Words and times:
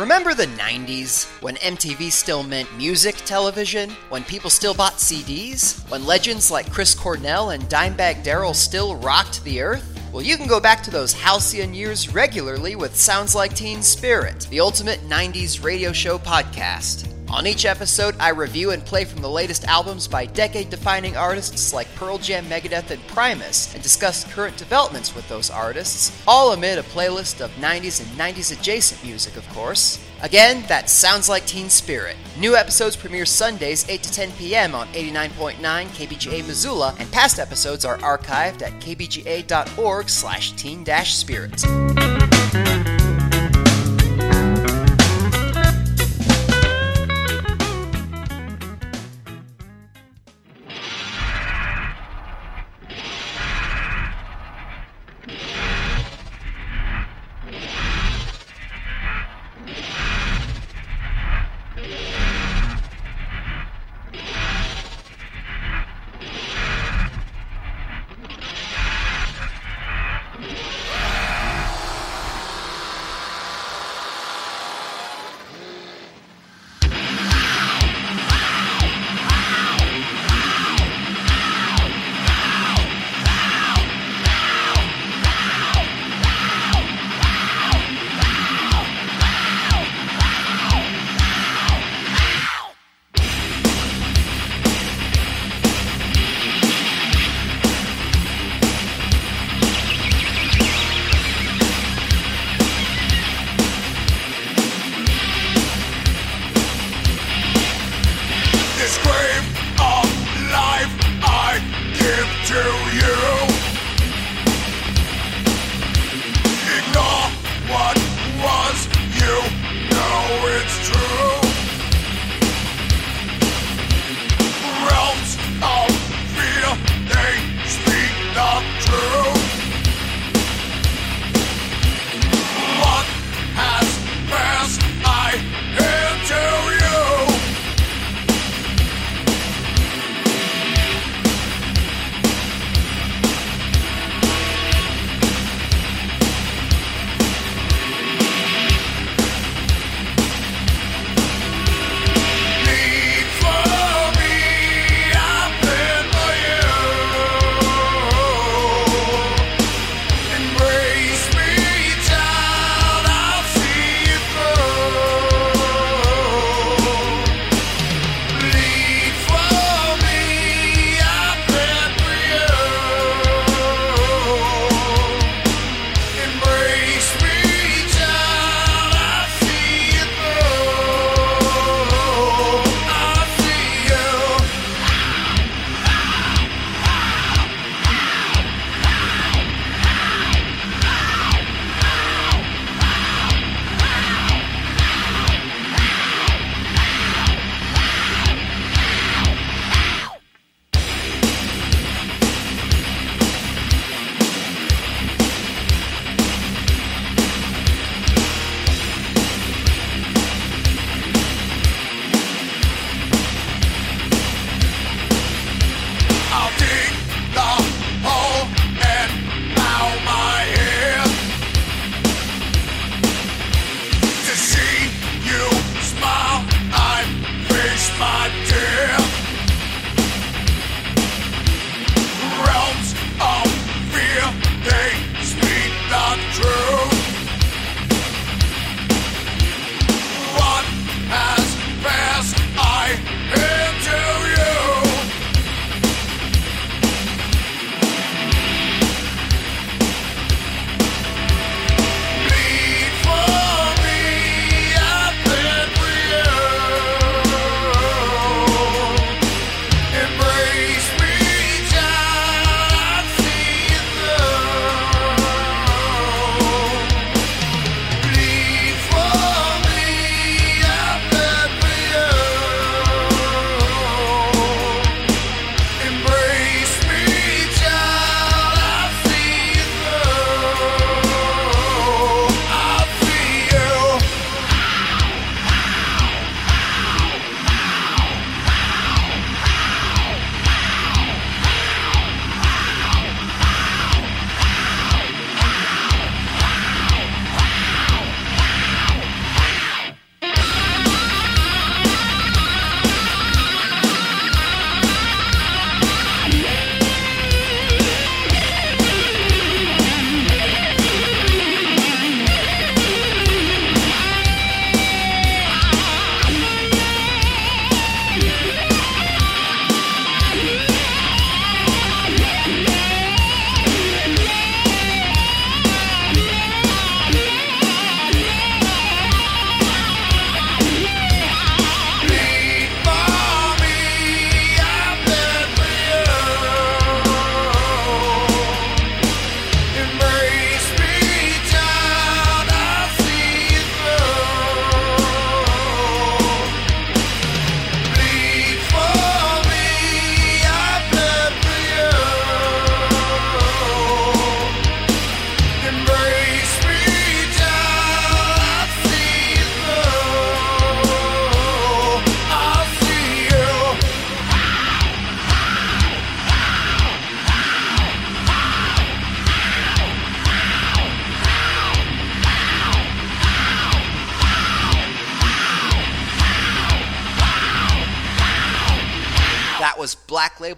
Remember 0.00 0.32
the 0.32 0.46
90s, 0.46 1.26
when 1.42 1.56
MTV 1.56 2.10
still 2.10 2.42
meant 2.42 2.74
music 2.74 3.16
television? 3.26 3.90
When 4.08 4.24
people 4.24 4.48
still 4.48 4.72
bought 4.72 4.94
CDs? 4.94 5.86
When 5.90 6.06
legends 6.06 6.50
like 6.50 6.72
Chris 6.72 6.94
Cornell 6.94 7.50
and 7.50 7.64
Dimebag 7.64 8.22
Darrell 8.22 8.54
still 8.54 8.96
rocked 8.96 9.44
the 9.44 9.60
earth? 9.60 10.00
Well, 10.10 10.22
you 10.22 10.38
can 10.38 10.46
go 10.46 10.58
back 10.58 10.82
to 10.84 10.90
those 10.90 11.12
halcyon 11.12 11.74
years 11.74 12.14
regularly 12.14 12.76
with 12.76 12.96
Sounds 12.96 13.34
Like 13.34 13.52
Teen 13.52 13.82
Spirit, 13.82 14.46
the 14.48 14.60
ultimate 14.60 15.00
90s 15.00 15.62
radio 15.62 15.92
show 15.92 16.18
podcast. 16.18 17.19
On 17.32 17.46
each 17.46 17.64
episode, 17.64 18.16
I 18.18 18.30
review 18.30 18.72
and 18.72 18.84
play 18.84 19.04
from 19.04 19.22
the 19.22 19.30
latest 19.30 19.64
albums 19.64 20.08
by 20.08 20.26
decade 20.26 20.68
defining 20.68 21.16
artists 21.16 21.72
like 21.72 21.94
Pearl 21.94 22.18
Jam, 22.18 22.44
Megadeth, 22.46 22.90
and 22.90 23.06
Primus, 23.06 23.72
and 23.72 23.82
discuss 23.82 24.30
current 24.32 24.56
developments 24.56 25.14
with 25.14 25.28
those 25.28 25.48
artists, 25.48 26.22
all 26.26 26.52
amid 26.52 26.78
a 26.78 26.82
playlist 26.82 27.40
of 27.40 27.50
90s 27.52 28.00
and 28.00 28.10
90s 28.18 28.52
adjacent 28.58 29.04
music, 29.04 29.36
of 29.36 29.48
course. 29.50 30.04
Again, 30.22 30.64
that 30.66 30.90
sounds 30.90 31.28
like 31.28 31.46
Teen 31.46 31.70
Spirit. 31.70 32.16
New 32.36 32.56
episodes 32.56 32.96
premiere 32.96 33.26
Sundays 33.26 33.88
8 33.88 34.02
to 34.02 34.12
10 34.12 34.32
p.m. 34.32 34.74
on 34.74 34.88
89.9 34.88 35.56
KBGA 35.60 36.46
Missoula, 36.46 36.96
and 36.98 37.10
past 37.12 37.38
episodes 37.38 37.84
are 37.84 37.98
archived 37.98 38.62
at 38.62 38.72
kbga.org 38.80 40.08
slash 40.08 40.52
teen-spirit. 40.52 41.64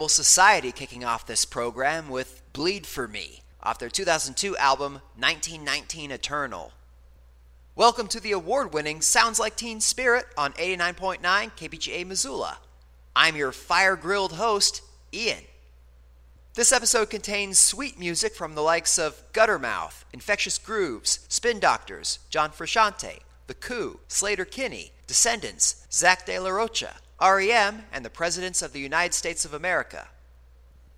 Society 0.09 0.73
kicking 0.73 1.05
off 1.05 1.27
this 1.27 1.45
program 1.45 2.09
with 2.09 2.43
Bleed 2.53 2.87
for 2.87 3.07
Me 3.07 3.43
off 3.63 3.79
their 3.79 3.89
2002 3.89 4.57
album 4.57 4.95
1919 5.17 6.11
Eternal. 6.11 6.73
Welcome 7.75 8.09
to 8.09 8.21
the 8.21 8.33
award 8.33 8.75
winning 8.75 9.01
Sounds 9.01 9.39
Like 9.39 9.57
Teen 9.57 9.81
Spirit 9.81 10.27
on 10.37 10.53
89.9 10.53 11.21
KBGA 11.23 12.07
Missoula. 12.07 12.59
I'm 13.17 13.37
your 13.37 13.53
fire 13.53 13.97
grilled 13.97 14.33
host, 14.33 14.83
Ian. 15.13 15.45
This 16.55 16.73
episode 16.73 17.09
contains 17.09 17.59
sweet 17.59 17.99
music 17.99 18.35
from 18.35 18.55
the 18.55 18.61
likes 18.61 18.99
of 18.99 19.23
Guttermouth, 19.33 20.05
Infectious 20.13 20.59
Grooves, 20.59 21.21
Spin 21.29 21.61
Doctors, 21.61 22.19
John 22.29 22.51
Frusciante, 22.51 23.21
The 23.47 23.55
Coup, 23.55 24.01
Slater 24.09 24.45
Kinney, 24.45 24.93
Descendents, 25.07 25.87
Zack 25.91 26.27
de 26.27 26.39
la 26.39 26.51
Rocha, 26.51 26.97
REM, 27.23 27.85
and 27.93 28.05
the 28.05 28.11
Presidents 28.11 28.63
of 28.63 28.73
the 28.73 28.81
United 28.81 29.15
States 29.15 29.45
of 29.45 29.55
America. 29.55 30.09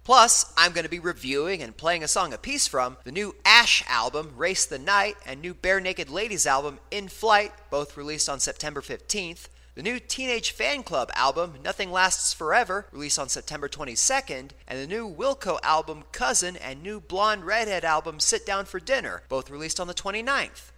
Plus, 0.05 0.53
I'm 0.57 0.73
going 0.73 0.85
to 0.85 0.91
be 0.91 0.99
reviewing 0.99 1.63
and 1.63 1.77
playing 1.77 2.03
a 2.03 2.09
song 2.09 2.33
apiece 2.33 2.67
from 2.67 2.97
the 3.05 3.13
new 3.13 3.35
Ash 3.45 3.83
album, 3.89 4.33
Race 4.37 4.67
the 4.67 4.79
Night, 4.79 5.17
and 5.27 5.41
new 5.41 5.55
Barenaked 5.55 6.11
Ladies 6.11 6.47
album, 6.47 6.79
In 6.91 7.09
Flight, 7.09 7.53
both 7.71 7.97
released 7.97 8.29
on 8.29 8.41
September 8.41 8.81
15th, 8.81 9.49
the 9.75 9.83
new 9.83 9.99
Teenage 9.99 10.57
Fanclub 10.57 11.11
album, 11.15 11.55
Nothing 11.65 11.91
Lasts 11.91 12.33
Forever, 12.33 12.87
released 12.93 13.19
on 13.19 13.29
September 13.29 13.69
22nd, 13.69 14.51
and 14.69 14.79
the 14.79 14.87
new 14.87 15.09
Wilco 15.09 15.59
album, 15.63 16.05
Cousin, 16.13 16.57
and 16.57 16.83
new 16.83 17.01
Blonde 17.01 17.45
Redhead 17.45 17.85
album, 17.85 18.21
Sit 18.21 18.47
Down 18.47 18.67
for 18.67 18.79
Dinner, 18.79 19.23
both 19.29 19.51
released 19.51 19.81
on 19.81 19.89
the 19.89 19.95
29th. 19.95 20.71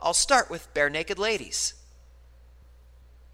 I'll 0.00 0.12
start 0.12 0.50
with 0.50 0.72
Barenaked 0.74 1.18
Ladies. 1.18 1.74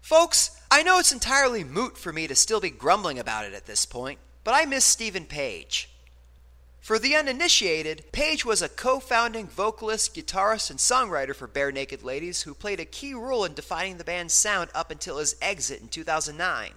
Folks, 0.03 0.51
I 0.73 0.81
know 0.81 0.97
it's 0.97 1.11
entirely 1.11 1.63
moot 1.63 1.99
for 1.99 2.11
me 2.11 2.25
to 2.25 2.33
still 2.33 2.59
be 2.59 2.71
grumbling 2.71 3.19
about 3.19 3.45
it 3.45 3.53
at 3.53 3.67
this 3.67 3.85
point, 3.85 4.17
but 4.43 4.55
I 4.55 4.65
miss 4.65 4.83
Steven 4.83 5.25
Page. 5.27 5.87
For 6.81 6.97
the 6.97 7.15
uninitiated, 7.15 8.11
Page 8.11 8.43
was 8.43 8.63
a 8.63 8.69
co 8.69 8.99
founding 8.99 9.45
vocalist, 9.45 10.15
guitarist, 10.15 10.71
and 10.71 10.79
songwriter 10.79 11.35
for 11.35 11.47
Barenaked 11.47 12.03
Ladies 12.03 12.41
who 12.41 12.55
played 12.55 12.79
a 12.79 12.85
key 12.85 13.13
role 13.13 13.45
in 13.45 13.53
defining 13.53 13.97
the 13.97 14.03
band's 14.03 14.33
sound 14.33 14.71
up 14.73 14.89
until 14.89 15.19
his 15.19 15.35
exit 15.43 15.79
in 15.79 15.89
2009. 15.89 16.71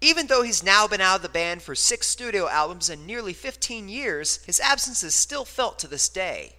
Even 0.00 0.28
though 0.28 0.44
he's 0.44 0.62
now 0.62 0.86
been 0.86 1.00
out 1.00 1.16
of 1.16 1.22
the 1.22 1.28
band 1.28 1.62
for 1.62 1.74
six 1.74 2.06
studio 2.06 2.48
albums 2.48 2.88
and 2.88 3.04
nearly 3.04 3.32
15 3.32 3.88
years, 3.88 4.36
his 4.46 4.60
absence 4.60 5.02
is 5.02 5.12
still 5.12 5.44
felt 5.44 5.80
to 5.80 5.88
this 5.88 6.08
day. 6.08 6.54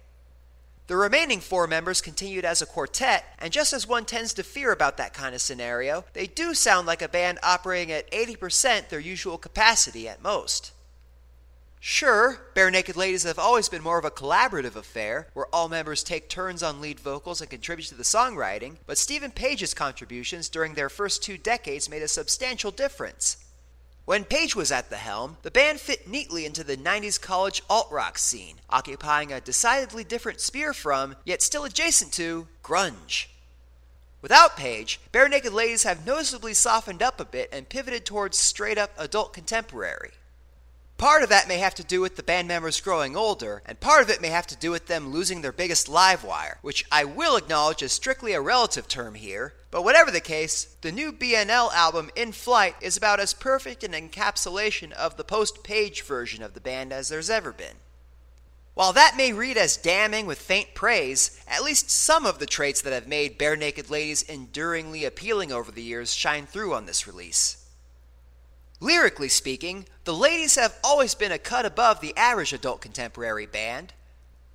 The 0.86 0.96
remaining 0.96 1.40
four 1.40 1.66
members 1.66 2.02
continued 2.02 2.44
as 2.44 2.60
a 2.60 2.66
quartet, 2.66 3.24
and 3.38 3.52
just 3.52 3.72
as 3.72 3.86
one 3.86 4.04
tends 4.04 4.34
to 4.34 4.42
fear 4.42 4.70
about 4.70 4.98
that 4.98 5.14
kind 5.14 5.34
of 5.34 5.40
scenario, 5.40 6.04
they 6.12 6.26
do 6.26 6.52
sound 6.52 6.86
like 6.86 7.00
a 7.00 7.08
band 7.08 7.38
operating 7.42 7.90
at 7.90 8.10
80% 8.10 8.90
their 8.90 9.00
usual 9.00 9.38
capacity 9.38 10.06
at 10.06 10.22
most. 10.22 10.72
Sure, 11.80 12.40
Barenaked 12.54 12.96
Ladies 12.96 13.24
have 13.24 13.38
always 13.38 13.68
been 13.68 13.82
more 13.82 13.98
of 13.98 14.04
a 14.04 14.10
collaborative 14.10 14.74
affair, 14.76 15.28
where 15.32 15.46
all 15.54 15.68
members 15.68 16.02
take 16.02 16.28
turns 16.28 16.62
on 16.62 16.80
lead 16.80 17.00
vocals 17.00 17.40
and 17.40 17.50
contribute 17.50 17.86
to 17.88 17.94
the 17.94 18.02
songwriting, 18.02 18.76
but 18.86 18.98
Steven 18.98 19.30
Page's 19.30 19.74
contributions 19.74 20.48
during 20.48 20.74
their 20.74 20.88
first 20.88 21.22
two 21.22 21.38
decades 21.38 21.88
made 21.88 22.02
a 22.02 22.08
substantial 22.08 22.70
difference. 22.70 23.43
When 24.04 24.24
Page 24.24 24.54
was 24.54 24.70
at 24.70 24.90
the 24.90 24.98
helm, 24.98 25.38
the 25.40 25.50
band 25.50 25.80
fit 25.80 26.06
neatly 26.06 26.44
into 26.44 26.62
the 26.62 26.76
90s 26.76 27.18
college 27.18 27.62
alt 27.70 27.88
rock 27.90 28.18
scene, 28.18 28.56
occupying 28.68 29.32
a 29.32 29.40
decidedly 29.40 30.04
different 30.04 30.40
sphere 30.40 30.74
from, 30.74 31.16
yet 31.24 31.40
still 31.40 31.64
adjacent 31.64 32.12
to, 32.14 32.46
grunge. 32.62 33.28
Without 34.20 34.58
Page, 34.58 35.00
Barenaked 35.10 35.50
Ladies 35.52 35.84
have 35.84 36.04
noticeably 36.04 36.52
softened 36.52 37.02
up 37.02 37.18
a 37.18 37.24
bit 37.24 37.48
and 37.50 37.68
pivoted 37.68 38.04
towards 38.04 38.36
straight 38.36 38.76
up 38.76 38.90
adult 38.98 39.32
contemporary. 39.32 40.10
Part 41.04 41.22
of 41.22 41.28
that 41.28 41.48
may 41.48 41.58
have 41.58 41.74
to 41.74 41.84
do 41.84 42.00
with 42.00 42.16
the 42.16 42.22
band 42.22 42.48
members 42.48 42.80
growing 42.80 43.14
older, 43.14 43.62
and 43.66 43.78
part 43.78 44.02
of 44.02 44.08
it 44.08 44.22
may 44.22 44.28
have 44.28 44.46
to 44.46 44.56
do 44.56 44.70
with 44.70 44.86
them 44.86 45.10
losing 45.10 45.42
their 45.42 45.52
biggest 45.52 45.86
live 45.86 46.24
wire, 46.24 46.56
which 46.62 46.86
I 46.90 47.04
will 47.04 47.36
acknowledge 47.36 47.82
is 47.82 47.92
strictly 47.92 48.32
a 48.32 48.40
relative 48.40 48.88
term 48.88 49.14
here. 49.14 49.52
But 49.70 49.84
whatever 49.84 50.10
the 50.10 50.22
case, 50.22 50.64
the 50.80 50.90
new 50.90 51.12
BNL 51.12 51.70
album 51.74 52.08
In 52.16 52.32
Flight 52.32 52.76
is 52.80 52.96
about 52.96 53.20
as 53.20 53.34
perfect 53.34 53.84
an 53.84 53.92
encapsulation 53.92 54.92
of 54.92 55.18
the 55.18 55.24
post 55.24 55.62
Page 55.62 56.00
version 56.00 56.42
of 56.42 56.54
the 56.54 56.60
band 56.62 56.90
as 56.90 57.10
there's 57.10 57.28
ever 57.28 57.52
been. 57.52 57.76
While 58.72 58.94
that 58.94 59.14
may 59.14 59.34
read 59.34 59.58
as 59.58 59.76
damning 59.76 60.24
with 60.24 60.38
faint 60.38 60.72
praise, 60.72 61.38
at 61.46 61.64
least 61.64 61.90
some 61.90 62.24
of 62.24 62.38
the 62.38 62.46
traits 62.46 62.80
that 62.80 62.94
have 62.94 63.06
made 63.06 63.38
Barenaked 63.38 63.90
Ladies 63.90 64.22
enduringly 64.22 65.04
appealing 65.04 65.52
over 65.52 65.70
the 65.70 65.82
years 65.82 66.14
shine 66.14 66.46
through 66.46 66.72
on 66.72 66.86
this 66.86 67.06
release. 67.06 67.63
Lyrically 68.84 69.30
speaking, 69.30 69.86
the 70.04 70.12
ladies 70.12 70.56
have 70.56 70.78
always 70.84 71.14
been 71.14 71.32
a 71.32 71.38
cut 71.38 71.64
above 71.64 72.02
the 72.02 72.14
average 72.18 72.52
adult 72.52 72.82
contemporary 72.82 73.46
band. 73.46 73.94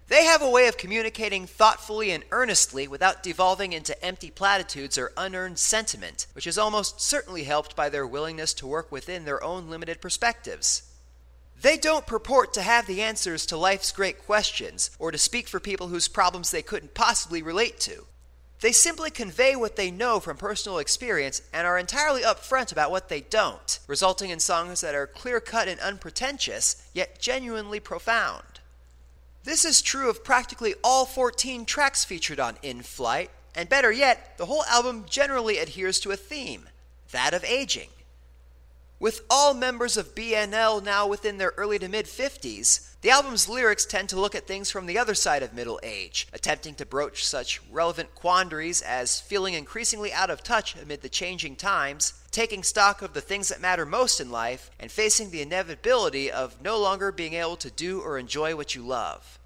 They 0.08 0.26
have 0.26 0.44
a 0.44 0.50
way 0.52 0.68
of 0.68 0.78
communicating 0.78 1.48
thoughtfully 1.48 2.12
and 2.12 2.24
earnestly 2.30 2.88
without 2.88 3.24
devolving 3.24 3.74
into 3.74 4.00
empty 4.06 4.30
platitudes 4.30 5.00
or 5.00 5.14
unearned 5.18 5.58
sentiment, 5.58 6.28
which 6.34 6.46
is 6.46 6.60
almost 6.60 7.02
certainly 7.02 7.46
helped 7.46 7.76
by 7.76 7.90
their 7.90 8.06
willingness 8.06 8.54
to 8.54 8.68
work 8.68 8.92
within 8.92 9.26
their 9.26 9.44
own 9.44 9.68
limited 9.68 10.00
perspectives. 10.00 10.84
They 11.60 11.78
don't 11.78 12.06
purport 12.06 12.54
to 12.54 12.62
have 12.62 12.86
the 12.86 13.02
answers 13.02 13.48
to 13.48 13.58
life's 13.58 13.92
great 13.92 14.20
questions 14.28 14.92
or 15.00 15.10
to 15.10 15.18
speak 15.18 15.48
for 15.48 15.60
people 15.60 15.88
whose 15.88 16.08
problems 16.08 16.52
they 16.52 16.62
couldn't 16.62 16.94
possibly 16.94 17.42
relate 17.42 17.80
to. 17.80 18.06
They 18.62 18.72
simply 18.74 19.10
convey 19.10 19.56
what 19.56 19.78
they 19.78 19.90
know 19.90 20.20
from 20.20 20.36
personal 20.36 20.80
experience 20.80 21.42
and 21.54 21.66
are 21.66 21.78
entirely 21.78 22.24
upfront 22.24 22.72
about 22.74 22.92
what 22.92 23.08
they 23.08 23.22
don't, 23.22 23.80
resulting 23.88 24.32
in 24.32 24.40
songs 24.40 24.82
that 24.82 24.96
are 24.96 25.08
clear 25.08 25.40
cut 25.40 25.70
and 25.70 25.80
unpretentious, 25.80 26.86
yet 26.94 27.20
genuinely 27.20 27.80
profound. 27.80 28.60
This 29.46 29.64
is 29.64 29.82
true 29.82 30.10
of 30.10 30.26
practically 30.26 30.76
all 30.84 31.06
14 31.06 31.66
tracks 31.66 32.04
featured 32.04 32.40
on 32.40 32.58
In 32.62 32.82
Flight, 32.82 33.32
and 33.56 33.70
better 33.70 33.92
yet, 33.92 34.38
the 34.38 34.46
whole 34.46 34.66
album 34.66 35.06
generally 35.10 35.58
adheres 35.58 36.00
to 36.02 36.12
a 36.12 36.18
theme 36.18 36.68
that 37.12 37.34
of 37.34 37.46
aging. 37.46 37.90
With 39.02 39.22
all 39.30 39.54
members 39.54 39.96
of 39.96 40.14
BNL 40.14 40.84
now 40.84 41.08
within 41.08 41.38
their 41.38 41.54
early 41.56 41.80
to 41.80 41.88
mid 41.88 42.06
50s, 42.06 42.96
the 43.00 43.12
album's 43.12 43.48
lyrics 43.48 43.86
tend 43.86 44.10
to 44.10 44.20
look 44.20 44.36
at 44.36 44.46
things 44.46 44.70
from 44.70 44.88
the 44.88 44.98
other 44.98 45.16
side 45.16 45.42
of 45.42 45.54
middle 45.54 45.80
age, 45.84 46.28
attempting 46.34 46.76
to 46.76 46.86
broach 46.86 47.26
such 47.26 47.62
relevant 47.72 48.14
quandaries 48.14 48.82
as 48.82 49.22
feeling 49.22 49.54
increasingly 49.54 50.12
out 50.12 50.30
of 50.30 50.44
touch 50.44 50.76
amid 50.76 51.02
the 51.02 51.08
changing 51.08 51.56
times, 51.56 52.12
taking 52.30 52.62
stock 52.62 53.02
of 53.02 53.14
the 53.14 53.22
things 53.22 53.48
that 53.48 53.62
matter 53.62 53.86
most 53.86 54.20
in 54.20 54.32
life, 54.32 54.70
and 54.78 54.92
facing 54.92 55.30
the 55.30 55.42
inevitability 55.42 56.30
of 56.30 56.62
no 56.62 56.78
longer 56.78 57.14
being 57.14 57.36
able 57.36 57.56
to 57.56 57.72
do 57.72 58.02
or 58.02 58.18
enjoy 58.18 58.54
what 58.54 58.76
you 58.76 58.86
love. 58.86 59.39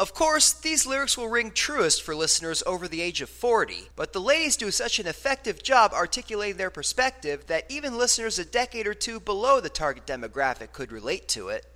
Of 0.00 0.14
course, 0.14 0.54
these 0.54 0.86
lyrics 0.86 1.18
will 1.18 1.28
ring 1.28 1.50
truest 1.50 2.02
for 2.02 2.14
listeners 2.14 2.62
over 2.64 2.88
the 2.88 3.02
age 3.02 3.20
of 3.20 3.28
40, 3.28 3.90
but 3.96 4.14
the 4.14 4.18
ladies 4.18 4.56
do 4.56 4.70
such 4.70 4.98
an 4.98 5.06
effective 5.06 5.62
job 5.62 5.92
articulating 5.92 6.56
their 6.56 6.70
perspective 6.70 7.46
that 7.48 7.66
even 7.68 7.98
listeners 7.98 8.38
a 8.38 8.46
decade 8.46 8.86
or 8.86 8.94
two 8.94 9.20
below 9.20 9.60
the 9.60 9.68
target 9.68 10.06
demographic 10.06 10.72
could 10.72 10.90
relate 10.90 11.28
to 11.28 11.50
it. 11.50 11.66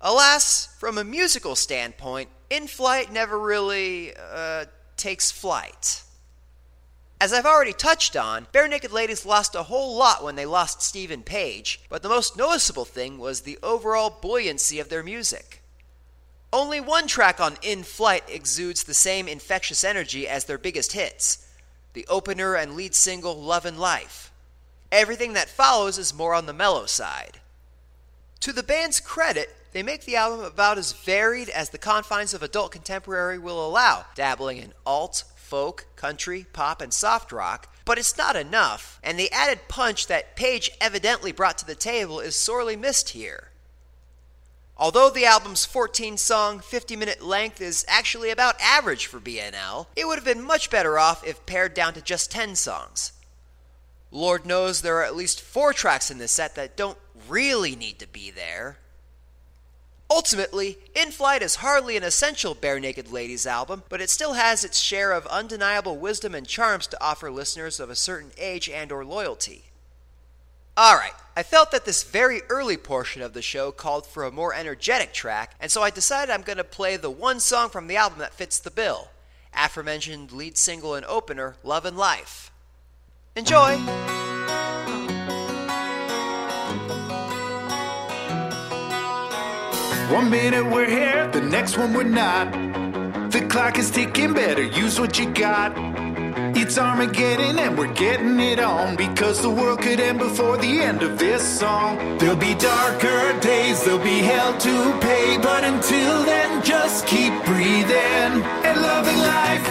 Alas, 0.00 0.74
from 0.78 0.96
a 0.96 1.04
musical 1.04 1.54
standpoint, 1.54 2.30
In 2.48 2.66
Flight 2.66 3.12
never 3.12 3.38
really 3.38 4.14
uh, 4.16 4.64
takes 4.96 5.30
flight. 5.30 6.02
As 7.20 7.34
I've 7.34 7.44
already 7.44 7.74
touched 7.74 8.16
on, 8.16 8.46
Barenaked 8.50 8.92
Ladies 8.92 9.26
lost 9.26 9.54
a 9.54 9.64
whole 9.64 9.94
lot 9.94 10.24
when 10.24 10.36
they 10.36 10.46
lost 10.46 10.80
Steven 10.80 11.22
Page, 11.22 11.82
but 11.90 12.02
the 12.02 12.08
most 12.08 12.38
noticeable 12.38 12.86
thing 12.86 13.18
was 13.18 13.42
the 13.42 13.58
overall 13.62 14.08
buoyancy 14.08 14.80
of 14.80 14.88
their 14.88 15.02
music. 15.02 15.59
Only 16.52 16.80
one 16.80 17.06
track 17.06 17.38
on 17.38 17.56
In 17.62 17.84
Flight 17.84 18.24
exudes 18.28 18.82
the 18.82 18.94
same 18.94 19.28
infectious 19.28 19.84
energy 19.84 20.26
as 20.26 20.44
their 20.44 20.58
biggest 20.58 20.92
hits 20.92 21.46
the 21.92 22.06
opener 22.06 22.54
and 22.54 22.76
lead 22.76 22.94
single 22.94 23.34
Love 23.34 23.64
and 23.64 23.78
Life. 23.78 24.30
Everything 24.92 25.32
that 25.32 25.48
follows 25.48 25.98
is 25.98 26.14
more 26.14 26.34
on 26.34 26.46
the 26.46 26.52
mellow 26.52 26.86
side. 26.86 27.40
To 28.40 28.52
the 28.52 28.62
band's 28.62 29.00
credit, 29.00 29.54
they 29.72 29.82
make 29.82 30.04
the 30.04 30.14
album 30.14 30.44
about 30.44 30.78
as 30.78 30.92
varied 30.92 31.48
as 31.48 31.70
the 31.70 31.78
confines 31.78 32.32
of 32.32 32.44
adult 32.44 32.70
contemporary 32.70 33.38
will 33.38 33.64
allow, 33.64 34.06
dabbling 34.14 34.58
in 34.58 34.72
alt, 34.86 35.24
folk, 35.34 35.86
country, 35.96 36.46
pop, 36.52 36.80
and 36.80 36.94
soft 36.94 37.32
rock, 37.32 37.74
but 37.84 37.98
it's 37.98 38.16
not 38.16 38.36
enough, 38.36 39.00
and 39.02 39.18
the 39.18 39.32
added 39.32 39.60
punch 39.68 40.06
that 40.06 40.36
Page 40.36 40.70
evidently 40.80 41.32
brought 41.32 41.58
to 41.58 41.66
the 41.66 41.74
table 41.74 42.20
is 42.20 42.36
sorely 42.36 42.76
missed 42.76 43.10
here. 43.10 43.49
Although 44.80 45.10
the 45.10 45.26
album's 45.26 45.66
14 45.66 46.16
song, 46.16 46.58
50 46.58 46.96
minute 46.96 47.22
length 47.22 47.60
is 47.60 47.84
actually 47.86 48.30
about 48.30 48.58
average 48.62 49.04
for 49.04 49.20
BNL, 49.20 49.86
it 49.94 50.06
would 50.06 50.16
have 50.16 50.24
been 50.24 50.42
much 50.42 50.70
better 50.70 50.98
off 50.98 51.22
if 51.22 51.44
pared 51.44 51.74
down 51.74 51.92
to 51.92 52.00
just 52.00 52.30
10 52.30 52.56
songs. 52.56 53.12
Lord 54.10 54.46
knows 54.46 54.80
there 54.80 54.96
are 54.96 55.04
at 55.04 55.14
least 55.14 55.42
four 55.42 55.74
tracks 55.74 56.10
in 56.10 56.16
this 56.16 56.32
set 56.32 56.54
that 56.54 56.78
don't 56.78 56.96
really 57.28 57.76
need 57.76 57.98
to 57.98 58.08
be 58.08 58.30
there. 58.30 58.78
Ultimately, 60.10 60.78
In 60.94 61.10
Flight 61.10 61.42
is 61.42 61.56
hardly 61.56 61.98
an 61.98 62.02
essential 62.02 62.54
Barenaked 62.54 63.12
Ladies 63.12 63.46
album, 63.46 63.82
but 63.90 64.00
it 64.00 64.08
still 64.08 64.32
has 64.32 64.64
its 64.64 64.80
share 64.80 65.12
of 65.12 65.26
undeniable 65.26 65.98
wisdom 65.98 66.34
and 66.34 66.48
charms 66.48 66.86
to 66.86 67.04
offer 67.04 67.30
listeners 67.30 67.80
of 67.80 67.90
a 67.90 67.94
certain 67.94 68.32
age 68.38 68.68
and 68.68 68.90
or 68.90 69.04
loyalty. 69.04 69.69
Alright, 70.80 71.12
I 71.36 71.42
felt 71.42 71.72
that 71.72 71.84
this 71.84 72.04
very 72.04 72.40
early 72.48 72.78
portion 72.78 73.20
of 73.20 73.34
the 73.34 73.42
show 73.42 73.70
called 73.70 74.06
for 74.06 74.24
a 74.24 74.30
more 74.30 74.54
energetic 74.54 75.12
track, 75.12 75.54
and 75.60 75.70
so 75.70 75.82
I 75.82 75.90
decided 75.90 76.32
I'm 76.32 76.40
going 76.40 76.56
to 76.56 76.64
play 76.64 76.96
the 76.96 77.10
one 77.10 77.38
song 77.38 77.68
from 77.68 77.86
the 77.86 77.96
album 77.96 78.20
that 78.20 78.32
fits 78.32 78.58
the 78.58 78.70
bill 78.70 79.08
aforementioned 79.54 80.32
lead 80.32 80.56
single 80.56 80.94
and 80.94 81.04
opener, 81.04 81.56
Love 81.62 81.84
and 81.84 81.98
Life. 81.98 82.50
Enjoy! 83.36 83.76
One 90.10 90.30
minute 90.30 90.64
we're 90.64 90.88
here, 90.88 91.28
the 91.30 91.42
next 91.42 91.76
one 91.76 91.92
we're 91.92 92.04
not. 92.04 92.52
The 93.30 93.46
clock 93.50 93.78
is 93.78 93.90
ticking, 93.90 94.32
better 94.32 94.62
use 94.62 94.98
what 94.98 95.18
you 95.18 95.28
got. 95.28 95.76
It's 96.54 96.78
Armageddon 96.78 97.58
and 97.58 97.78
we're 97.78 97.92
getting 97.94 98.38
it 98.40 98.58
on 98.58 98.96
because 98.96 99.40
the 99.40 99.50
world 99.50 99.80
could 99.80 100.00
end 100.00 100.18
before 100.18 100.56
the 100.56 100.80
end 100.80 101.02
of 101.02 101.18
this 101.18 101.42
song. 101.42 102.18
There'll 102.18 102.36
be 102.36 102.54
darker 102.54 103.38
days, 103.40 103.84
there'll 103.84 104.02
be 104.02 104.18
hell 104.18 104.56
to 104.58 104.98
pay, 105.00 105.38
but 105.38 105.62
until 105.64 106.24
then, 106.24 106.62
just 106.64 107.06
keep 107.06 107.32
breathing 107.44 108.32
and 108.66 108.76
loving 108.82 109.18
life. 109.18 109.64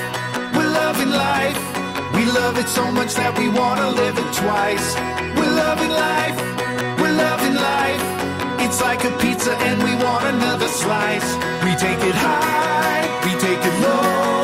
We're 0.55 0.71
loving 0.83 1.11
life. 1.11 1.59
We 2.15 2.25
love 2.31 2.57
it 2.57 2.67
so 2.67 2.89
much 2.91 3.13
that 3.15 3.37
we 3.37 3.49
wanna 3.49 3.89
live 3.91 4.17
it 4.17 4.31
twice. 4.33 4.95
We're 5.37 5.55
loving 5.65 5.91
life. 5.91 6.37
We're 6.99 7.17
loving 7.27 7.55
life. 7.55 8.03
It's 8.65 8.81
like 8.81 9.03
a 9.03 9.11
pizza 9.17 9.53
and 9.67 9.83
we 9.83 9.93
want 10.03 10.25
another 10.25 10.67
slice. 10.67 11.29
We 11.65 11.71
take 11.75 12.01
it 12.11 12.15
high, 12.15 13.03
we 13.25 13.31
take 13.39 13.63
it 13.65 13.75
low. 13.83 14.38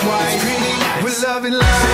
It. 0.00 1.04
We're 1.04 1.20
loving 1.28 1.52
life. 1.52 1.84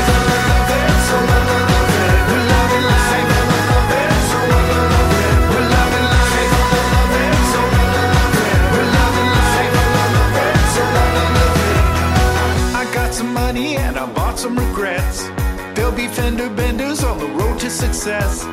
We're 8.73 8.91
loving 8.97 9.29
life. 9.33 9.67
I 12.75 12.85
got 12.95 13.15
some 13.15 13.33
money 13.33 13.77
and 13.77 13.99
I 13.99 14.07
bought 14.13 14.39
some 14.39 14.57
regrets. 14.57 15.29
There'll 15.75 15.93
be 15.93 16.09
fender 16.09 16.49
benders 16.51 17.03
on 17.03 17.19
the 17.19 17.27
road 17.27 17.59
to 17.61 17.71
success. 17.71 18.45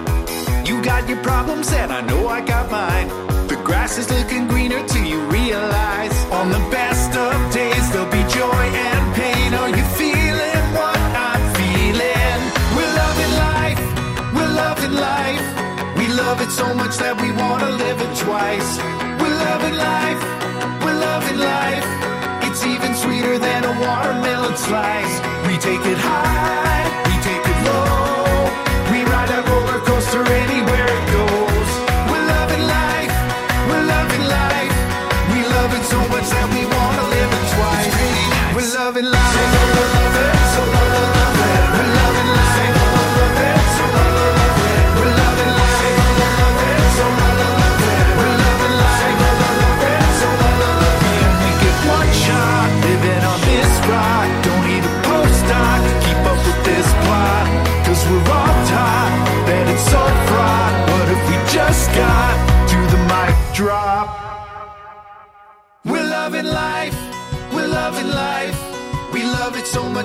You 0.67 0.81
got 0.81 1.07
your 1.07 1.22
problems 1.22 1.72
and 1.72 1.91
I 1.91 2.01
know 2.01 2.27
I 2.27 2.41
got 2.41 2.72
mine. 2.72 3.07
The 3.48 3.57
grass 3.63 3.98
is 3.98 4.10
looking 4.10 4.48
greener 4.48 4.86
till 4.88 5.05
you 5.05 5.19
realize 5.25 6.15
on 6.31 6.50
the 6.50 6.60
best 6.72 6.82
so 16.53 16.72
much 16.75 16.98
that 16.98 17.19
we 17.19 17.31
wanna 17.31 17.69
live 17.83 18.00
it 18.00 18.13
twice. 18.25 18.77
We're 19.19 19.38
loving 19.50 19.74
life, 19.74 20.22
we're 20.86 21.00
loving 21.10 21.39
life. 21.39 21.88
It's 22.45 22.62
even 22.63 22.93
sweeter 22.93 23.39
than 23.39 23.63
a 23.63 23.74
watermelon 23.81 24.55
slice. 24.55 25.15
We 25.48 25.57
take 25.57 25.83
it 25.93 25.98
high, 25.98 26.62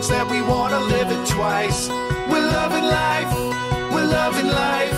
much 0.09 0.17
that 0.17 0.31
we 0.31 0.43
wanna 0.43 0.81
live 0.81 1.11
it 1.11 1.27
twice. 1.29 1.88
We're 1.88 2.47
loving 2.53 2.85
life, 2.85 3.33
we're 3.93 4.07
loving 4.07 4.49
life. 4.49 4.93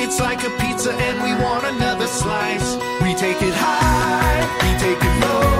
It's 0.00 0.20
like 0.20 0.42
a 0.44 0.50
pizza 0.58 0.92
and 0.92 1.22
we 1.22 1.32
want 1.44 1.64
another 1.64 2.06
slice. 2.06 2.76
We 3.02 3.14
take 3.14 3.40
it 3.42 3.54
high, 3.54 4.40
we 4.62 4.78
take 4.78 5.02
it 5.02 5.20
low. 5.26 5.53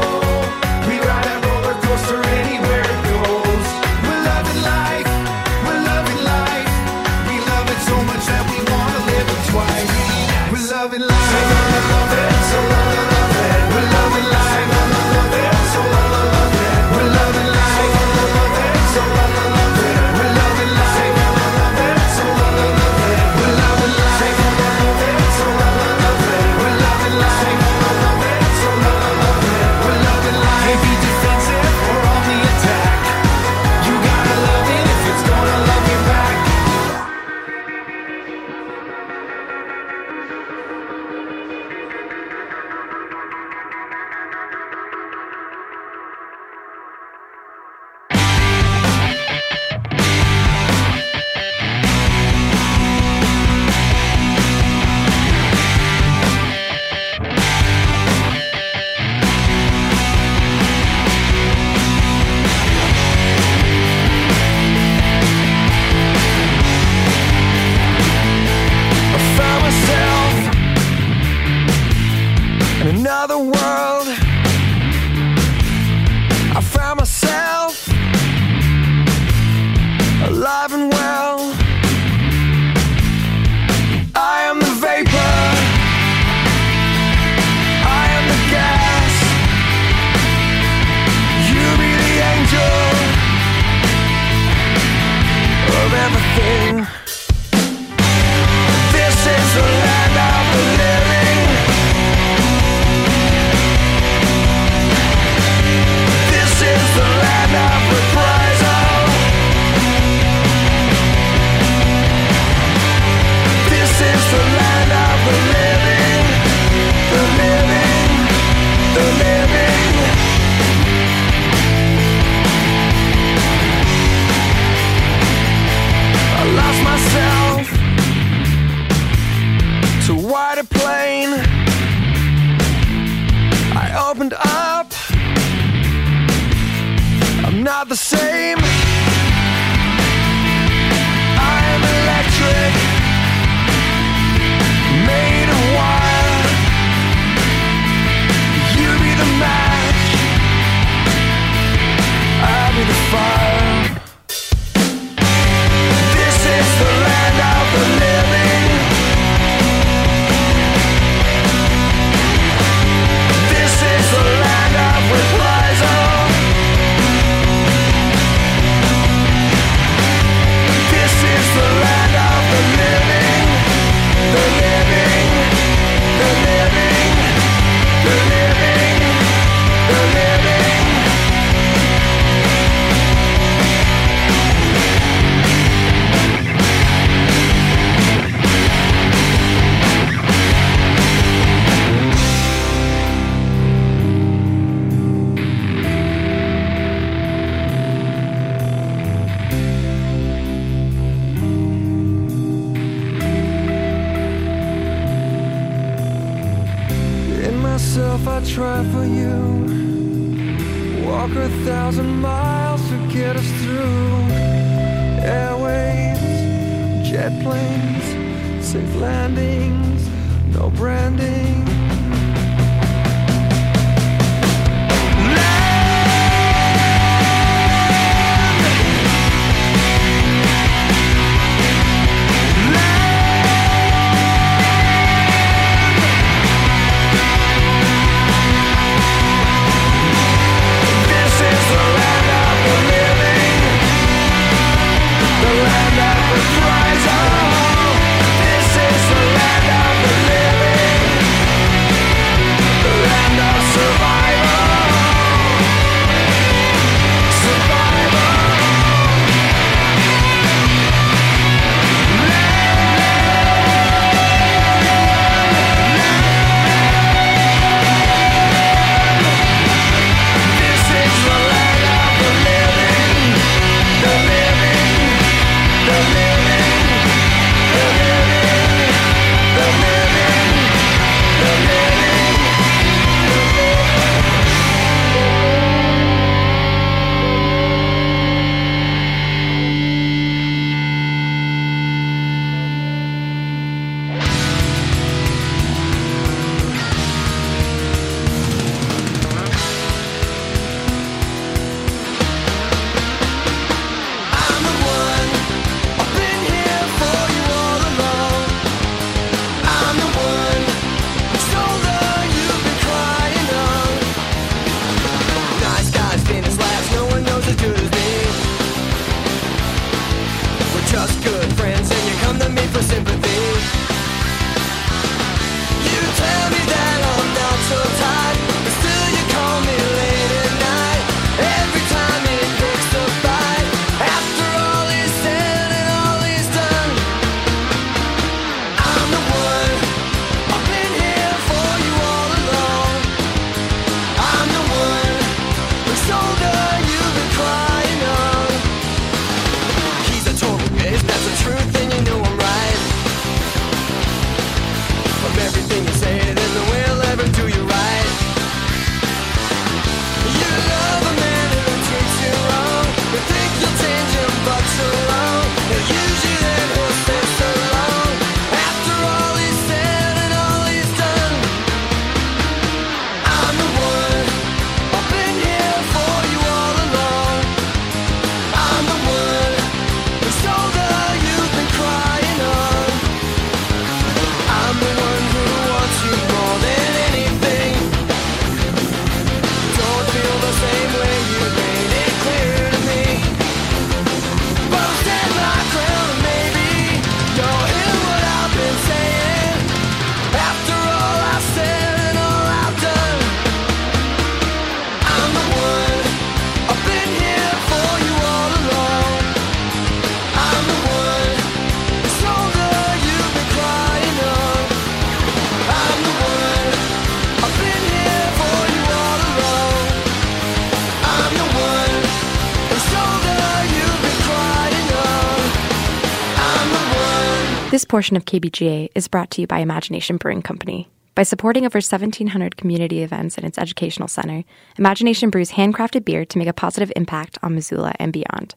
Portion 427.94 428.16
of 428.16 428.24
KBGA 428.24 428.88
is 428.96 429.07
brought 429.07 429.30
to 429.30 429.40
you 429.40 429.46
by 429.46 429.61
Imagination 429.61 430.16
Brewing 430.16 430.42
Company. 430.42 430.88
By 431.14 431.22
supporting 431.22 431.64
over 431.64 431.76
1,700 431.76 432.57
community 432.57 433.04
events 433.04 433.38
in 433.38 433.44
its 433.44 433.57
educational 433.57 434.09
center, 434.09 434.42
Imagination 434.76 435.30
brews 435.30 435.52
handcrafted 435.52 436.04
beer 436.04 436.24
to 436.24 436.38
make 436.38 436.48
a 436.48 436.52
positive 436.52 436.90
impact 436.96 437.38
on 437.40 437.54
Missoula 437.54 437.92
and 438.00 438.12
beyond. 438.12 438.57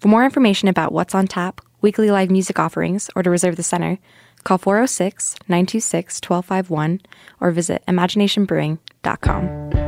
For 0.00 0.08
more 0.08 0.22
information 0.22 0.68
about 0.68 0.92
what's 0.92 1.14
on 1.14 1.26
tap, 1.26 1.62
weekly 1.80 2.10
live 2.10 2.30
music 2.30 2.58
offerings, 2.58 3.08
or 3.16 3.22
to 3.22 3.30
reserve 3.30 3.56
the 3.56 3.62
center, 3.62 3.96
call 4.42 4.58
406 4.58 5.36
926 5.48 6.20
1251 6.20 7.00
or 7.40 7.52
visit 7.52 7.82
imaginationbrewing.com. 7.88 9.83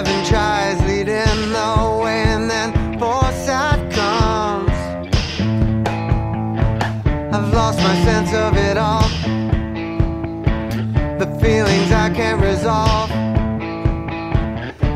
Eleven 0.00 0.24
tries 0.24 0.80
lead 0.88 1.08
in 1.08 1.52
the 1.52 2.00
way, 2.02 2.22
and 2.22 2.48
then 2.48 2.98
foresight 2.98 3.92
comes. 3.92 4.70
I've 7.34 7.52
lost 7.52 7.78
my 7.80 7.94
sense 8.02 8.32
of 8.32 8.56
it 8.56 8.78
all. 8.78 9.06
The 11.18 11.26
feelings 11.42 11.92
I 11.92 12.08
can't 12.14 12.40
resolve. 12.40 13.10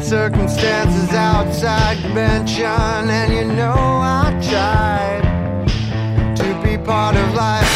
Circumstances 0.03 1.11
outside 1.11 1.99
convention, 1.99 2.65
and 2.65 3.31
you 3.31 3.45
know 3.45 3.75
I 3.77 4.31
tried 4.51 6.37
to 6.37 6.63
be 6.63 6.79
part 6.83 7.15
of 7.15 7.35
life. 7.35 7.74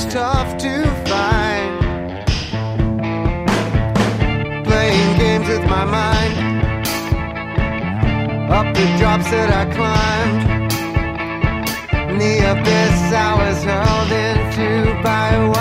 It's 0.00 0.14
tough 0.14 0.56
to 0.58 0.84
find. 1.10 2.24
Playing 4.64 5.18
games 5.18 5.48
with 5.48 5.64
my 5.64 5.84
mind. 5.84 6.34
Up 8.48 8.74
the 8.76 8.86
drops 8.98 9.28
that 9.30 9.50
I 9.60 9.64
climbed. 9.76 10.72
In 12.10 12.18
the 12.18 12.36
abyss 12.52 13.00
I 13.12 13.30
was 13.42 13.58
hurled 13.64 14.12
into 14.12 15.02
by 15.02 15.57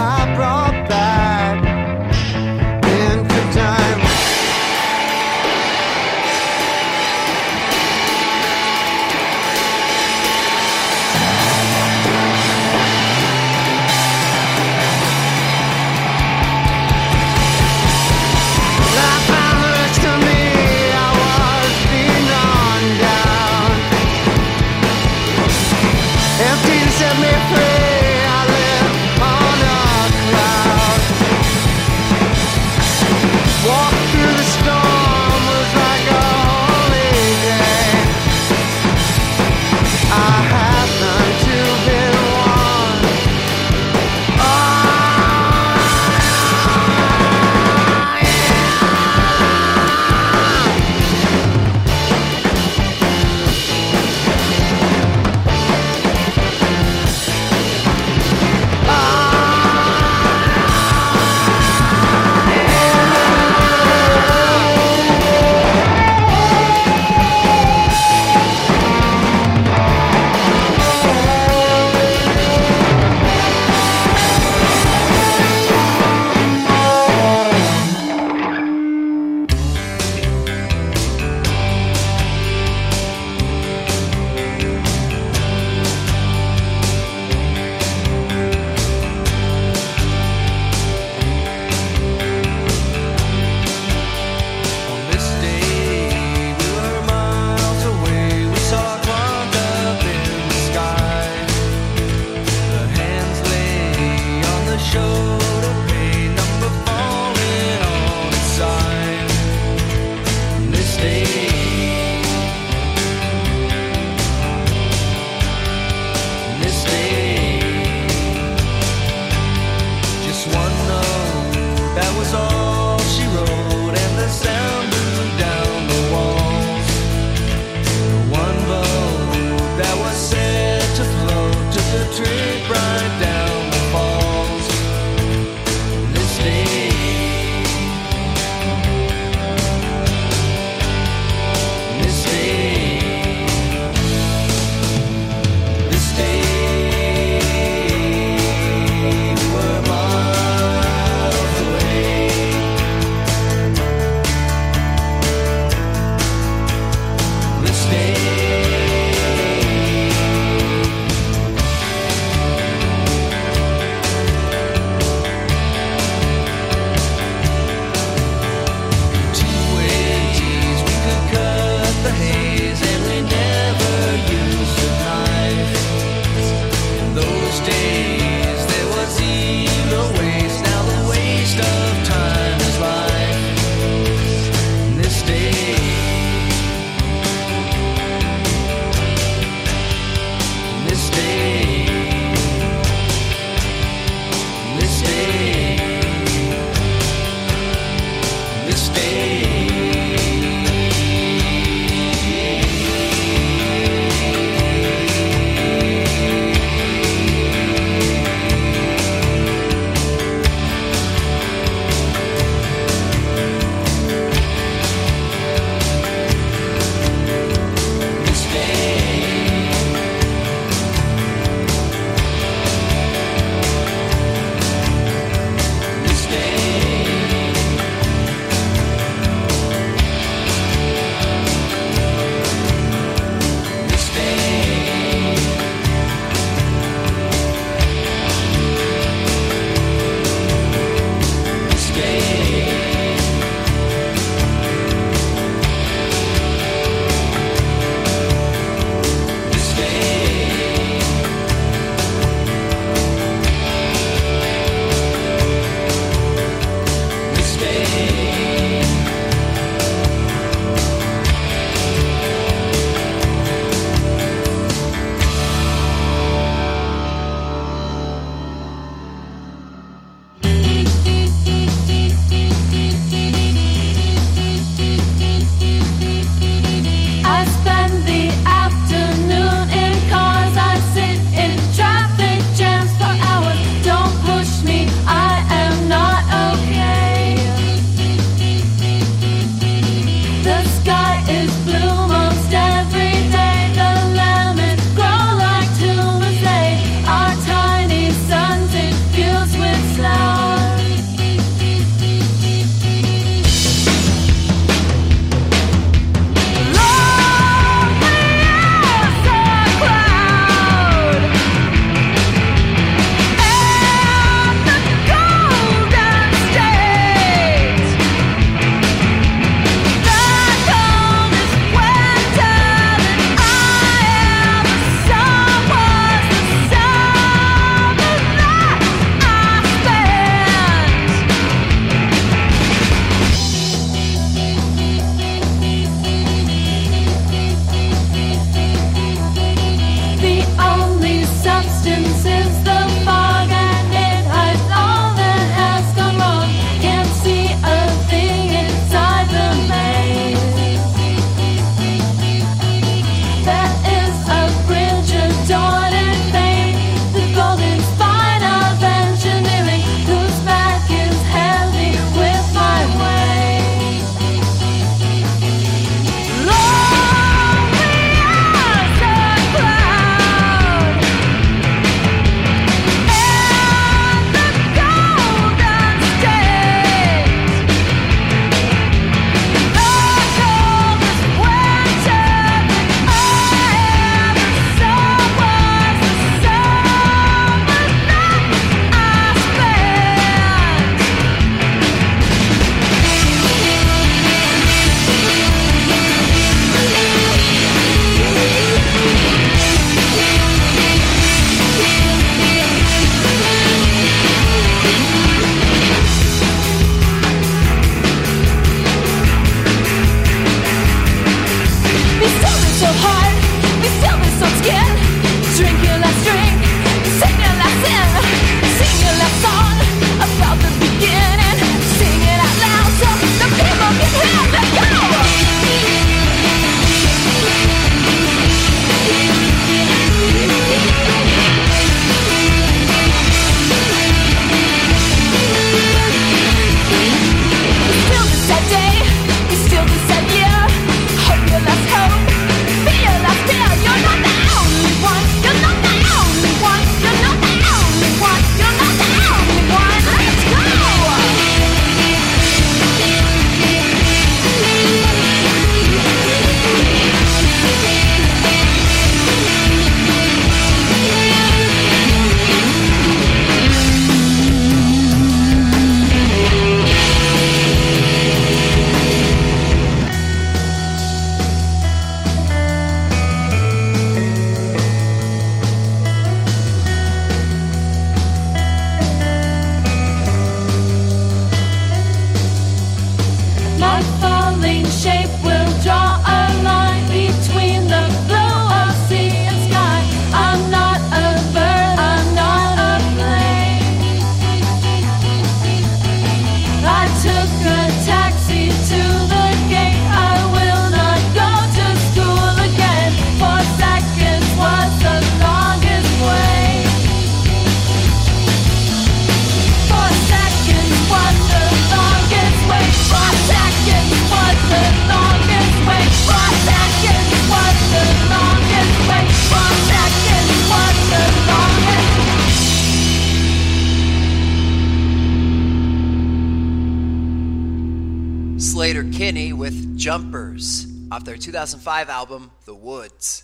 their 531.37 531.45
2005 531.45 532.09
album 532.09 532.51
The 532.65 532.73
Woods. 532.73 533.43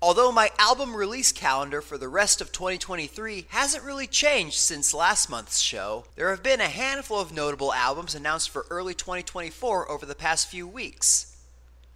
Although 0.00 0.32
my 0.32 0.50
album 0.58 0.94
release 0.96 1.32
calendar 1.32 1.82
for 1.82 1.98
the 1.98 2.08
rest 2.08 2.40
of 2.40 2.50
2023 2.50 3.46
hasn't 3.50 3.84
really 3.84 4.06
changed 4.06 4.56
since 4.56 4.94
last 4.94 5.28
month's 5.28 5.60
show, 5.60 6.04
there 6.16 6.30
have 6.30 6.42
been 6.42 6.60
a 6.62 6.68
handful 6.68 7.20
of 7.20 7.32
notable 7.32 7.74
albums 7.74 8.14
announced 8.14 8.48
for 8.48 8.64
early 8.70 8.94
2024 8.94 9.90
over 9.90 10.06
the 10.06 10.14
past 10.14 10.48
few 10.48 10.66
weeks. 10.66 11.36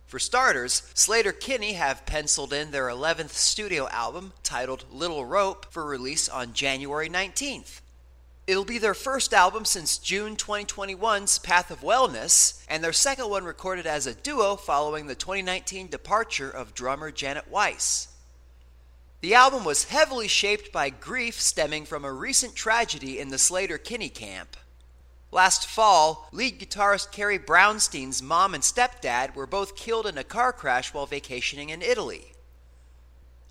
For 0.07 0.19
starters, 0.19 0.83
Sleater-Kinney 0.95 1.73
have 1.75 2.05
penciled 2.05 2.53
in 2.53 2.71
their 2.71 2.89
11th 2.89 3.31
studio 3.31 3.89
album, 3.89 4.35
titled 4.43 4.85
Little 4.91 5.25
Rope, 5.25 5.67
for 5.71 5.87
release 5.87 6.29
on 6.29 6.53
January 6.53 7.09
19th. 7.09 7.82
It'll 8.45 8.65
be 8.65 8.79
their 8.79 8.95
first 8.95 9.33
album 9.33 9.65
since 9.65 9.99
June 9.99 10.35
2021's 10.35 11.39
Path 11.39 11.71
of 11.71 11.81
Wellness, 11.81 12.65
and 12.69 12.83
their 12.83 12.93
second 12.93 13.31
one 13.31 13.45
recorded 13.45 13.87
as 13.87 14.05
a 14.05 14.15
duo 14.15 14.57
following 14.57 15.07
the 15.07 15.15
2019 15.15 15.87
departure 15.87 16.51
of 16.51 16.75
drummer 16.75 17.13
Janet 17.13 17.49
Weiss. 17.49 18.09
The 19.21 19.35
album 19.35 19.65
was 19.65 19.85
heavily 19.85 20.27
shaped 20.27 20.73
by 20.73 20.91
grief 20.91 21.41
stemming 21.41 21.85
from 21.85 22.05
a 22.05 22.13
recent 22.13 22.57
tragedy 22.57 23.21
in 23.21 23.29
the 23.29 23.37
Sleater-Kinney 23.37 24.09
camp. 24.09 24.57
Last 25.31 25.65
fall, 25.65 26.29
lead 26.33 26.59
guitarist 26.59 27.13
Carrie 27.13 27.39
Brownstein's 27.39 28.21
mom 28.21 28.55
and 28.55 28.65
stepdad 28.65 29.37
were 29.37 29.47
both 29.47 29.77
killed 29.77 30.07
in 30.07 30.19
a 30.19 30.25
car 30.25 30.53
crash 30.53 30.93
while 30.93 31.07
vacationing 31.07 31.71
in 31.71 31.81
Italy. 31.81 32.32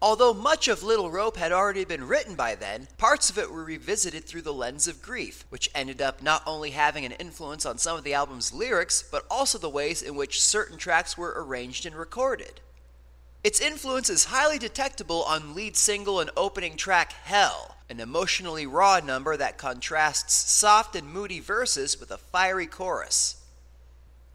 Although 0.03 0.33
much 0.33 0.67
of 0.67 0.81
Little 0.81 1.11
Rope 1.11 1.37
had 1.37 1.51
already 1.51 1.85
been 1.85 2.07
written 2.07 2.33
by 2.33 2.55
then, 2.55 2.87
parts 2.97 3.29
of 3.29 3.37
it 3.37 3.51
were 3.51 3.63
revisited 3.63 4.25
through 4.25 4.41
the 4.41 4.53
lens 4.53 4.87
of 4.87 4.99
grief, 5.03 5.45
which 5.49 5.69
ended 5.75 6.01
up 6.01 6.23
not 6.23 6.41
only 6.47 6.71
having 6.71 7.05
an 7.05 7.11
influence 7.13 7.67
on 7.67 7.77
some 7.77 7.97
of 7.97 8.03
the 8.03 8.15
album's 8.15 8.51
lyrics, 8.51 9.03
but 9.03 9.27
also 9.29 9.59
the 9.59 9.69
ways 9.69 10.01
in 10.01 10.15
which 10.15 10.41
certain 10.41 10.79
tracks 10.79 11.19
were 11.19 11.35
arranged 11.37 11.85
and 11.85 11.95
recorded. 11.95 12.61
Its 13.43 13.61
influence 13.61 14.09
is 14.09 14.25
highly 14.25 14.57
detectable 14.57 15.23
on 15.23 15.53
lead 15.53 15.77
single 15.77 16.19
and 16.19 16.31
opening 16.35 16.77
track 16.77 17.13
Hell, 17.23 17.75
an 17.87 17.99
emotionally 17.99 18.65
raw 18.65 18.99
number 18.99 19.37
that 19.37 19.59
contrasts 19.59 20.33
soft 20.33 20.95
and 20.95 21.07
moody 21.07 21.39
verses 21.39 21.99
with 21.99 22.09
a 22.09 22.17
fiery 22.17 22.65
chorus. 22.67 23.40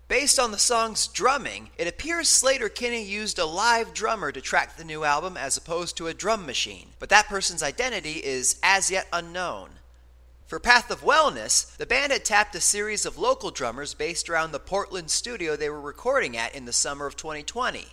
Based 0.09 0.39
on 0.39 0.53
the 0.53 0.59
song's 0.59 1.09
drumming, 1.09 1.71
it 1.77 1.89
appears 1.89 2.29
Sleater-Kinney 2.29 3.03
used 3.03 3.41
a 3.41 3.45
live 3.45 3.93
drummer 3.93 4.31
to 4.31 4.41
track 4.41 4.77
the 4.77 4.85
new 4.85 5.03
album 5.03 5.37
as 5.37 5.57
opposed 5.57 5.97
to 5.97 6.07
a 6.07 6.15
drum 6.15 6.47
machine, 6.47 6.91
but 7.01 7.09
that 7.09 7.27
person's 7.27 7.63
identity 7.63 8.25
is 8.25 8.61
as 8.63 8.89
yet 8.89 9.09
unknown. 9.13 9.71
For 10.47 10.61
Path 10.61 10.93
of 10.93 11.03
Wellness, 11.03 11.77
the 11.77 11.87
band 11.87 12.13
had 12.13 12.25
tapped 12.25 12.55
a 12.55 12.61
series 12.61 13.05
of 13.05 13.19
local 13.19 13.51
drummers 13.51 13.95
based 13.95 14.31
around 14.31 14.53
the 14.53 14.61
Portland 14.61 15.11
studio 15.11 15.57
they 15.57 15.69
were 15.69 15.81
recording 15.81 16.37
at 16.37 16.55
in 16.55 16.67
the 16.67 16.73
summer 16.73 17.07
of 17.07 17.17
2020. 17.17 17.89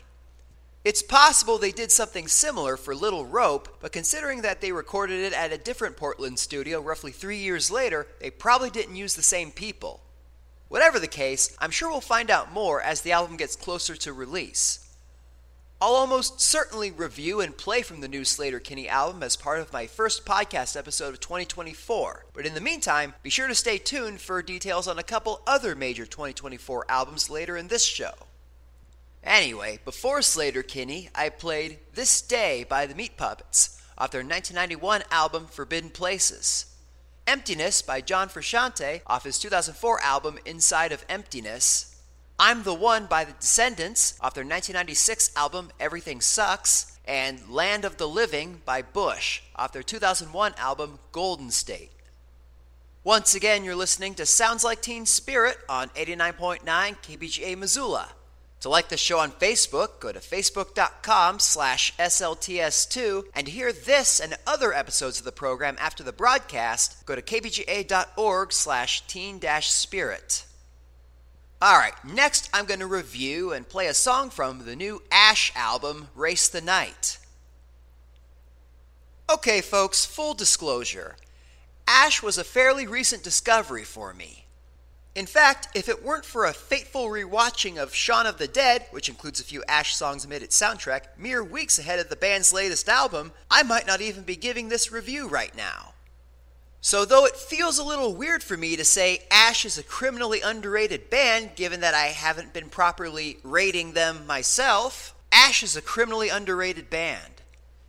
It's 0.86 1.02
possible 1.02 1.58
they 1.58 1.72
did 1.72 1.92
something 1.92 2.28
similar 2.28 2.78
for 2.78 2.94
Little 2.94 3.26
Rope, 3.26 3.80
but 3.82 3.92
considering 3.92 4.44
that 4.44 4.62
they 4.62 4.72
recorded 4.72 5.20
it 5.20 5.34
at 5.34 5.52
a 5.52 5.58
different 5.58 5.98
Portland 5.98 6.38
studio 6.38 6.80
roughly 6.80 7.12
three 7.12 7.40
years 7.40 7.72
later, 7.72 8.06
they 8.20 8.30
probably 8.30 8.70
didn't 8.70 8.98
use 8.98 9.16
the 9.16 9.24
same 9.24 9.50
people. 9.50 10.02
Whatever 10.74 10.98
the 10.98 11.08
case, 11.08 11.56
I'm 11.60 11.70
sure 11.70 11.88
we'll 11.92 12.02
find 12.02 12.32
out 12.32 12.52
more 12.52 12.82
as 12.82 13.02
the 13.02 13.12
album 13.12 13.38
gets 13.38 13.56
closer 13.56 13.96
to 13.98 14.12
release. 14.12 14.92
I'll 15.80 15.94
almost 15.94 16.42
certainly 16.42 16.90
review 16.90 17.42
and 17.42 17.56
play 17.56 17.84
from 17.84 18.02
the 18.02 18.08
new 18.08 18.22
Sleater-Kinney 18.22 18.90
album 18.90 19.22
as 19.22 19.36
part 19.36 19.60
of 19.60 19.72
my 19.72 19.86
first 19.86 20.26
podcast 20.26 20.76
episode 20.76 21.10
of 21.10 21.20
2024. 21.20 22.26
But 22.34 22.48
in 22.48 22.56
the 22.56 22.60
meantime, 22.60 23.14
be 23.22 23.30
sure 23.30 23.48
to 23.48 23.54
stay 23.54 23.78
tuned 23.78 24.20
for 24.20 24.42
details 24.42 24.88
on 24.88 24.98
a 24.98 25.04
couple 25.04 25.44
other 25.46 25.76
major 25.76 26.08
2024 26.08 26.88
albums 26.90 27.30
later 27.30 27.56
in 27.56 27.68
this 27.68 27.86
show. 27.86 28.14
Anyway, 29.24 29.78
before 29.86 30.22
Sleater-Kinney, 30.22 31.10
I 31.14 31.30
played 31.30 31.82
This 31.94 32.20
Day 32.20 32.66
by 32.68 32.88
the 32.88 32.96
Meat 32.96 33.16
Puppets 33.16 33.80
off 33.96 34.10
their 34.10 34.22
1991 34.22 35.04
album 35.12 35.46
Forbidden 35.46 35.92
Places. 35.92 36.73
Emptiness 37.26 37.82
by 37.82 38.02
John 38.02 38.28
Frusciante 38.28 39.02
off 39.08 39.24
his 39.24 39.40
2004 39.40 40.02
album 40.02 40.40
Inside 40.46 40.92
of 40.92 41.06
Emptiness. 41.08 42.02
I'm 42.38 42.64
the 42.64 42.74
One 42.74 43.06
by 43.06 43.24
the 43.24 43.32
Descendents 43.32 44.18
off 44.20 44.34
their 44.34 44.44
1996 44.44 45.32
album 45.36 45.72
Everything 45.80 46.20
Sucks. 46.20 46.98
And 47.06 47.50
Land 47.50 47.86
of 47.86 47.98
the 47.98 48.08
Living 48.08 48.62
by 48.66 48.82
Bush 48.82 49.42
off 49.56 49.72
their 49.72 49.84
2001 49.84 50.54
album 50.58 51.00
Golden 51.12 51.52
State. 51.52 51.92
Once 53.04 53.36
again, 53.36 53.64
you're 53.64 53.76
listening 53.76 54.16
to 54.16 54.26
Sounds 54.26 54.64
Like 54.64 54.82
Teen 54.82 55.06
Spirit 55.06 55.58
on 55.68 55.90
89.9 55.90 56.62
KBGA 56.64 57.58
Missoula. 57.58 58.10
To 58.64 58.70
like 58.70 58.88
the 58.88 58.96
show 58.96 59.20
on 59.20 59.34
Facebook, 59.34 60.00
go 60.00 60.14
to 60.14 60.20
facebook.com 60.20 61.40
slash 61.40 61.94
SLTS2, 61.98 63.26
and 63.36 63.50
hear 63.50 63.74
this 63.74 64.22
and 64.22 64.38
other 64.48 64.72
episodes 64.74 65.20
of 65.20 65.26
the 65.26 65.34
program 65.34 65.76
after 65.82 66.02
the 66.02 66.14
broadcast, 66.14 67.06
go 67.06 67.14
to 67.14 67.22
kbga.org 67.22 68.54
slash 68.54 69.06
teen-spirit. 69.06 70.46
Alright, 71.62 72.06
next 72.06 72.50
I'm 72.54 72.64
going 72.64 72.80
to 72.80 72.88
review 72.88 73.52
and 73.52 73.68
play 73.68 73.88
a 73.88 73.94
song 73.94 74.30
from 74.30 74.64
the 74.64 74.78
new 74.78 75.02
Ash 75.12 75.52
album, 75.58 76.08
Race 76.16 76.48
the 76.48 76.62
Night. 76.62 77.18
Okay, 79.30 79.60
folks, 79.60 80.06
full 80.06 80.36
disclosure. 80.36 81.18
Ash 81.86 82.24
was 82.24 82.38
a 82.38 82.46
fairly 82.46 82.88
recent 82.88 83.24
discovery 83.24 83.84
for 83.84 84.14
me. 84.14 84.43
In 85.16 85.28
fact, 85.28 85.68
if 85.76 85.90
it 85.90 86.04
weren't 86.04 86.26
for 86.26 86.46
a 86.46 86.54
fateful 86.54 87.06
rewatching 87.06 87.78
of 87.78 87.94
Shaun 87.94 88.26
of 88.26 88.40
the 88.40 88.48
Dead, 88.48 88.88
which 88.90 89.10
includes 89.10 89.40
a 89.40 89.44
few 89.44 89.64
Ash 89.68 89.96
songs 89.96 90.26
amid 90.26 90.42
its 90.42 90.60
soundtrack, 90.60 91.04
mere 91.20 91.44
weeks 91.44 91.78
ahead 91.78 92.00
of 92.00 92.10
the 92.10 92.16
band's 92.16 92.52
latest 92.52 92.90
album, 92.90 93.32
I 93.52 93.62
might 93.62 93.86
not 93.86 94.02
even 94.02 94.24
be 94.24 94.36
giving 94.36 94.70
this 94.70 94.92
review 94.92 95.28
right 95.28 95.56
now. 95.56 95.94
So, 96.82 97.06
though 97.06 97.26
it 97.26 97.38
feels 97.38 97.78
a 97.78 97.84
little 97.84 98.16
weird 98.16 98.44
for 98.44 98.58
me 98.58 98.76
to 98.76 98.84
say 98.84 99.24
Ash 99.30 99.66
is 99.66 99.78
a 99.78 99.84
criminally 99.84 100.42
underrated 100.42 101.12
band, 101.12 101.52
given 101.56 101.80
that 101.82 101.94
I 101.94 102.08
haven't 102.08 102.52
been 102.52 102.70
properly 102.70 103.38
rating 103.44 103.94
them 103.94 104.26
myself, 104.26 105.14
Ash 105.32 105.62
is 105.62 105.78
a 105.78 105.82
criminally 105.82 106.30
underrated 106.30 106.90
band. 106.90 107.42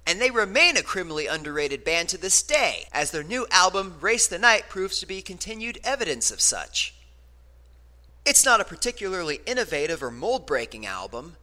And 0.07 0.21
they 0.21 0.31
remain 0.31 0.77
a 0.77 0.83
criminally 0.83 1.27
underrated 1.27 1.85
band 1.85 2.11
to 2.11 2.19
this 2.19 2.43
day, 2.43 2.87
as 2.93 3.11
their 3.11 3.25
new 3.25 3.47
album, 3.51 3.97
Race 4.01 4.27
the 4.27 4.39
Night, 4.39 4.69
proves 4.69 5.01
to 5.01 5.07
be 5.07 5.23
continued 5.23 5.81
evidence 5.83 6.31
of 6.31 6.43
such. 6.43 6.94
It's 8.27 8.45
not 8.47 8.63
a 8.63 8.65
particularly 8.65 9.41
innovative 9.45 10.03
or 10.03 10.11
mold 10.11 10.47
breaking 10.47 10.87
album. 10.87 11.37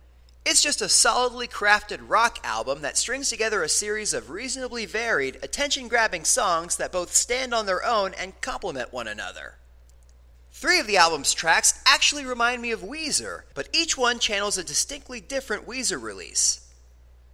It's 0.44 0.64
just 0.64 0.82
a 0.82 0.90
solidly 0.90 1.48
crafted 1.48 2.00
rock 2.08 2.40
album 2.44 2.82
that 2.82 2.98
strings 2.98 3.30
together 3.30 3.62
a 3.62 3.70
series 3.70 4.16
of 4.16 4.32
reasonably 4.32 4.88
varied, 4.88 5.38
attention 5.44 5.88
grabbing 5.88 6.26
songs 6.26 6.78
that 6.78 6.92
both 6.92 7.14
stand 7.14 7.54
on 7.54 7.68
their 7.68 7.86
own 7.86 8.16
and 8.16 8.42
complement 8.42 8.92
one 8.92 9.08
another. 9.08 9.58
Three 10.52 10.80
of 10.80 10.88
the 10.88 10.98
album's 10.98 11.36
tracks 11.36 11.80
actually 11.86 12.26
remind 12.26 12.64
me 12.64 12.72
of 12.72 12.82
Weezer, 12.82 13.44
but 13.54 13.70
each 13.72 13.96
one 13.96 14.18
channels 14.18 14.58
a 14.58 14.64
distinctly 14.64 15.22
different 15.22 15.68
Weezer 15.68 16.02
release. 16.02 16.68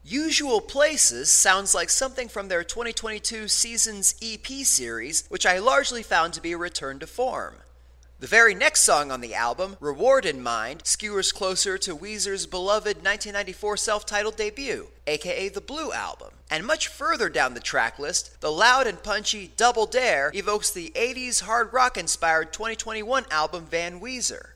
Usual 0.03 0.59
Places 0.59 1.31
sounds 1.31 1.73
like 1.73 1.89
something 1.89 2.27
from 2.27 2.49
their 2.49 2.65
2022 2.65 3.47
Seasons 3.47 4.15
EP 4.21 4.45
series, 4.65 5.23
which 5.29 5.45
I 5.45 5.59
largely 5.59 6.03
found 6.03 6.33
to 6.33 6.41
be 6.41 6.51
a 6.51 6.57
return 6.57 6.99
to 6.99 7.07
form. 7.07 7.55
The 8.19 8.25
very 8.25 8.55
next 8.55 8.81
song 8.81 9.11
on 9.11 9.21
the 9.21 9.35
album, 9.35 9.77
Reward 9.79 10.25
in 10.25 10.41
Mind, 10.41 10.81
skewers 10.87 11.31
closer 11.31 11.77
to 11.77 11.95
Weezer's 11.95 12.47
beloved 12.47 12.97
1994 12.97 13.77
self 13.77 14.07
titled 14.07 14.35
debut, 14.35 14.87
aka 15.05 15.49
the 15.49 15.61
Blue 15.61 15.93
Album. 15.93 16.29
And 16.49 16.65
much 16.65 16.87
further 16.87 17.29
down 17.29 17.53
the 17.53 17.59
track 17.59 17.99
list, 17.99 18.41
the 18.41 18.51
loud 18.51 18.87
and 18.87 19.03
punchy 19.03 19.51
Double 19.55 19.85
Dare 19.85 20.31
evokes 20.33 20.71
the 20.71 20.91
80s 20.95 21.43
hard 21.43 21.71
rock 21.71 21.95
inspired 21.95 22.51
2021 22.53 23.25
album 23.29 23.67
Van 23.67 23.99
Weezer. 23.99 24.53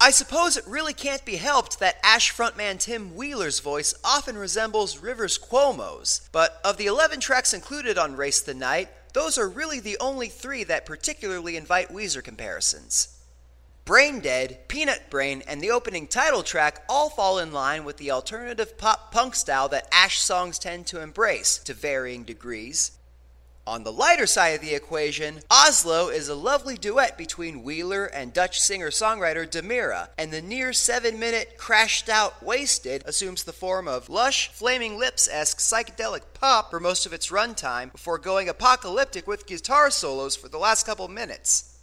I 0.00 0.10
suppose 0.10 0.56
it 0.56 0.66
really 0.66 0.94
can't 0.94 1.26
be 1.26 1.36
helped 1.36 1.78
that 1.80 1.98
Ash 2.02 2.32
frontman 2.32 2.78
Tim 2.78 3.14
Wheeler's 3.14 3.60
voice 3.60 3.94
often 4.02 4.38
resembles 4.38 4.96
Rivers 4.96 5.36
Cuomo's, 5.36 6.26
but 6.32 6.58
of 6.64 6.78
the 6.78 6.86
11 6.86 7.20
tracks 7.20 7.52
included 7.52 7.98
on 7.98 8.16
Race 8.16 8.40
the 8.40 8.54
Night, 8.54 8.88
those 9.16 9.38
are 9.38 9.48
really 9.48 9.80
the 9.80 9.96
only 9.98 10.28
three 10.28 10.62
that 10.62 10.84
particularly 10.84 11.56
invite 11.56 11.88
Weezer 11.88 12.22
comparisons. 12.22 13.18
Brain 13.86 14.20
Dead, 14.20 14.68
Peanut 14.68 15.08
Brain, 15.08 15.42
and 15.48 15.62
the 15.62 15.70
opening 15.70 16.06
title 16.06 16.42
track 16.42 16.84
all 16.86 17.08
fall 17.08 17.38
in 17.38 17.50
line 17.50 17.86
with 17.86 17.96
the 17.96 18.10
alternative 18.10 18.76
pop 18.76 19.10
punk 19.12 19.34
style 19.34 19.70
that 19.70 19.88
Ash 19.90 20.18
songs 20.20 20.58
tend 20.58 20.86
to 20.88 21.00
embrace, 21.00 21.56
to 21.60 21.72
varying 21.72 22.24
degrees. 22.24 22.95
On 23.68 23.82
the 23.82 23.92
lighter 23.92 24.28
side 24.28 24.50
of 24.50 24.60
the 24.60 24.76
equation, 24.76 25.40
Oslo 25.50 26.08
is 26.08 26.28
a 26.28 26.36
lovely 26.36 26.76
duet 26.76 27.18
between 27.18 27.64
Wheeler 27.64 28.06
and 28.06 28.32
Dutch 28.32 28.60
singer 28.60 28.90
songwriter 28.90 29.44
Demira, 29.44 30.10
and 30.16 30.32
the 30.32 30.40
near 30.40 30.72
seven 30.72 31.18
minute 31.18 31.58
Crashed 31.58 32.08
Out 32.08 32.40
Wasted 32.44 33.02
assumes 33.06 33.42
the 33.42 33.52
form 33.52 33.88
of 33.88 34.08
lush, 34.08 34.52
flaming 34.52 34.96
lips 34.98 35.28
esque 35.28 35.58
psychedelic 35.58 36.20
pop 36.32 36.70
for 36.70 36.78
most 36.78 37.06
of 37.06 37.12
its 37.12 37.32
runtime 37.32 37.90
before 37.90 38.18
going 38.18 38.48
apocalyptic 38.48 39.26
with 39.26 39.48
guitar 39.48 39.90
solos 39.90 40.36
for 40.36 40.48
the 40.48 40.58
last 40.58 40.86
couple 40.86 41.08
minutes. 41.08 41.75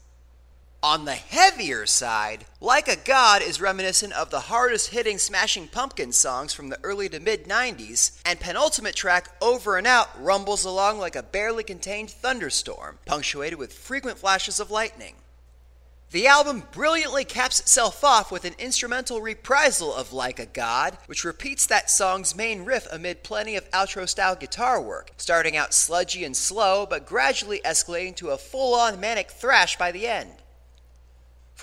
On 0.84 1.06
the 1.06 1.14
heavier 1.14 1.86
side, 1.86 2.44
Like 2.60 2.90
a 2.90 2.98
God 2.98 3.42
is 3.42 3.62
reminiscent 3.62 4.12
of 4.12 4.32
the 4.32 4.42
hardest 4.42 4.90
hitting 4.90 5.18
Smashing 5.18 5.70
Pumpkins 5.70 6.18
songs 6.18 6.52
from 6.52 6.68
the 6.68 6.80
early 6.84 7.08
to 7.08 7.22
mid 7.22 7.46
90s, 7.46 8.20
and 8.26 8.38
penultimate 8.38 8.94
track 8.94 9.30
Over 9.42 9.78
and 9.78 9.88
Out 9.88 10.10
rumbles 10.22 10.66
along 10.66 11.00
like 11.00 11.16
a 11.16 11.24
barely 11.24 11.64
contained 11.64 12.10
thunderstorm, 12.10 13.00
punctuated 13.06 13.58
with 13.58 13.72
frequent 13.72 14.18
flashes 14.18 14.60
of 14.60 14.72
lightning. 14.72 15.16
The 16.12 16.28
album 16.28 16.64
brilliantly 16.74 17.24
caps 17.24 17.62
itself 17.62 18.04
off 18.04 18.30
with 18.30 18.44
an 18.44 18.56
instrumental 18.60 19.22
reprisal 19.22 19.94
of 19.94 20.12
Like 20.12 20.38
a 20.38 20.46
God, 20.46 20.98
which 21.06 21.24
repeats 21.24 21.66
that 21.66 21.90
song's 21.90 22.36
main 22.36 22.66
riff 22.66 22.90
amid 22.92 23.24
plenty 23.24 23.56
of 23.56 23.72
outro 23.72 24.08
style 24.08 24.36
guitar 24.36 24.82
work, 24.82 25.12
starting 25.16 25.56
out 25.56 25.74
sludgy 25.74 26.26
and 26.26 26.36
slow, 26.36 26.86
but 26.86 27.06
gradually 27.06 27.62
escalating 27.64 28.18
to 28.18 28.32
a 28.32 28.38
full 28.38 28.76
on 28.76 29.00
manic 29.00 29.32
thrash 29.32 29.78
by 29.78 29.90
the 29.90 30.08
end. 30.08 30.43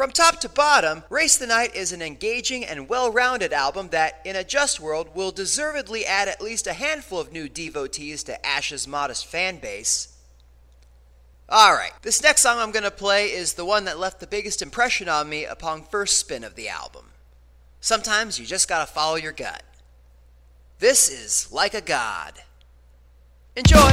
From 0.01 0.13
top 0.13 0.41
to 0.41 0.49
bottom, 0.49 1.05
Race 1.11 1.37
the 1.37 1.47
Night 1.47 1.75
is 1.75 1.93
an 1.93 2.01
engaging 2.01 2.65
and 2.65 2.89
well 2.89 3.13
rounded 3.13 3.53
album 3.53 3.91
that, 3.91 4.23
in 4.25 4.35
a 4.35 4.43
just 4.43 4.81
world, 4.81 5.15
will 5.15 5.31
deservedly 5.31 6.07
add 6.07 6.27
at 6.27 6.41
least 6.41 6.67
a 6.67 6.73
handful 6.73 7.21
of 7.21 7.33
new 7.33 7.51
devotees 7.51 8.23
to 8.23 8.47
Ash's 8.47 8.89
modest 8.89 9.27
fan 9.27 9.59
base. 9.59 10.17
Alright, 11.53 11.93
this 12.01 12.23
next 12.23 12.41
song 12.41 12.57
I'm 12.59 12.71
going 12.71 12.85
to 12.85 12.91
play 12.91 13.27
is 13.27 13.53
the 13.53 13.67
one 13.67 13.85
that 13.85 13.99
left 13.99 14.21
the 14.21 14.27
biggest 14.27 14.63
impression 14.63 15.07
on 15.07 15.29
me 15.29 15.45
upon 15.45 15.83
first 15.83 16.17
spin 16.17 16.45
of 16.45 16.55
the 16.55 16.71
album. 16.71 17.11
Sometimes 17.83 18.41
you 18.41 18.47
just 18.47 18.71
gotta 18.71 18.91
follow 18.91 19.17
your 19.17 19.33
gut. 19.33 19.65
This 20.79 21.11
is 21.11 21.53
Like 21.53 21.75
a 21.75 21.83
God. 21.83 22.41
Enjoy! 23.55 23.91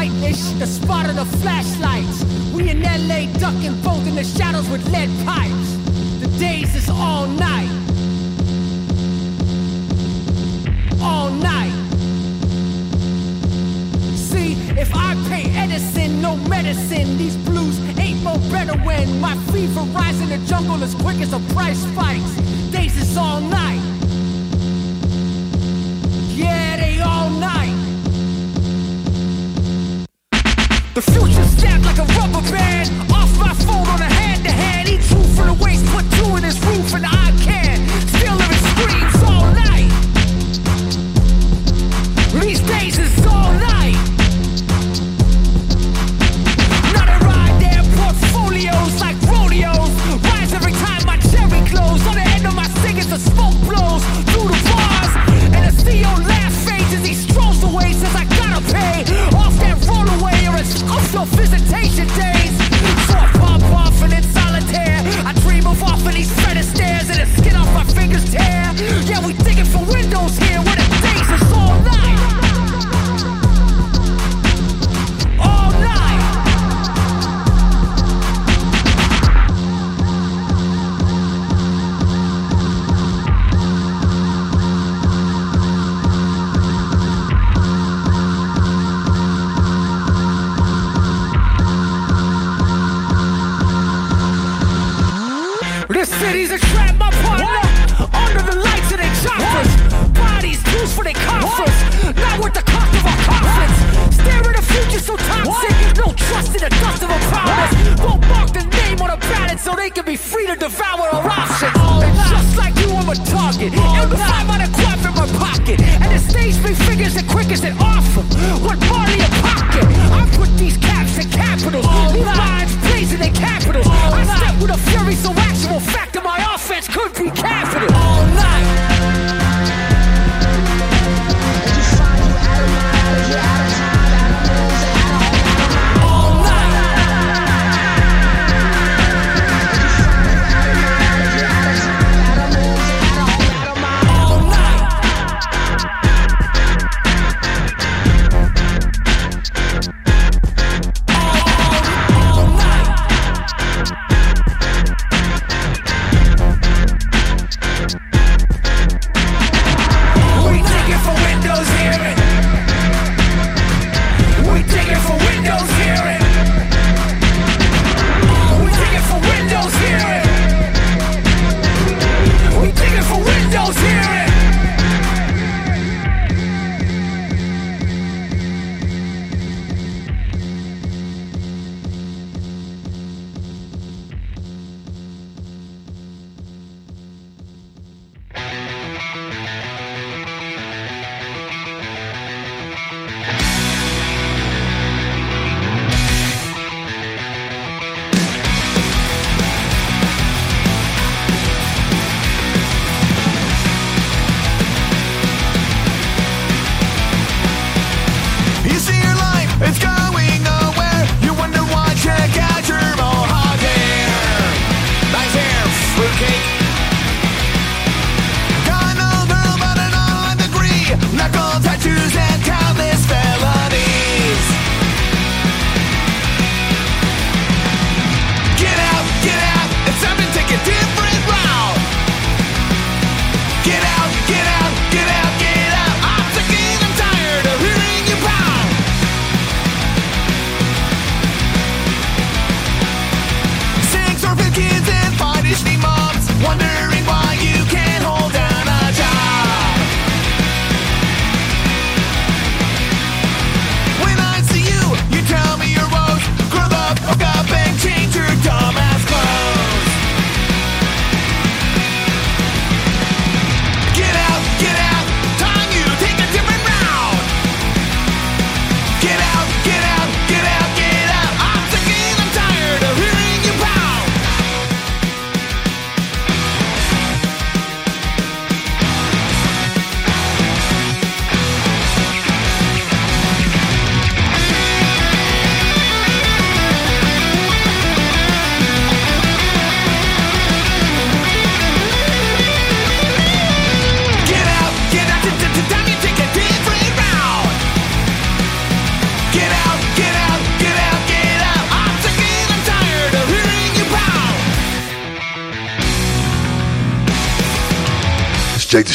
brightness, 0.00 0.52
the 0.52 0.66
spot 0.66 1.10
of 1.10 1.14
the 1.14 1.26
flashlights. 1.40 2.24
We 2.54 2.70
in 2.70 2.82
LA 2.82 3.26
ducking 3.38 3.78
both 3.82 4.06
in 4.06 4.14
the 4.14 4.24
shadows 4.24 4.66
with 4.70 4.82
lead 4.90 5.10
pipes. 5.26 5.76
The 6.20 6.28
days 6.38 6.74
is 6.74 6.88
all 6.88 7.26
night. 7.26 7.68
All 11.02 11.30
night. 11.30 11.74
See, 14.16 14.52
if 14.80 14.90
I 14.94 15.14
pay 15.28 15.44
Edison, 15.54 16.22
no 16.22 16.34
medicine, 16.48 17.18
these 17.18 17.36
blues 17.36 17.78
ain't 17.98 18.24
no 18.24 18.38
better 18.50 18.78
when 18.78 19.20
my 19.20 19.36
fever 19.52 19.82
rise 19.92 20.18
in 20.22 20.30
the 20.30 20.38
jungle 20.46 20.82
as 20.82 20.94
quick 20.94 21.20
as 21.20 21.34
a 21.34 21.40
price 21.52 21.78
spikes. 21.78 22.32
Days 22.70 22.96
is 22.96 23.18
all 23.18 23.42
night. 23.42 23.89
the 31.00 31.12
future 31.12 31.39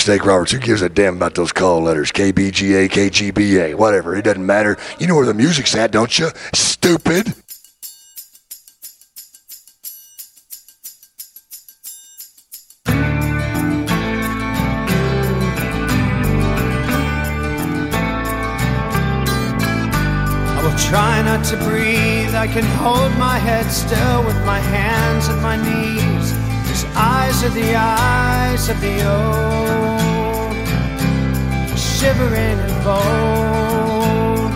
Snake 0.05 0.23
Roberts. 0.23 0.51
Who 0.51 0.59
gives 0.59 0.83
a 0.83 0.89
damn 0.89 1.15
about 1.15 1.33
those 1.33 1.51
call 1.51 1.81
letters? 1.81 2.11
KBGA, 2.11 2.89
KGBA, 2.89 3.73
whatever. 3.73 4.15
It 4.15 4.21
doesn't 4.21 4.45
matter. 4.45 4.77
You 4.99 5.07
know 5.07 5.15
where 5.15 5.25
the 5.25 5.33
music's 5.33 5.73
at, 5.73 5.91
don't 5.91 6.19
you? 6.19 6.29
Stupid. 6.53 7.33
I 12.85 12.93
will 20.61 20.77
try 20.77 21.23
not 21.23 21.43
to 21.45 21.57
breathe. 21.67 22.35
I 22.35 22.45
can 22.45 22.63
hold 22.77 23.11
my 23.17 23.39
head 23.39 23.71
still 23.71 24.23
with 24.23 24.37
my 24.45 24.59
hands 24.59 25.29
at 25.29 25.41
my 25.41 25.55
knees. 25.55 26.44
Eyes 26.97 27.43
are 27.43 27.49
the 27.49 27.75
eyes 27.75 28.69
of 28.69 28.79
the 28.79 29.03
old, 29.03 30.55
shivering 31.77 32.57
and 32.65 32.83
bold. 32.85 34.53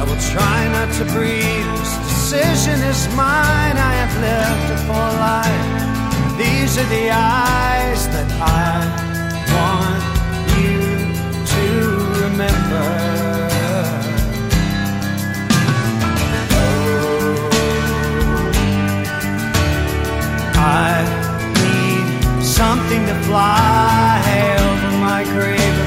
I 0.00 0.04
will 0.08 0.22
try 0.32 0.68
not 0.72 0.90
to 0.94 1.04
breathe. 1.12 1.66
This 1.76 1.96
decision 2.08 2.80
is 2.80 3.08
mine. 3.14 3.76
I 3.76 3.94
have 4.02 4.14
lived 4.28 4.68
a 4.72 4.78
full 4.88 5.14
life. 5.30 6.38
These 6.38 6.78
are 6.78 6.88
the 6.88 7.10
eyes 7.10 8.08
that 8.08 8.30
I 8.40 8.88
want 9.52 10.02
you 10.56 10.80
to 11.52 11.64
remember. 12.24 13.11
Something 22.52 23.06
to 23.06 23.14
fly 23.22 24.20
over 24.60 24.90
my 25.08 25.24
grave. 25.34 25.78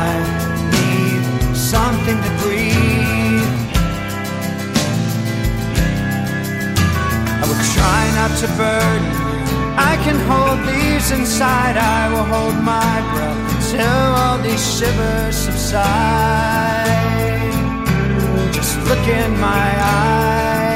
I 0.00 0.08
need 0.76 1.22
something 1.56 2.18
to 2.26 2.30
breathe. 2.42 3.52
I 7.40 7.44
will 7.48 7.62
try 7.76 8.02
not 8.20 8.32
to 8.42 8.48
burden. 8.60 9.04
I 9.90 9.94
can 10.04 10.18
hold 10.28 10.58
these 10.68 11.10
inside. 11.18 11.76
I 11.78 12.02
will 12.12 12.28
hold 12.34 12.56
my 12.62 12.94
breath 13.12 13.40
until 13.56 14.06
all 14.20 14.38
these 14.46 14.64
shivers 14.76 15.36
subside. 15.46 16.92
Just 18.52 18.76
look 18.88 19.04
in 19.08 19.30
my 19.40 19.66
eyes. 19.80 20.73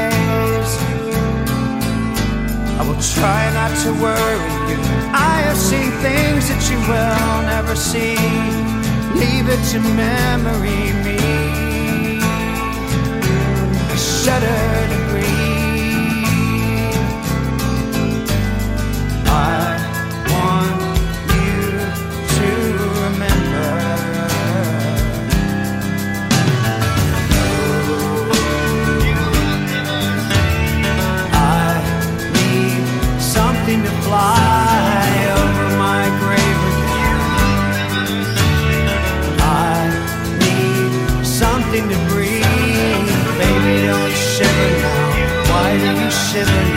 Will 2.89 2.99
try 3.01 3.53
not 3.53 3.69
to 3.83 3.91
worry 4.01 4.49
you. 4.69 4.79
I 5.13 5.41
have 5.45 5.57
seen 5.57 5.91
things 6.01 6.49
that 6.49 6.61
you 6.71 6.79
will 6.89 7.41
never 7.45 7.75
see. 7.75 8.17
Leave 9.13 9.47
it 9.47 9.61
to 9.73 9.79
memory 9.93 10.89
me. 11.05 11.19
I 13.93 13.95
shudder 13.95 14.78
do 46.45 46.68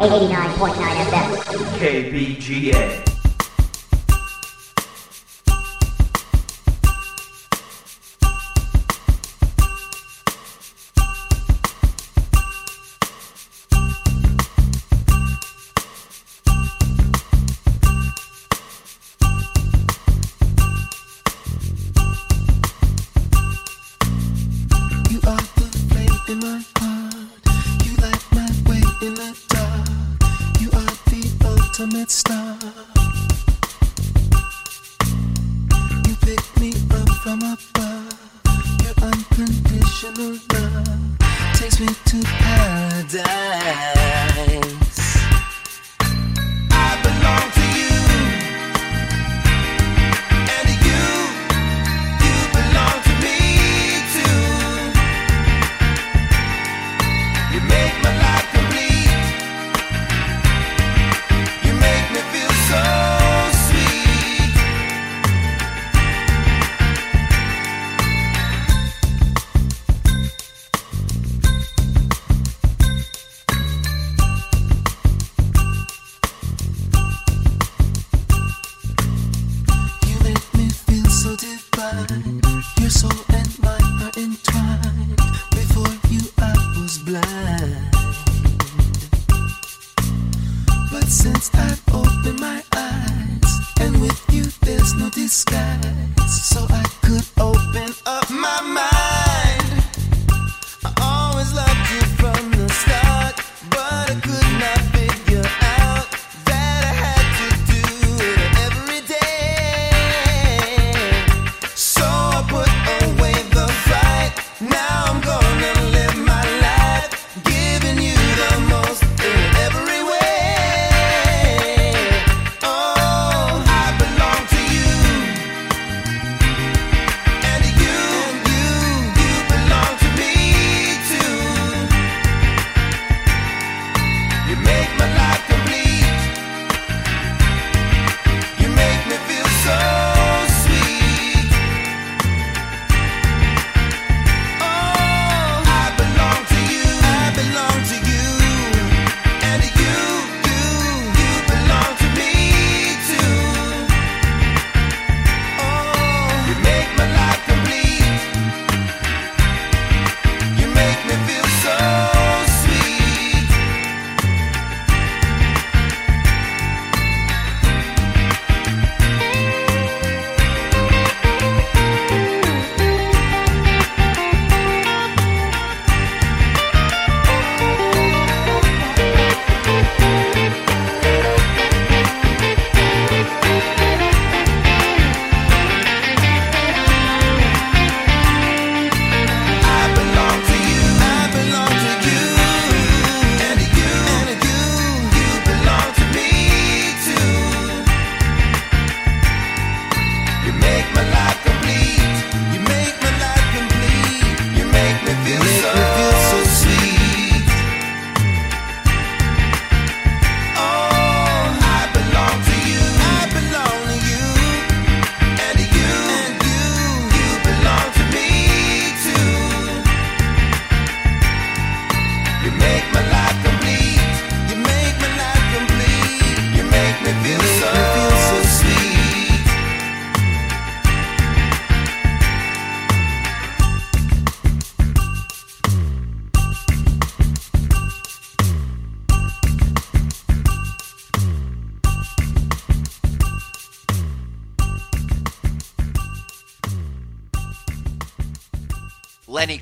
Peregrino. 0.00 0.37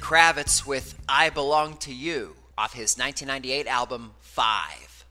Kravitz 0.07 0.64
with 0.64 0.94
I 1.09 1.30
Belong 1.30 1.78
to 1.78 1.92
You 1.92 2.36
off 2.57 2.74
his 2.74 2.96
1998 2.96 3.66
album 3.66 4.12
Five. 4.20 5.04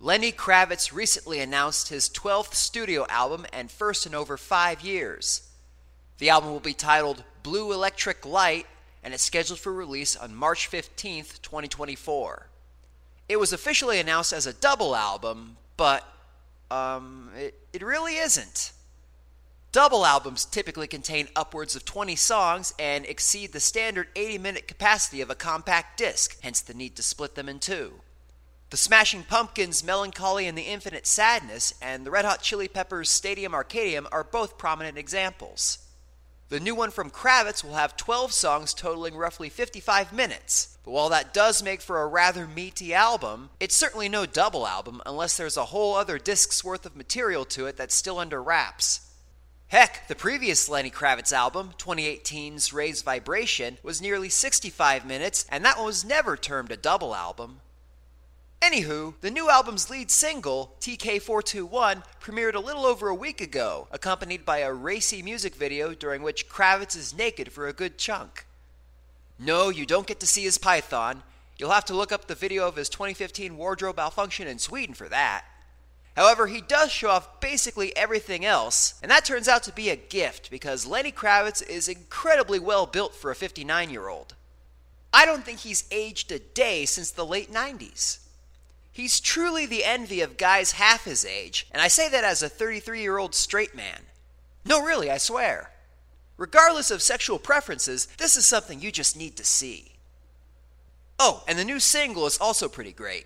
Lenny 0.00 0.32
Kravitz 0.32 0.90
recently 0.90 1.38
announced 1.38 1.90
his 1.90 2.08
12th 2.08 2.54
studio 2.54 3.04
album 3.10 3.44
and 3.52 3.70
first 3.70 4.06
in 4.06 4.14
over 4.14 4.38
five 4.38 4.80
years. 4.80 5.50
The 6.16 6.30
album 6.30 6.50
will 6.50 6.60
be 6.60 6.72
titled 6.72 7.24
Blue 7.42 7.74
Electric 7.74 8.24
Light 8.24 8.66
and 9.04 9.12
is 9.12 9.20
scheduled 9.20 9.58
for 9.58 9.70
release 9.70 10.16
on 10.16 10.34
March 10.34 10.70
15th, 10.70 11.42
2024. 11.42 12.46
It 13.28 13.38
was 13.38 13.52
officially 13.52 14.00
announced 14.00 14.32
as 14.32 14.46
a 14.46 14.54
double 14.54 14.96
album, 14.96 15.58
but 15.76 16.10
um, 16.70 17.28
it, 17.36 17.54
it 17.74 17.82
really 17.82 18.16
isn't. 18.16 18.72
Double 19.72 20.04
albums 20.04 20.44
typically 20.44 20.88
contain 20.88 21.28
upwards 21.36 21.76
of 21.76 21.84
20 21.84 22.16
songs 22.16 22.74
and 22.76 23.06
exceed 23.06 23.52
the 23.52 23.60
standard 23.60 24.08
80 24.16 24.38
minute 24.38 24.66
capacity 24.66 25.20
of 25.20 25.30
a 25.30 25.36
compact 25.36 25.96
disc, 25.96 26.36
hence 26.42 26.60
the 26.60 26.74
need 26.74 26.96
to 26.96 27.04
split 27.04 27.36
them 27.36 27.48
in 27.48 27.60
two. 27.60 28.00
The 28.70 28.76
Smashing 28.76 29.22
Pumpkins' 29.24 29.84
Melancholy 29.84 30.48
and 30.48 30.58
the 30.58 30.62
Infinite 30.62 31.06
Sadness 31.06 31.74
and 31.80 32.04
the 32.04 32.10
Red 32.10 32.24
Hot 32.24 32.42
Chili 32.42 32.66
Peppers' 32.66 33.10
Stadium 33.10 33.52
Arcadium 33.52 34.06
are 34.10 34.24
both 34.24 34.58
prominent 34.58 34.98
examples. 34.98 35.78
The 36.48 36.58
new 36.58 36.74
one 36.74 36.90
from 36.90 37.10
Kravitz 37.10 37.62
will 37.62 37.74
have 37.74 37.96
12 37.96 38.32
songs 38.32 38.74
totaling 38.74 39.16
roughly 39.16 39.48
55 39.48 40.12
minutes. 40.12 40.78
But 40.84 40.90
while 40.90 41.10
that 41.10 41.32
does 41.32 41.62
make 41.62 41.80
for 41.80 42.02
a 42.02 42.08
rather 42.08 42.48
meaty 42.48 42.92
album, 42.92 43.50
it's 43.60 43.76
certainly 43.76 44.08
no 44.08 44.26
double 44.26 44.66
album 44.66 45.00
unless 45.06 45.36
there's 45.36 45.56
a 45.56 45.66
whole 45.66 45.94
other 45.94 46.18
disc's 46.18 46.64
worth 46.64 46.84
of 46.86 46.96
material 46.96 47.44
to 47.44 47.66
it 47.66 47.76
that's 47.76 47.94
still 47.94 48.18
under 48.18 48.42
wraps. 48.42 49.09
Heck, 49.70 50.08
the 50.08 50.16
previous 50.16 50.68
Lenny 50.68 50.90
Kravitz 50.90 51.32
album, 51.32 51.70
2018's 51.78 52.72
Raised 52.72 53.04
Vibration, 53.04 53.78
was 53.84 54.02
nearly 54.02 54.28
65 54.28 55.06
minutes, 55.06 55.46
and 55.48 55.64
that 55.64 55.76
one 55.76 55.86
was 55.86 56.04
never 56.04 56.36
termed 56.36 56.72
a 56.72 56.76
double 56.76 57.14
album. 57.14 57.60
Anywho, 58.60 59.14
the 59.20 59.30
new 59.30 59.48
album's 59.48 59.88
lead 59.88 60.10
single, 60.10 60.74
TK421, 60.80 62.02
premiered 62.20 62.54
a 62.54 62.58
little 62.58 62.84
over 62.84 63.08
a 63.08 63.14
week 63.14 63.40
ago, 63.40 63.86
accompanied 63.92 64.44
by 64.44 64.58
a 64.58 64.72
racy 64.72 65.22
music 65.22 65.54
video 65.54 65.94
during 65.94 66.22
which 66.22 66.48
Kravitz 66.48 66.96
is 66.96 67.16
naked 67.16 67.52
for 67.52 67.68
a 67.68 67.72
good 67.72 67.96
chunk. 67.96 68.46
No, 69.38 69.68
you 69.68 69.86
don't 69.86 70.08
get 70.08 70.18
to 70.18 70.26
see 70.26 70.42
his 70.42 70.58
python. 70.58 71.22
You'll 71.58 71.70
have 71.70 71.84
to 71.84 71.94
look 71.94 72.10
up 72.10 72.26
the 72.26 72.34
video 72.34 72.66
of 72.66 72.74
his 72.74 72.88
2015 72.88 73.56
wardrobe 73.56 73.98
malfunction 73.98 74.48
in 74.48 74.58
Sweden 74.58 74.96
for 74.96 75.08
that. 75.10 75.44
However, 76.20 76.48
he 76.48 76.60
does 76.60 76.92
show 76.92 77.08
off 77.08 77.40
basically 77.40 77.96
everything 77.96 78.44
else, 78.44 78.92
and 79.00 79.10
that 79.10 79.24
turns 79.24 79.48
out 79.48 79.62
to 79.62 79.72
be 79.72 79.88
a 79.88 79.96
gift 79.96 80.50
because 80.50 80.84
Lenny 80.84 81.10
Kravitz 81.10 81.66
is 81.66 81.88
incredibly 81.88 82.58
well 82.58 82.84
built 82.84 83.14
for 83.14 83.30
a 83.30 83.34
59 83.34 83.88
year 83.88 84.06
old. 84.06 84.34
I 85.14 85.24
don't 85.24 85.46
think 85.46 85.60
he's 85.60 85.88
aged 85.90 86.30
a 86.30 86.38
day 86.38 86.84
since 86.84 87.10
the 87.10 87.24
late 87.24 87.50
90s. 87.50 88.18
He's 88.92 89.18
truly 89.18 89.64
the 89.64 89.82
envy 89.82 90.20
of 90.20 90.36
guys 90.36 90.72
half 90.72 91.04
his 91.04 91.24
age, 91.24 91.66
and 91.70 91.80
I 91.80 91.88
say 91.88 92.06
that 92.10 92.22
as 92.22 92.42
a 92.42 92.50
33 92.50 93.00
year 93.00 93.16
old 93.16 93.34
straight 93.34 93.74
man. 93.74 94.00
No, 94.66 94.82
really, 94.82 95.10
I 95.10 95.16
swear. 95.16 95.70
Regardless 96.36 96.90
of 96.90 97.00
sexual 97.00 97.38
preferences, 97.38 98.08
this 98.18 98.36
is 98.36 98.44
something 98.44 98.78
you 98.78 98.92
just 98.92 99.16
need 99.16 99.36
to 99.38 99.44
see. 99.46 99.92
Oh, 101.18 101.44
and 101.48 101.58
the 101.58 101.64
new 101.64 101.80
single 101.80 102.26
is 102.26 102.36
also 102.36 102.68
pretty 102.68 102.92
great. 102.92 103.24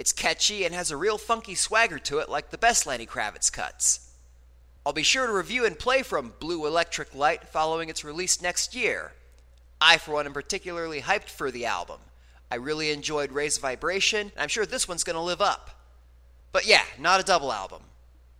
It's 0.00 0.14
catchy 0.14 0.64
and 0.64 0.74
has 0.74 0.90
a 0.90 0.96
real 0.96 1.18
funky 1.18 1.54
swagger 1.54 1.98
to 1.98 2.20
it, 2.20 2.30
like 2.30 2.48
the 2.48 2.56
best 2.56 2.86
Lenny 2.86 3.04
Kravitz 3.04 3.52
cuts. 3.52 4.14
I'll 4.86 4.94
be 4.94 5.02
sure 5.02 5.26
to 5.26 5.32
review 5.34 5.66
and 5.66 5.78
play 5.78 6.00
from 6.02 6.32
Blue 6.40 6.66
Electric 6.66 7.14
Light 7.14 7.46
following 7.46 7.90
its 7.90 8.02
release 8.02 8.40
next 8.40 8.74
year. 8.74 9.12
I, 9.78 9.98
for 9.98 10.12
one, 10.12 10.24
am 10.24 10.32
particularly 10.32 11.02
hyped 11.02 11.28
for 11.28 11.50
the 11.50 11.66
album. 11.66 11.98
I 12.50 12.54
really 12.54 12.92
enjoyed 12.92 13.30
Raised 13.30 13.60
Vibration, 13.60 14.32
and 14.34 14.42
I'm 14.42 14.48
sure 14.48 14.64
this 14.64 14.88
one's 14.88 15.04
going 15.04 15.16
to 15.16 15.20
live 15.20 15.42
up. 15.42 15.82
But 16.50 16.66
yeah, 16.66 16.84
not 16.98 17.20
a 17.20 17.22
double 17.22 17.52
album. 17.52 17.82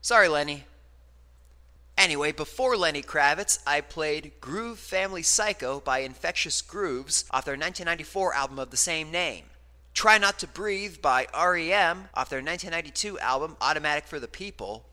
Sorry, 0.01 0.29
Lenny. 0.29 0.65
Anyway, 1.99 2.33
before 2.33 2.75
Lenny 2.75 3.03
Kravitz, 3.03 3.59
I 3.67 3.83
played 3.83 4.33
Groove 4.41 4.79
Family 4.79 5.23
Psycho 5.23 5.81
by 5.81 5.99
Infectious 5.99 6.63
Grooves 6.63 7.27
off 7.31 7.45
their 7.45 7.53
1994 7.53 8.33
album 8.33 8.59
of 8.59 8.71
the 8.71 8.79
same 8.79 9.11
name. 9.11 9.45
Try 9.95 10.19
Not 10.19 10.39
to 10.39 10.47
Breathe 10.47 11.03
by 11.03 11.27
REM 11.35 12.09
off 12.15 12.31
their 12.31 12.39
1992 12.39 13.19
album 13.19 13.57
Automatic 13.61 14.07
for 14.07 14.19
the 14.19 14.29
People. 14.29 14.87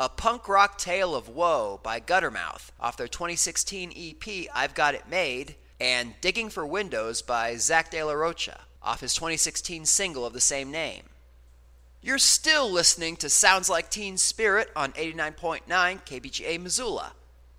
A 0.00 0.08
Punk 0.08 0.48
Rock 0.48 0.78
Tale 0.78 1.14
of 1.14 1.28
Woe 1.28 1.78
by 1.82 2.00
Guttermouth 2.00 2.72
off 2.80 2.96
their 2.96 3.06
2016 3.06 3.92
EP 3.96 4.46
I've 4.52 4.74
Got 4.74 4.94
It 4.94 5.08
Made 5.08 5.54
and 5.78 6.14
Digging 6.20 6.48
for 6.48 6.66
Windows 6.66 7.22
by 7.22 7.56
Zach 7.56 7.90
De 7.90 8.02
La 8.02 8.12
Rocha 8.12 8.62
off 8.82 9.00
his 9.00 9.14
2016 9.14 9.84
single 9.86 10.26
of 10.26 10.32
the 10.32 10.40
same 10.40 10.70
name. 10.70 11.04
You're 12.00 12.18
still 12.18 12.68
listening 12.68 13.14
to 13.16 13.28
Sounds 13.28 13.70
Like 13.70 13.90
Teen 13.90 14.16
Spirit 14.16 14.70
on 14.74 14.90
89.9 14.92 15.60
KBGA 15.68 16.60
Missoula. 16.60 17.12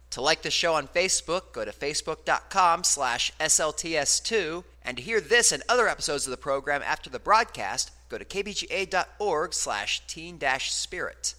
To 0.09 0.21
like 0.21 0.41
the 0.41 0.51
show 0.51 0.73
on 0.73 0.89
Facebook, 0.89 1.53
go 1.53 1.63
to 1.63 1.71
facebook.com 1.71 2.83
slash 2.83 3.31
SLTS2, 3.39 4.63
and 4.85 4.97
to 4.97 5.03
hear 5.03 5.21
this 5.21 5.51
and 5.51 5.63
other 5.67 5.87
episodes 5.87 6.25
of 6.25 6.31
the 6.31 6.37
program 6.37 6.81
after 6.83 7.09
the 7.09 7.19
broadcast, 7.19 7.91
go 8.09 8.17
to 8.17 8.25
kbga.org 8.25 9.53
slash 9.53 10.05
teen-spirit. 10.07 11.35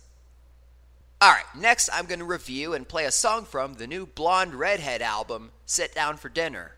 Alright, 1.23 1.45
next 1.57 1.89
I'm 1.93 2.07
going 2.07 2.19
to 2.19 2.25
review 2.25 2.75
and 2.75 2.89
play 2.89 3.05
a 3.05 3.11
song 3.11 3.45
from 3.45 3.75
the 3.75 3.87
new 3.87 4.07
Blonde 4.07 4.55
Redhead 4.55 5.01
album, 5.01 5.53
Sit 5.65 5.95
Down 5.95 6.17
for 6.17 6.29
Dinner. 6.29 6.73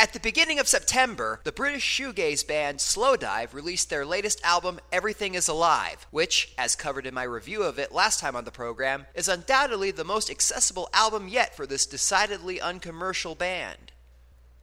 At 0.00 0.14
the 0.14 0.18
beginning 0.20 0.58
of 0.58 0.66
September, 0.66 1.40
the 1.44 1.52
British 1.52 1.84
shoegaze 1.84 2.46
band 2.48 2.78
Slowdive 2.78 3.52
released 3.52 3.90
their 3.90 4.06
latest 4.06 4.42
album, 4.42 4.80
Everything 4.90 5.34
is 5.34 5.46
Alive, 5.46 6.06
which, 6.10 6.54
as 6.56 6.74
covered 6.74 7.04
in 7.04 7.12
my 7.12 7.22
review 7.22 7.62
of 7.64 7.78
it 7.78 7.92
last 7.92 8.18
time 8.18 8.34
on 8.34 8.46
the 8.46 8.50
program, 8.50 9.04
is 9.14 9.28
undoubtedly 9.28 9.90
the 9.90 10.02
most 10.02 10.30
accessible 10.30 10.88
album 10.94 11.28
yet 11.28 11.54
for 11.54 11.66
this 11.66 11.84
decidedly 11.84 12.58
uncommercial 12.58 13.34
band. 13.34 13.92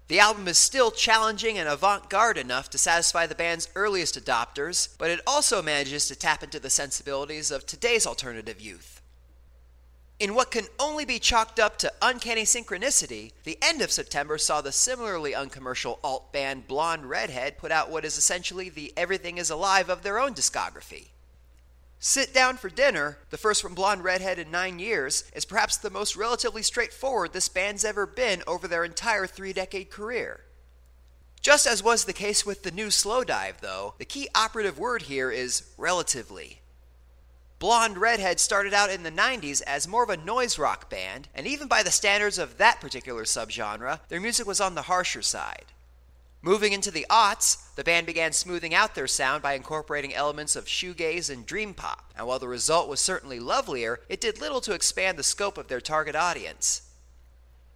The 0.08 0.20
album 0.20 0.48
is 0.48 0.58
still 0.58 0.92
challenging 0.92 1.58
and 1.58 1.68
avant 1.68 2.10
garde 2.10 2.38
enough 2.38 2.70
to 2.70 2.78
satisfy 2.78 3.26
the 3.26 3.36
band's 3.36 3.68
earliest 3.76 4.16
adopters, 4.24 4.88
but 4.98 5.10
it 5.10 5.20
also 5.28 5.62
manages 5.62 6.08
to 6.08 6.16
tap 6.16 6.44
into 6.44 6.62
the 6.62 6.70
sensibilities 6.70 7.52
of 7.52 7.66
today's 7.66 8.08
alternative 8.08 8.62
youth. 8.62 9.02
In 10.20 10.34
what 10.34 10.50
can 10.50 10.66
only 10.80 11.04
be 11.04 11.20
chalked 11.20 11.60
up 11.60 11.78
to 11.80 11.94
uncanny 12.02 12.44
synchronicity, 12.44 13.34
the 13.44 13.58
end 13.62 13.82
of 13.82 13.92
September 13.92 14.38
saw 14.38 14.62
the 14.62 14.72
similarly 14.72 15.36
uncommercial 15.36 16.00
alt 16.04 16.32
band 16.32 16.68
Blonde 16.68 17.10
Redhead 17.10 17.58
put 17.58 17.72
out 17.72 17.92
what 17.92 18.06
is 18.06 18.18
essentially 18.18 18.70
the 18.70 18.94
Everything 18.96 19.38
is 19.38 19.50
Alive 19.50 19.90
of 19.90 20.04
their 20.04 20.20
own 20.20 20.34
discography. 20.34 21.10
Sit 22.00 22.32
Down 22.32 22.58
for 22.58 22.70
Dinner, 22.70 23.18
the 23.32 23.38
first 23.38 23.62
from 23.62 23.74
Blonde 23.74 24.04
Redhead 24.04 24.38
in 24.38 24.52
nine 24.52 24.78
years, 24.78 25.24
is 25.34 25.46
perhaps 25.46 25.78
the 25.78 25.90
most 25.90 26.16
relatively 26.16 26.62
straightforward 26.62 27.34
this 27.34 27.50
band's 27.50 27.84
ever 27.84 28.06
been 28.06 28.44
over 28.46 28.68
their 28.68 28.84
entire 28.84 29.26
three 29.26 29.52
decade 29.52 29.90
career. 29.90 30.42
Just 31.42 31.66
as 31.66 31.82
was 31.82 32.06
the 32.06 32.14
case 32.14 32.46
with 32.46 32.62
the 32.62 32.72
new 32.72 32.88
Slowdive, 32.88 33.62
though, 33.62 33.96
the 33.98 34.06
key 34.06 34.28
operative 34.36 34.78
word 34.78 35.04
here 35.04 35.32
is 35.32 35.72
relatively. 35.78 36.62
Blonde 37.58 37.98
Redhead 37.98 38.40
started 38.40 38.74
out 38.76 38.92
in 38.92 39.02
the 39.02 39.12
90s 39.12 39.64
as 39.66 39.88
more 39.88 40.04
of 40.04 40.10
a 40.12 40.18
noise 40.18 40.60
rock 40.60 40.92
band, 40.92 41.28
and 41.34 41.48
even 41.48 41.68
by 41.68 41.82
the 41.82 41.90
standards 41.90 42.38
of 42.38 42.58
that 42.58 42.80
particular 42.80 43.24
subgenre, 43.24 44.00
their 44.10 44.22
music 44.22 44.46
was 44.46 44.62
on 44.62 44.76
the 44.76 44.84
harsher 44.84 45.24
side. 45.24 45.66
Moving 46.42 46.72
into 46.72 46.92
the 46.92 47.06
aughts, 47.10 47.74
the 47.76 47.84
band 47.84 48.06
began 48.06 48.32
smoothing 48.32 48.74
out 48.74 48.96
their 48.96 49.08
sound 49.08 49.42
by 49.42 49.54
incorporating 49.54 50.14
elements 50.14 50.56
of 50.56 50.66
shoegaze 50.66 51.30
and 51.30 51.46
dream 51.46 51.74
pop, 51.74 52.14
and 52.16 52.28
while 52.28 52.40
the 52.40 52.48
result 52.48 52.88
was 52.88 53.02
certainly 53.02 53.40
lovelier, 53.40 54.00
it 54.08 54.22
did 54.22 54.40
little 54.40 54.62
to 54.62 54.74
expand 54.74 55.18
the 55.18 55.24
scope 55.24 55.58
of 55.58 55.68
their 55.68 55.82
target 55.82 56.16
audience. 56.16 56.84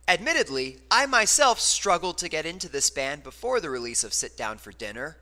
Admittedly, 0.07 0.77
I 0.89 1.05
myself 1.05 1.59
struggled 1.59 2.17
to 2.19 2.29
get 2.29 2.45
into 2.45 2.69
this 2.69 2.89
band 2.89 3.23
before 3.23 3.59
the 3.59 3.69
release 3.69 4.03
of 4.03 4.13
Sit 4.13 4.37
Down 4.37 4.57
for 4.57 4.71
Dinner. 4.71 5.17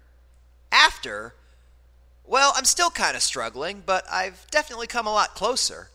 After, 0.71 1.35
well, 2.25 2.53
I'm 2.55 2.65
still 2.65 2.89
kind 2.89 3.15
of 3.15 3.23
struggling, 3.23 3.83
but 3.85 4.05
I've 4.11 4.47
definitely 4.51 4.87
come 4.87 5.07
a 5.07 5.13
lot 5.13 5.35
closer. 5.35 5.89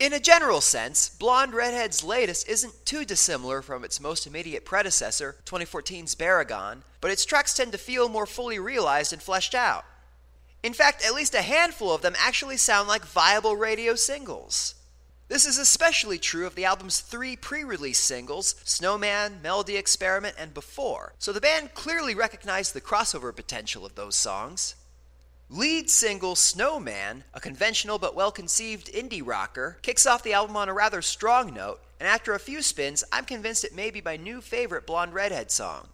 In 0.00 0.12
a 0.12 0.18
general 0.18 0.60
sense, 0.60 1.08
Blonde 1.08 1.54
Redhead's 1.54 2.02
latest 2.02 2.48
isn't 2.48 2.84
too 2.84 3.04
dissimilar 3.04 3.62
from 3.62 3.84
its 3.84 4.00
most 4.00 4.26
immediate 4.26 4.64
predecessor, 4.64 5.36
2014's 5.46 6.16
Barragán, 6.16 6.82
but 7.00 7.12
its 7.12 7.24
tracks 7.24 7.54
tend 7.54 7.70
to 7.72 7.78
feel 7.78 8.08
more 8.08 8.26
fully 8.26 8.58
realized 8.58 9.12
and 9.12 9.22
fleshed 9.22 9.54
out. 9.54 9.84
In 10.64 10.72
fact, 10.72 11.04
at 11.04 11.14
least 11.14 11.34
a 11.34 11.42
handful 11.42 11.94
of 11.94 12.02
them 12.02 12.16
actually 12.18 12.56
sound 12.56 12.88
like 12.88 13.04
viable 13.04 13.54
radio 13.54 13.94
singles. 13.94 14.74
This 15.28 15.46
is 15.46 15.58
especially 15.58 16.18
true 16.18 16.46
of 16.46 16.54
the 16.54 16.64
album's 16.64 17.00
three 17.00 17.36
pre 17.36 17.62
release 17.62 17.98
singles 17.98 18.56
Snowman, 18.64 19.40
Melody 19.42 19.76
Experiment, 19.76 20.34
and 20.36 20.52
Before, 20.52 21.14
so 21.18 21.32
the 21.32 21.40
band 21.40 21.74
clearly 21.74 22.14
recognized 22.14 22.74
the 22.74 22.80
crossover 22.80 23.34
potential 23.34 23.86
of 23.86 23.94
those 23.94 24.16
songs. 24.16 24.74
Lead 25.54 25.88
single 25.88 26.34
Snowman, 26.34 27.22
a 27.32 27.38
conventional 27.38 27.96
but 27.96 28.16
well 28.16 28.32
conceived 28.32 28.92
indie 28.92 29.24
rocker, 29.24 29.78
kicks 29.82 30.04
off 30.04 30.24
the 30.24 30.32
album 30.32 30.56
on 30.56 30.68
a 30.68 30.74
rather 30.74 31.00
strong 31.00 31.54
note, 31.54 31.80
and 32.00 32.08
after 32.08 32.34
a 32.34 32.40
few 32.40 32.60
spins, 32.60 33.04
I'm 33.12 33.24
convinced 33.24 33.62
it 33.62 33.72
may 33.72 33.92
be 33.92 34.00
my 34.00 34.16
new 34.16 34.40
favorite 34.40 34.84
Blonde 34.84 35.14
Redhead 35.14 35.52
song. 35.52 35.90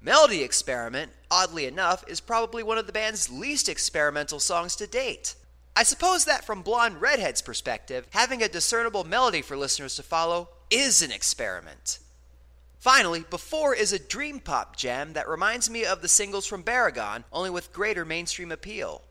Melody 0.00 0.42
Experiment, 0.42 1.12
oddly 1.30 1.66
enough, 1.66 2.02
is 2.08 2.18
probably 2.18 2.64
one 2.64 2.78
of 2.78 2.88
the 2.88 2.92
band's 2.92 3.30
least 3.30 3.68
experimental 3.68 4.40
songs 4.40 4.74
to 4.74 4.88
date. 4.88 5.36
I 5.76 5.84
suppose 5.84 6.24
that 6.24 6.44
from 6.44 6.62
Blonde 6.62 7.00
Redhead's 7.00 7.42
perspective, 7.42 8.08
having 8.10 8.42
a 8.42 8.48
discernible 8.48 9.04
melody 9.04 9.40
for 9.40 9.56
listeners 9.56 9.94
to 9.94 10.02
follow 10.02 10.48
is 10.68 11.00
an 11.00 11.12
experiment. 11.12 12.00
Finally, 12.80 13.26
Before 13.28 13.74
is 13.74 13.92
a 13.92 13.98
dream 13.98 14.40
pop 14.40 14.74
gem 14.74 15.12
that 15.12 15.28
reminds 15.28 15.68
me 15.68 15.84
of 15.84 16.00
the 16.00 16.08
singles 16.08 16.46
from 16.46 16.64
Barragán, 16.64 17.24
only 17.30 17.50
with 17.50 17.74
greater 17.74 18.06
mainstream 18.06 18.50
appeal. 18.50 19.02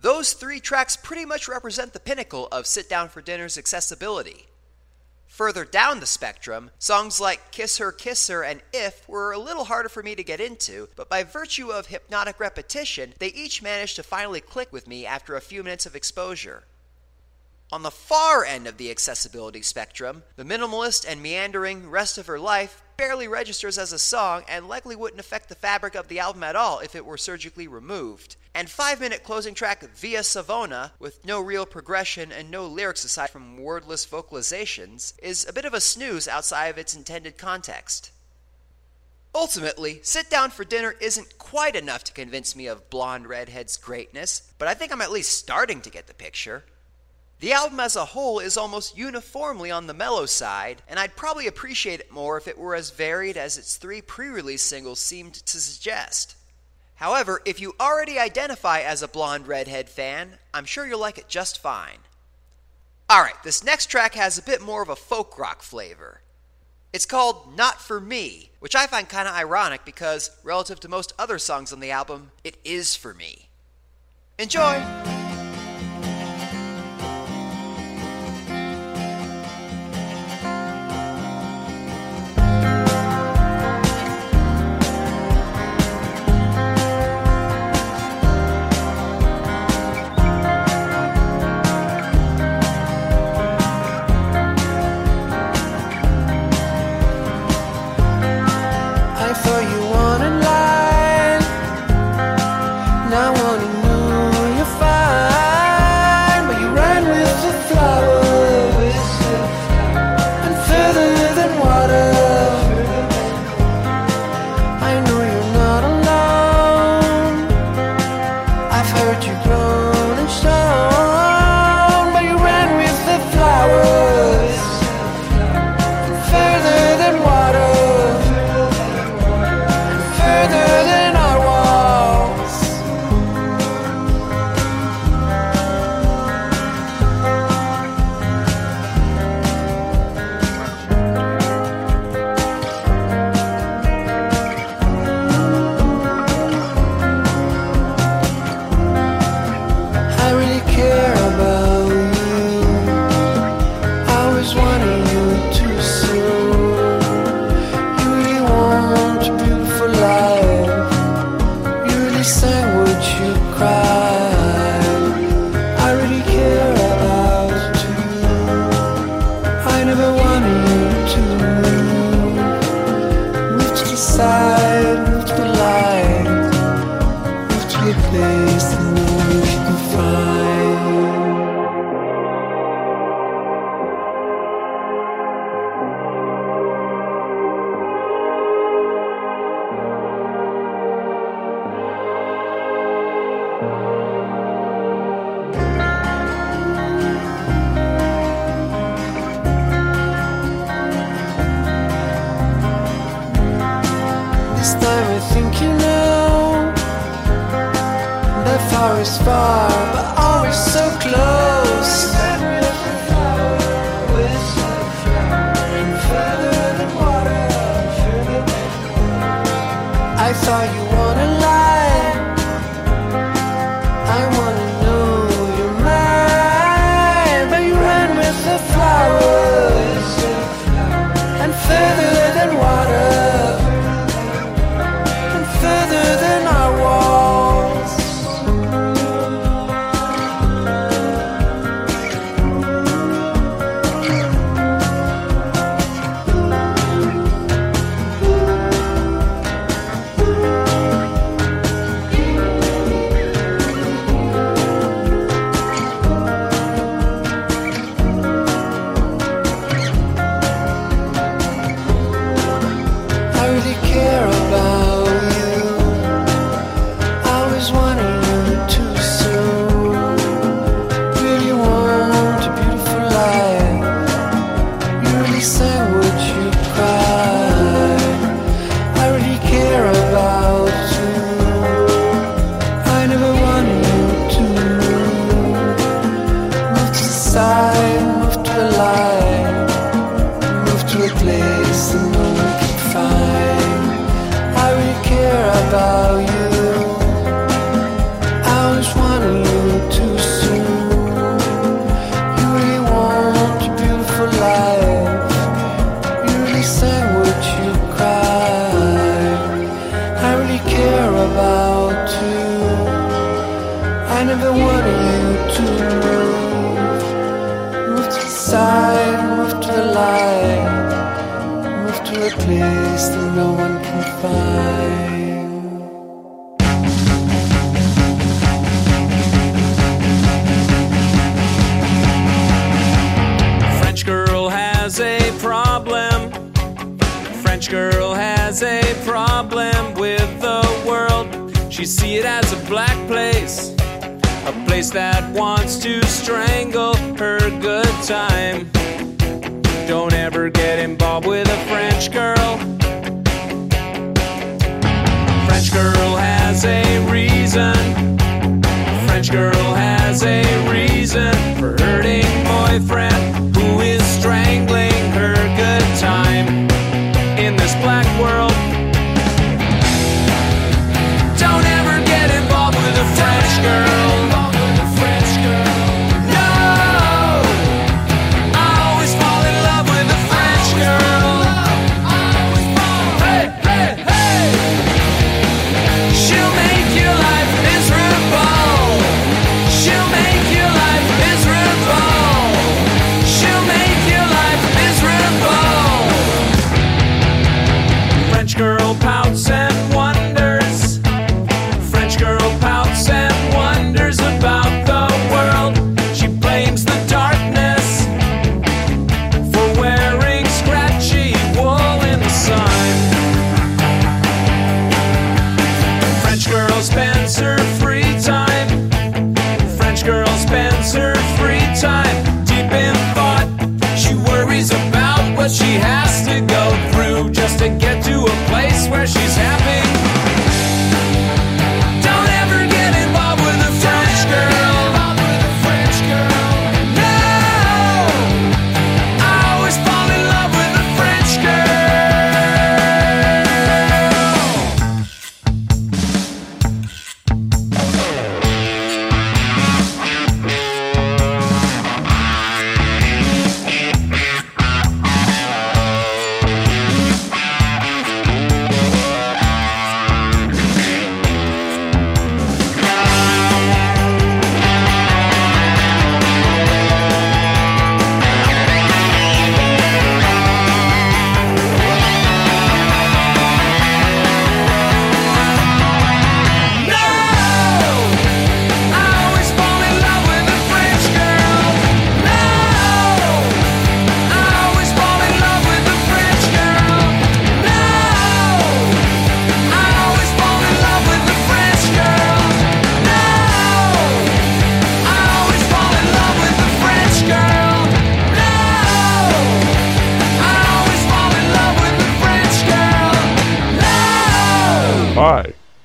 Those 0.00 0.32
three 0.32 0.60
tracks 0.60 0.96
pretty 0.96 1.24
much 1.24 1.48
represent 1.48 1.92
the 1.92 1.98
pinnacle 1.98 2.46
of 2.52 2.68
Sit 2.68 2.88
Down 2.88 3.08
for 3.08 3.20
Dinner's 3.20 3.58
accessibility. 3.58 4.46
Further 5.26 5.64
down 5.64 5.98
the 5.98 6.06
spectrum, 6.06 6.70
songs 6.78 7.18
like 7.18 7.50
Kiss 7.50 7.78
Her, 7.78 7.90
Kiss 7.90 8.28
Her, 8.28 8.44
and 8.44 8.62
If 8.72 9.08
were 9.08 9.32
a 9.32 9.38
little 9.38 9.64
harder 9.64 9.88
for 9.88 10.04
me 10.04 10.14
to 10.14 10.22
get 10.22 10.40
into, 10.40 10.88
but 10.94 11.08
by 11.08 11.24
virtue 11.24 11.72
of 11.72 11.86
hypnotic 11.88 12.38
repetition, 12.38 13.14
they 13.18 13.28
each 13.28 13.60
managed 13.60 13.96
to 13.96 14.04
finally 14.04 14.40
click 14.40 14.72
with 14.72 14.86
me 14.86 15.04
after 15.04 15.34
a 15.34 15.40
few 15.40 15.64
minutes 15.64 15.86
of 15.86 15.96
exposure. 15.96 16.62
On 17.74 17.82
the 17.82 17.90
far 17.90 18.44
end 18.44 18.68
of 18.68 18.76
the 18.76 18.88
accessibility 18.92 19.60
spectrum, 19.60 20.22
the 20.36 20.44
minimalist 20.44 21.04
and 21.08 21.20
meandering 21.20 21.90
Rest 21.90 22.18
of 22.18 22.28
Her 22.28 22.38
Life 22.38 22.84
barely 22.96 23.26
registers 23.26 23.78
as 23.78 23.92
a 23.92 23.98
song 23.98 24.44
and 24.46 24.68
likely 24.68 24.94
wouldn't 24.94 25.18
affect 25.18 25.48
the 25.48 25.56
fabric 25.56 25.96
of 25.96 26.06
the 26.06 26.20
album 26.20 26.44
at 26.44 26.54
all 26.54 26.78
if 26.78 26.94
it 26.94 27.04
were 27.04 27.16
surgically 27.18 27.66
removed. 27.66 28.36
And 28.54 28.70
5 28.70 29.00
minute 29.00 29.24
closing 29.24 29.54
track 29.54 29.82
Via 29.96 30.22
Savona, 30.22 30.92
with 31.00 31.26
no 31.26 31.40
real 31.40 31.66
progression 31.66 32.30
and 32.30 32.48
no 32.48 32.64
lyrics 32.64 33.02
aside 33.02 33.30
from 33.30 33.58
wordless 33.58 34.06
vocalizations, 34.06 35.12
is 35.20 35.44
a 35.44 35.52
bit 35.52 35.64
of 35.64 35.74
a 35.74 35.80
snooze 35.80 36.28
outside 36.28 36.68
of 36.68 36.78
its 36.78 36.94
intended 36.94 37.36
context. 37.36 38.12
Ultimately, 39.34 39.98
Sit 40.04 40.30
Down 40.30 40.50
for 40.50 40.62
Dinner 40.62 40.94
isn't 41.00 41.38
quite 41.38 41.74
enough 41.74 42.04
to 42.04 42.12
convince 42.12 42.54
me 42.54 42.68
of 42.68 42.88
Blonde 42.88 43.26
Redhead's 43.26 43.76
greatness, 43.76 44.52
but 44.58 44.68
I 44.68 44.74
think 44.74 44.92
I'm 44.92 45.02
at 45.02 45.10
least 45.10 45.36
starting 45.36 45.80
to 45.80 45.90
get 45.90 46.06
the 46.06 46.14
picture. 46.14 46.62
The 47.40 47.52
album 47.52 47.80
as 47.80 47.96
a 47.96 48.04
whole 48.04 48.38
is 48.38 48.56
almost 48.56 48.96
uniformly 48.96 49.70
on 49.70 49.86
the 49.86 49.94
mellow 49.94 50.26
side, 50.26 50.82
and 50.88 50.98
I'd 50.98 51.16
probably 51.16 51.46
appreciate 51.46 52.00
it 52.00 52.10
more 52.10 52.38
if 52.38 52.48
it 52.48 52.56
were 52.56 52.74
as 52.74 52.90
varied 52.90 53.36
as 53.36 53.58
its 53.58 53.76
three 53.76 54.00
pre 54.00 54.28
release 54.28 54.62
singles 54.62 55.00
seemed 55.00 55.34
to 55.34 55.60
suggest. 55.60 56.36
However, 56.96 57.42
if 57.44 57.60
you 57.60 57.74
already 57.80 58.18
identify 58.18 58.80
as 58.80 59.02
a 59.02 59.08
Blonde 59.08 59.48
Redhead 59.48 59.88
fan, 59.88 60.38
I'm 60.54 60.64
sure 60.64 60.86
you'll 60.86 61.00
like 61.00 61.18
it 61.18 61.28
just 61.28 61.60
fine. 61.60 61.98
Alright, 63.12 63.42
this 63.42 63.64
next 63.64 63.86
track 63.86 64.14
has 64.14 64.38
a 64.38 64.42
bit 64.42 64.62
more 64.62 64.82
of 64.82 64.88
a 64.88 64.96
folk 64.96 65.38
rock 65.38 65.62
flavor. 65.62 66.22
It's 66.92 67.06
called 67.06 67.56
Not 67.56 67.80
For 67.80 68.00
Me, 68.00 68.52
which 68.60 68.76
I 68.76 68.86
find 68.86 69.08
kinda 69.08 69.30
ironic 69.30 69.84
because, 69.84 70.30
relative 70.44 70.78
to 70.80 70.88
most 70.88 71.12
other 71.18 71.38
songs 71.38 71.72
on 71.72 71.80
the 71.80 71.90
album, 71.90 72.30
it 72.44 72.56
is 72.64 72.94
for 72.94 73.12
me. 73.12 73.48
Enjoy! 74.38 75.23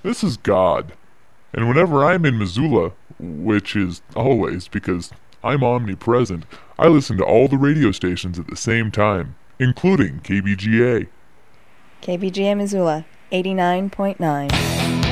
This 0.02 0.24
is 0.24 0.38
God. 0.38 0.94
And 1.54 1.68
whenever 1.68 2.06
I'm 2.06 2.26
in 2.26 2.38
Missoula, 2.38 2.94
which 3.20 3.76
is 3.76 4.02
always 4.16 4.68
because 4.68 5.12
I'm 5.44 5.64
omnipresent, 5.64 6.46
I 6.78 6.88
listen 6.88 7.18
to 7.18 7.26
all 7.26 7.48
the 7.48 7.58
radio 7.58 7.92
stations 7.92 8.40
at 8.40 8.48
the 8.48 8.56
same 8.56 8.92
time, 8.92 9.36
including 9.60 10.22
KBGA. 10.22 11.08
KBGA 12.02 12.56
Missoula, 12.56 13.06
89.9. 13.32 15.09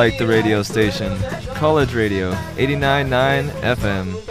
like 0.00 0.16
the 0.16 0.26
radio 0.26 0.62
station. 0.62 1.14
College 1.56 1.92
Radio, 1.92 2.32
89.9 2.56 3.50
FM. 3.60 4.29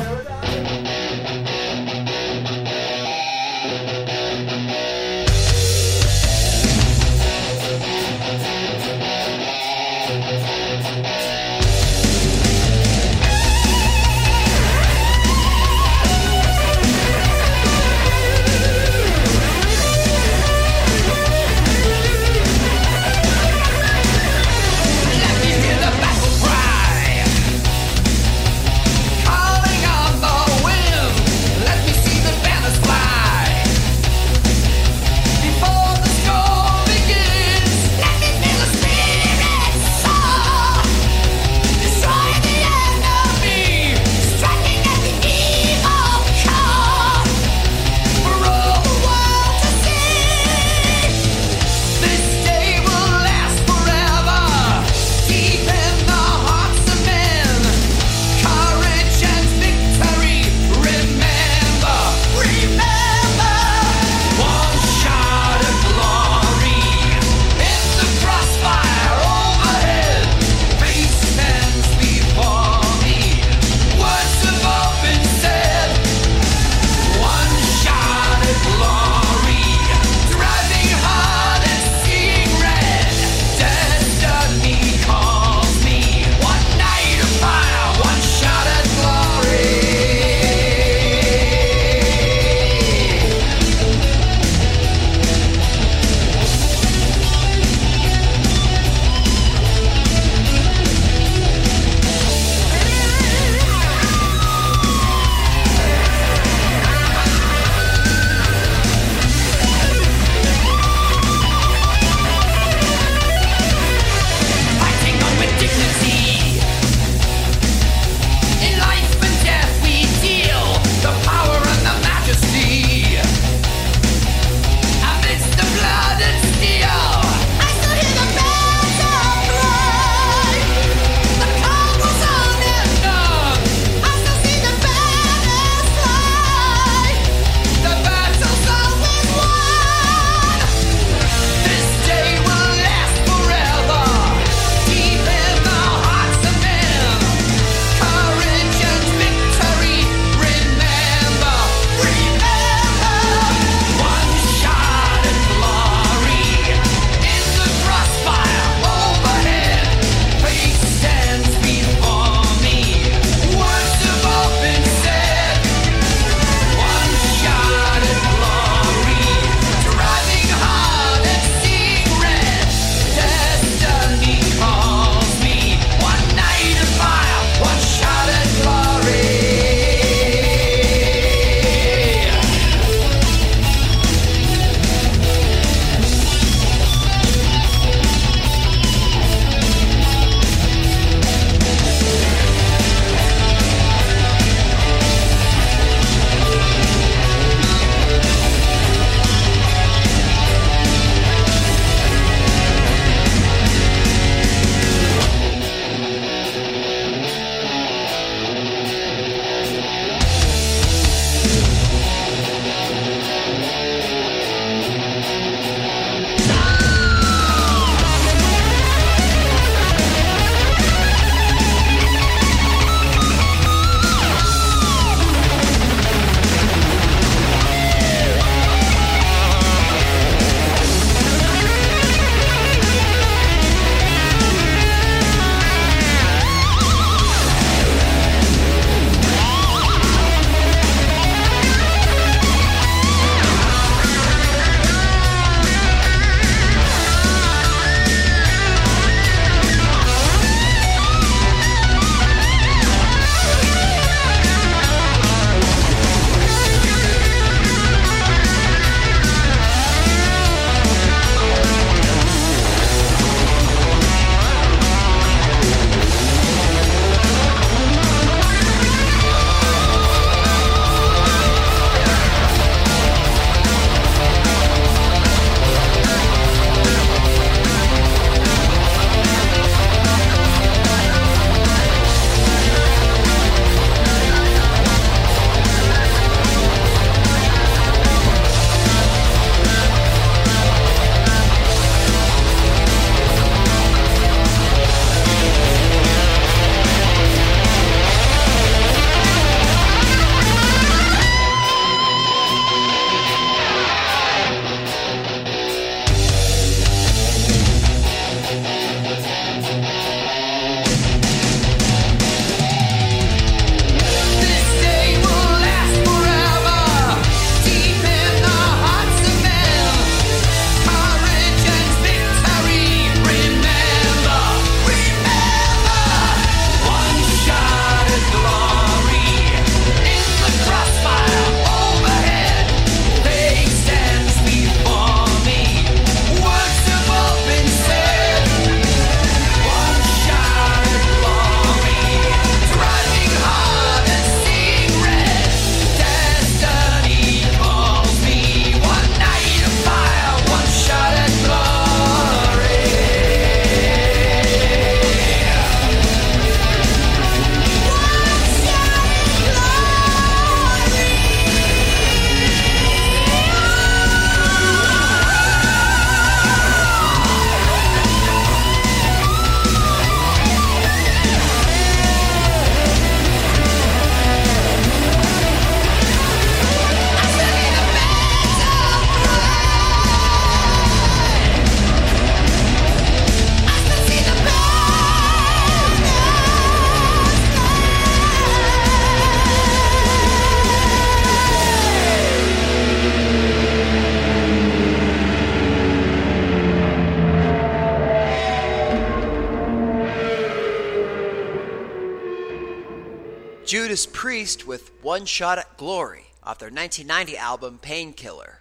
Priest 404.40 404.66
with 404.66 405.04
One 405.04 405.26
Shot 405.26 405.58
at 405.58 405.76
Glory 405.76 406.28
off 406.44 406.60
their 406.60 406.70
1990 406.70 407.38
album 407.38 407.78
Painkiller. 407.78 408.60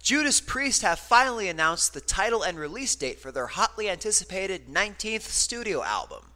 Judas 0.00 0.40
Priest 0.40 0.82
have 0.82 1.00
finally 1.00 1.48
announced 1.48 1.94
the 1.94 2.00
title 2.00 2.44
and 2.44 2.56
release 2.56 2.94
date 2.94 3.18
for 3.18 3.32
their 3.32 3.48
hotly 3.48 3.90
anticipated 3.90 4.68
19th 4.68 5.22
studio 5.22 5.82
album. 5.82 6.26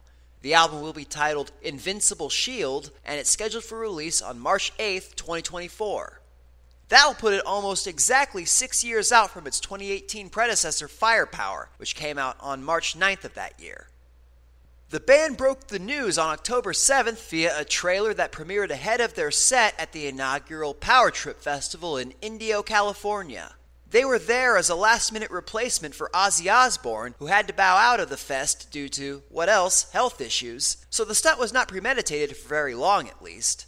The 0.41 0.55
album 0.55 0.81
will 0.81 0.91
be 0.91 1.05
titled 1.05 1.53
Invincible 1.61 2.29
Shield 2.29 2.91
and 3.05 3.17
it's 3.17 3.29
scheduled 3.29 3.63
for 3.63 3.79
release 3.79 4.21
on 4.21 4.39
March 4.39 4.75
8th, 4.77 5.15
2024. 5.15 6.19
That'll 6.89 7.13
put 7.13 7.33
it 7.33 7.45
almost 7.45 7.87
exactly 7.87 8.43
six 8.43 8.83
years 8.83 9.13
out 9.13 9.29
from 9.29 9.47
its 9.47 9.61
2018 9.61 10.27
predecessor 10.27 10.89
Firepower, 10.89 11.69
which 11.77 11.95
came 11.95 12.17
out 12.17 12.35
on 12.41 12.61
March 12.61 12.99
9th 12.99 13.23
of 13.23 13.35
that 13.35 13.57
year. 13.57 13.87
The 14.89 15.01
band 15.01 15.35
broke 15.35 15.67
the 15.67 15.79
news 15.79 16.17
on 16.17 16.29
October 16.29 16.71
7th 16.71 17.29
via 17.29 17.59
a 17.59 17.65
trailer 17.65 18.13
that 18.13 18.31
premiered 18.31 18.69
ahead 18.69 19.01
of 19.01 19.15
their 19.15 19.31
set 19.31 19.77
at 19.77 19.91
the 19.91 20.07
inaugural 20.07 20.73
Power 20.73 21.11
Trip 21.11 21.41
Festival 21.41 21.97
in 21.97 22.13
Indio, 22.21 22.63
California. 22.63 23.55
They 23.89 24.05
were 24.05 24.17
there 24.17 24.55
as 24.55 24.69
a 24.69 24.75
last 24.75 25.11
minute 25.11 25.29
replacement 25.29 25.93
for 25.93 26.09
Ozzy 26.13 26.49
Osbourne, 26.49 27.15
who 27.19 27.25
had 27.25 27.49
to 27.49 27.53
bow 27.53 27.75
out 27.75 27.99
of 27.99 28.07
the 28.07 28.15
fest 28.15 28.71
due 28.71 28.87
to, 28.87 29.23
what 29.27 29.49
else, 29.49 29.91
health 29.91 30.21
issues, 30.21 30.77
so 30.89 31.03
the 31.03 31.15
stunt 31.15 31.37
was 31.37 31.51
not 31.51 31.67
premeditated 31.67 32.37
for 32.37 32.47
very 32.47 32.73
long 32.73 33.09
at 33.09 33.21
least. 33.21 33.65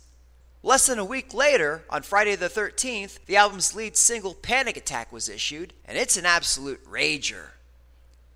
Less 0.64 0.88
than 0.88 1.00
a 1.00 1.06
week 1.06 1.34
later, 1.34 1.84
on 1.90 2.04
Friday 2.04 2.38
the 2.38 2.48
13th, 2.48 3.26
the 3.26 3.36
album's 3.36 3.76
lead 3.76 3.98
single 3.98 4.36
Panic 4.36 4.78
Attack 4.78 5.12
was 5.12 5.28
issued, 5.28 5.74
and 5.84 5.98
it's 5.98 6.16
an 6.16 6.26
absolute 6.26 6.82
rager. 6.90 7.50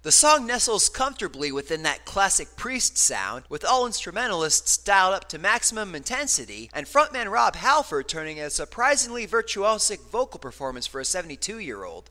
The 0.03 0.11
song 0.11 0.45
nestles 0.45 0.89
comfortably 0.89 1.49
within 1.53 1.83
that 1.83 2.03
classic 2.03 2.57
Priest 2.57 2.97
sound, 2.97 3.45
with 3.47 3.63
all 3.63 3.85
instrumentalists 3.85 4.75
dialed 4.75 5.13
up 5.13 5.29
to 5.29 5.39
maximum 5.39 5.95
intensity, 5.95 6.69
and 6.73 6.85
frontman 6.85 7.31
Rob 7.31 7.55
Halford 7.55 8.09
turning 8.09 8.37
a 8.37 8.49
surprisingly 8.49 9.25
virtuosic 9.25 10.01
vocal 10.09 10.41
performance 10.41 10.85
for 10.85 10.99
a 10.99 11.05
72 11.05 11.57
year 11.57 11.85
old. 11.85 12.09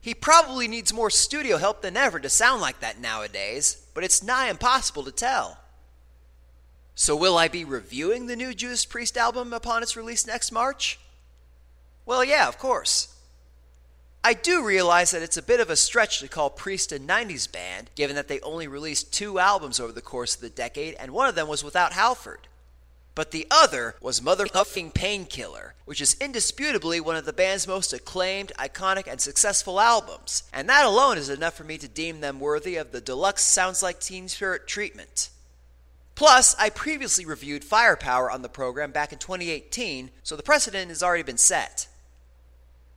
He 0.00 0.14
probably 0.14 0.68
needs 0.68 0.92
more 0.92 1.10
studio 1.10 1.56
help 1.56 1.82
than 1.82 1.96
ever 1.96 2.20
to 2.20 2.28
sound 2.28 2.60
like 2.60 2.78
that 2.78 3.00
nowadays, 3.00 3.84
but 3.94 4.04
it's 4.04 4.22
nigh 4.22 4.48
impossible 4.48 5.02
to 5.02 5.10
tell. 5.10 5.58
So, 6.94 7.16
will 7.16 7.36
I 7.36 7.48
be 7.48 7.64
reviewing 7.64 8.26
the 8.26 8.36
new 8.36 8.54
Judas 8.54 8.84
Priest 8.84 9.16
album 9.16 9.52
upon 9.52 9.82
its 9.82 9.96
release 9.96 10.24
next 10.24 10.52
March? 10.52 11.00
Well, 12.06 12.22
yeah, 12.22 12.46
of 12.46 12.58
course. 12.58 13.13
I 14.26 14.32
do 14.32 14.64
realize 14.64 15.10
that 15.10 15.20
it's 15.20 15.36
a 15.36 15.42
bit 15.42 15.60
of 15.60 15.68
a 15.68 15.76
stretch 15.76 16.20
to 16.20 16.28
call 16.28 16.48
Priest 16.48 16.92
a 16.92 16.98
90s 16.98 17.52
band, 17.52 17.90
given 17.94 18.16
that 18.16 18.26
they 18.26 18.40
only 18.40 18.66
released 18.66 19.12
two 19.12 19.38
albums 19.38 19.78
over 19.78 19.92
the 19.92 20.00
course 20.00 20.34
of 20.34 20.40
the 20.40 20.48
decade, 20.48 20.94
and 20.94 21.12
one 21.12 21.28
of 21.28 21.34
them 21.34 21.46
was 21.46 21.62
without 21.62 21.92
Halford. 21.92 22.48
But 23.14 23.32
the 23.32 23.46
other 23.50 23.96
was 24.00 24.22
Motherfucking 24.22 24.94
Painkiller, 24.94 25.74
which 25.84 26.00
is 26.00 26.16
indisputably 26.22 27.02
one 27.02 27.16
of 27.16 27.26
the 27.26 27.34
band's 27.34 27.68
most 27.68 27.92
acclaimed, 27.92 28.50
iconic, 28.58 29.06
and 29.06 29.20
successful 29.20 29.78
albums, 29.78 30.44
and 30.54 30.70
that 30.70 30.86
alone 30.86 31.18
is 31.18 31.28
enough 31.28 31.54
for 31.54 31.64
me 31.64 31.76
to 31.76 31.86
deem 31.86 32.22
them 32.22 32.40
worthy 32.40 32.76
of 32.76 32.92
the 32.92 33.02
deluxe 33.02 33.42
Sounds 33.42 33.82
Like 33.82 34.00
Teen 34.00 34.28
Spirit 34.28 34.66
treatment. 34.66 35.28
Plus, 36.14 36.56
I 36.58 36.70
previously 36.70 37.26
reviewed 37.26 37.62
Firepower 37.62 38.30
on 38.30 38.40
the 38.40 38.48
program 38.48 38.90
back 38.90 39.12
in 39.12 39.18
2018, 39.18 40.10
so 40.22 40.34
the 40.34 40.42
precedent 40.42 40.88
has 40.88 41.02
already 41.02 41.24
been 41.24 41.36
set. 41.36 41.88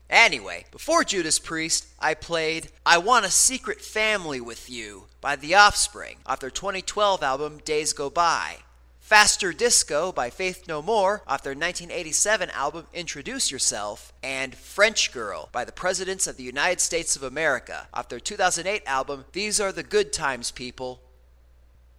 Anyway, 0.09 0.65
before 0.71 1.03
Judas 1.03 1.37
Priest, 1.37 1.87
I 1.99 2.13
played 2.13 2.69
I 2.85 2.97
Want 2.97 3.25
a 3.25 3.29
Secret 3.29 3.81
Family 3.81 4.39
with 4.39 4.69
You 4.69 5.07
by 5.19 5.35
The 5.35 5.55
Offspring 5.55 6.19
off 6.25 6.39
their 6.39 6.49
2012 6.49 7.21
album 7.21 7.59
Days 7.65 7.91
Go 7.91 8.09
By. 8.09 8.57
Faster 9.01 9.51
Disco 9.53 10.11
by 10.11 10.29
Faith 10.29 10.65
No 10.67 10.81
More 10.81 11.23
off 11.27 11.43
their 11.43 11.51
1987 11.51 12.49
album 12.51 12.87
Introduce 12.93 13.51
Yourself, 13.51 14.13
and 14.23 14.55
French 14.55 15.13
Girl 15.13 15.49
by 15.51 15.65
the 15.65 15.71
Presidents 15.71 16.27
of 16.27 16.37
the 16.37 16.43
United 16.43 16.79
States 16.79 17.15
of 17.15 17.23
America 17.23 17.87
off 17.93 18.09
their 18.09 18.19
2008 18.19 18.83
album 18.85 19.25
These 19.33 19.59
Are 19.59 19.71
the 19.71 19.83
Good 19.83 20.13
Times 20.13 20.51
People. 20.51 21.01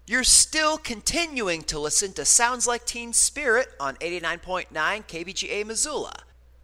You're 0.07 0.25
still 0.25 0.79
continuing 0.79 1.63
to 1.65 1.79
listen 1.79 2.15
to 2.15 2.25
Sounds 2.25 2.67
Like 2.67 2.87
Teen 2.87 3.13
Spirit 3.13 3.69
on 3.79 3.97
89.9 3.97 4.69
KBGA 4.73 5.67
Missoula. 5.67 6.15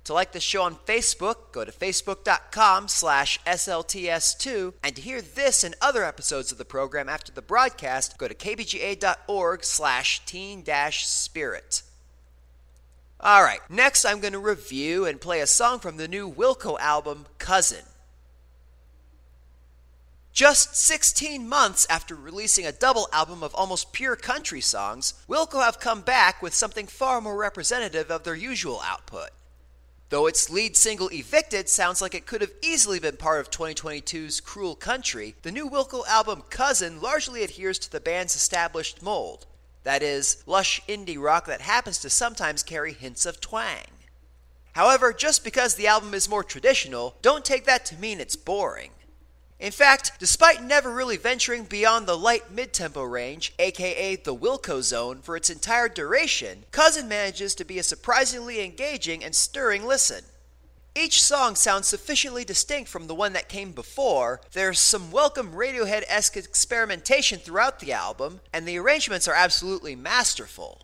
To 0.05 0.13
like 0.13 0.33
the 0.33 0.41
show 0.41 0.63
on 0.63 0.77
Facebook, 0.77 1.53
go 1.53 1.65
to 1.65 1.73
facebook.com 1.73 2.89
slash 2.89 3.41
SLTS2. 3.47 4.75
And 4.83 4.97
to 4.97 5.03
hear 5.03 5.23
this 5.23 5.65
and 5.65 5.75
other 5.81 6.05
episodes 6.05 6.53
of 6.53 6.59
the 6.59 6.67
program 6.67 7.09
after 7.09 7.33
the 7.33 7.41
broadcast, 7.41 8.19
go 8.19 8.29
to 8.29 8.35
kbga.org 8.35 9.65
slash 9.65 10.25
teen-spirit. 10.27 11.83
Alright, 13.25 13.61
next 13.71 14.05
I'm 14.05 14.21
going 14.21 14.35
to 14.35 14.39
review 14.39 15.07
and 15.07 15.19
play 15.19 15.41
a 15.41 15.47
song 15.47 15.79
from 15.79 15.97
the 15.97 16.09
new 16.09 16.31
Wilco 16.31 16.79
album, 16.79 17.25
Cousin. 17.39 17.85
Just 20.35 20.77
16 20.77 21.49
months 21.49 21.87
after 21.89 22.15
releasing 22.15 22.67
a 22.67 22.73
double 22.73 23.09
album 23.11 23.43
of 23.43 23.55
almost 23.55 23.95
pure 23.95 24.17
country 24.17 24.61
songs, 24.61 25.15
Wilco 25.29 25.63
have 25.63 25.81
come 25.81 26.03
back 26.03 26.43
with 26.43 26.53
something 26.53 26.87
far 26.87 27.23
more 27.23 27.37
representative 27.37 28.11
of 28.11 28.25
their 28.25 28.35
usual 28.35 28.83
output. 28.85 29.31
Though 30.15 30.29
its 30.29 30.49
lead 30.49 30.77
single 30.77 31.11
Evicted 31.13 31.69
sounds 31.69 32.01
like 32.01 32.15
it 32.15 32.25
could 32.25 32.41
have 32.41 32.53
easily 32.63 33.01
been 33.01 33.17
part 33.17 33.41
of 33.41 33.51
2022's 33.51 34.41
Cruel 34.41 34.77
Country, 34.77 35.35
the 35.43 35.51
new 35.51 35.69
Wilco 35.69 36.07
album 36.07 36.45
Cousin 36.51 37.03
largely 37.03 37.43
adheres 37.43 37.81
to 37.81 37.91
the 37.91 37.99
band's 37.99 38.37
established 38.37 39.03
mold. 39.03 39.45
That 39.83 40.05
is, 40.05 40.45
lush 40.47 40.81
indie 40.87 41.21
rock 41.21 41.47
that 41.47 41.63
happens 41.63 41.99
to 41.99 42.11
sometimes 42.11 42.63
carry 42.63 42.93
hints 42.93 43.27
of 43.27 43.41
twang. 43.41 43.89
However, 44.75 45.13
just 45.13 45.43
because 45.43 45.75
the 45.75 45.89
album 45.89 46.15
is 46.15 46.29
more 46.29 46.45
traditional, 46.45 47.17
don't 47.21 47.45
take 47.45 47.65
that 47.65 47.85
to 47.87 47.97
mean 47.97 48.21
it's 48.21 48.37
boring. 48.37 48.93
In 49.61 49.71
fact, 49.71 50.13
despite 50.19 50.63
never 50.63 50.91
really 50.91 51.17
venturing 51.17 51.65
beyond 51.65 52.07
the 52.07 52.19
light 52.19 52.51
mid-tempo 52.51 53.03
range, 53.03 53.55
aka 53.59 54.17
the 54.17 54.35
Wilco 54.35 54.83
zone, 54.83 55.21
for 55.23 55.37
its 55.37 55.49
entire 55.49 55.89
duration, 55.89 56.65
Cousin 56.73 57.09
manages 57.09 57.55
to 57.55 57.65
be 57.65 57.79
a 57.79 57.85
surprisingly 57.85 58.61
engaging 58.65 59.23
and 59.23 59.35
stirring 59.35 59.87
listen. 59.87 60.25
Each 60.97 61.23
song 61.23 61.57
sounds 61.57 61.89
sufficiently 61.89 62.45
distinct 62.45 62.89
from 62.89 63.07
the 63.07 63.15
one 63.15 63.33
that 63.33 63.49
came 63.49 63.73
before, 63.73 64.41
there's 64.53 64.79
some 64.79 65.11
welcome 65.11 65.53
Radiohead 65.53 66.05
esque 66.09 66.37
experimentation 66.37 67.39
throughout 67.39 67.81
the 67.81 67.93
album, 67.93 68.41
and 68.53 68.67
the 68.67 68.79
arrangements 68.79 69.27
are 69.27 69.35
absolutely 69.35 69.97
masterful. 69.97 70.83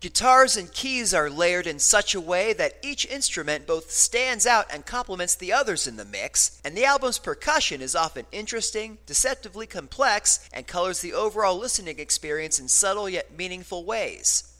Guitars 0.00 0.56
and 0.56 0.72
keys 0.72 1.12
are 1.12 1.28
layered 1.28 1.66
in 1.66 1.80
such 1.80 2.14
a 2.14 2.20
way 2.20 2.52
that 2.52 2.78
each 2.82 3.04
instrument 3.06 3.66
both 3.66 3.90
stands 3.90 4.46
out 4.46 4.66
and 4.72 4.86
complements 4.86 5.34
the 5.34 5.52
others 5.52 5.88
in 5.88 5.96
the 5.96 6.04
mix, 6.04 6.60
and 6.64 6.76
the 6.76 6.84
album's 6.84 7.18
percussion 7.18 7.80
is 7.80 7.96
often 7.96 8.24
interesting, 8.30 8.98
deceptively 9.06 9.66
complex, 9.66 10.48
and 10.52 10.68
colors 10.68 11.00
the 11.00 11.12
overall 11.12 11.58
listening 11.58 11.98
experience 11.98 12.60
in 12.60 12.68
subtle 12.68 13.08
yet 13.08 13.36
meaningful 13.36 13.84
ways. 13.84 14.54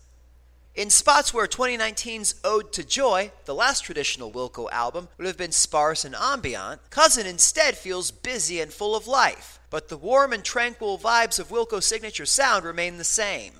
In 0.75 0.91
spots 0.91 1.33
where 1.33 1.47
2019's 1.47 2.35
Ode 2.43 2.73
to 2.73 2.83
Joy, 2.83 3.31
the 3.45 3.55
last 3.55 3.85
traditional 3.85 4.33
Wilco 4.33 4.69
album, 4.73 5.07
would 5.19 5.27
have 5.29 5.39
been 5.39 5.53
sparse 5.53 6.05
and 6.05 6.17
ambient, 6.17 6.81
Cousin 6.91 7.27
instead 7.29 7.77
feels 7.77 8.11
busy 8.11 8.61
and 8.61 8.73
full 8.73 8.97
of 8.97 9.07
life, 9.07 9.61
but 9.71 9.89
the 9.89 9.97
warm 9.97 10.33
and 10.33 10.43
tranquil 10.43 10.99
vibes 10.99 11.39
of 11.39 11.51
Wilco's 11.51 11.87
signature 11.87 12.27
sound 12.27 12.65
remain 12.65 12.99
the 12.99 13.05
same. 13.05 13.53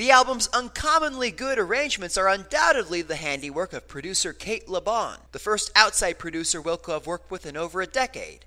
The 0.00 0.12
album's 0.12 0.48
uncommonly 0.54 1.30
good 1.30 1.58
arrangements 1.58 2.16
are 2.16 2.26
undoubtedly 2.26 3.02
the 3.02 3.16
handiwork 3.16 3.74
of 3.74 3.86
producer 3.86 4.32
Cate 4.32 4.66
Le 4.66 4.80
Bon, 4.80 5.18
the 5.32 5.38
first 5.38 5.70
outside 5.76 6.18
producer 6.18 6.62
Wilco 6.62 6.94
have 6.94 7.06
worked 7.06 7.30
with 7.30 7.44
in 7.44 7.54
over 7.54 7.82
a 7.82 7.86
decade. 7.86 8.46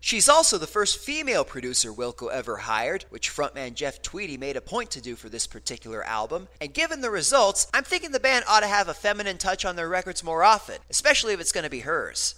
She's 0.00 0.26
also 0.26 0.56
the 0.56 0.66
first 0.66 0.98
female 0.98 1.44
producer 1.44 1.92
Wilco 1.92 2.32
ever 2.32 2.56
hired, 2.56 3.04
which 3.10 3.30
frontman 3.30 3.74
Jeff 3.74 4.00
Tweedy 4.00 4.38
made 4.38 4.56
a 4.56 4.62
point 4.62 4.90
to 4.92 5.02
do 5.02 5.16
for 5.16 5.28
this 5.28 5.46
particular 5.46 6.02
album, 6.02 6.48
and 6.62 6.72
given 6.72 7.02
the 7.02 7.10
results, 7.10 7.66
I'm 7.74 7.84
thinking 7.84 8.12
the 8.12 8.18
band 8.18 8.46
ought 8.48 8.60
to 8.60 8.66
have 8.66 8.88
a 8.88 8.94
feminine 8.94 9.36
touch 9.36 9.66
on 9.66 9.76
their 9.76 9.90
records 9.90 10.24
more 10.24 10.44
often, 10.44 10.78
especially 10.88 11.34
if 11.34 11.40
it's 11.40 11.52
going 11.52 11.64
to 11.64 11.68
be 11.68 11.80
hers. 11.80 12.36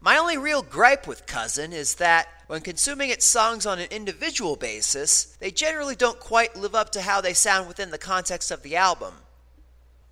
My 0.00 0.16
only 0.18 0.38
real 0.38 0.62
gripe 0.62 1.06
with 1.06 1.26
Cousin 1.26 1.72
is 1.72 1.96
that 1.96 2.28
when 2.46 2.60
consuming 2.60 3.10
its 3.10 3.24
songs 3.24 3.66
on 3.66 3.78
an 3.78 3.88
individual 3.90 4.56
basis, 4.56 5.36
they 5.40 5.50
generally 5.50 5.96
don't 5.96 6.20
quite 6.20 6.54
live 6.56 6.74
up 6.74 6.90
to 6.90 7.02
how 7.02 7.20
they 7.20 7.34
sound 7.34 7.66
within 7.66 7.90
the 7.90 7.98
context 7.98 8.50
of 8.50 8.62
the 8.62 8.76
album. 8.76 9.14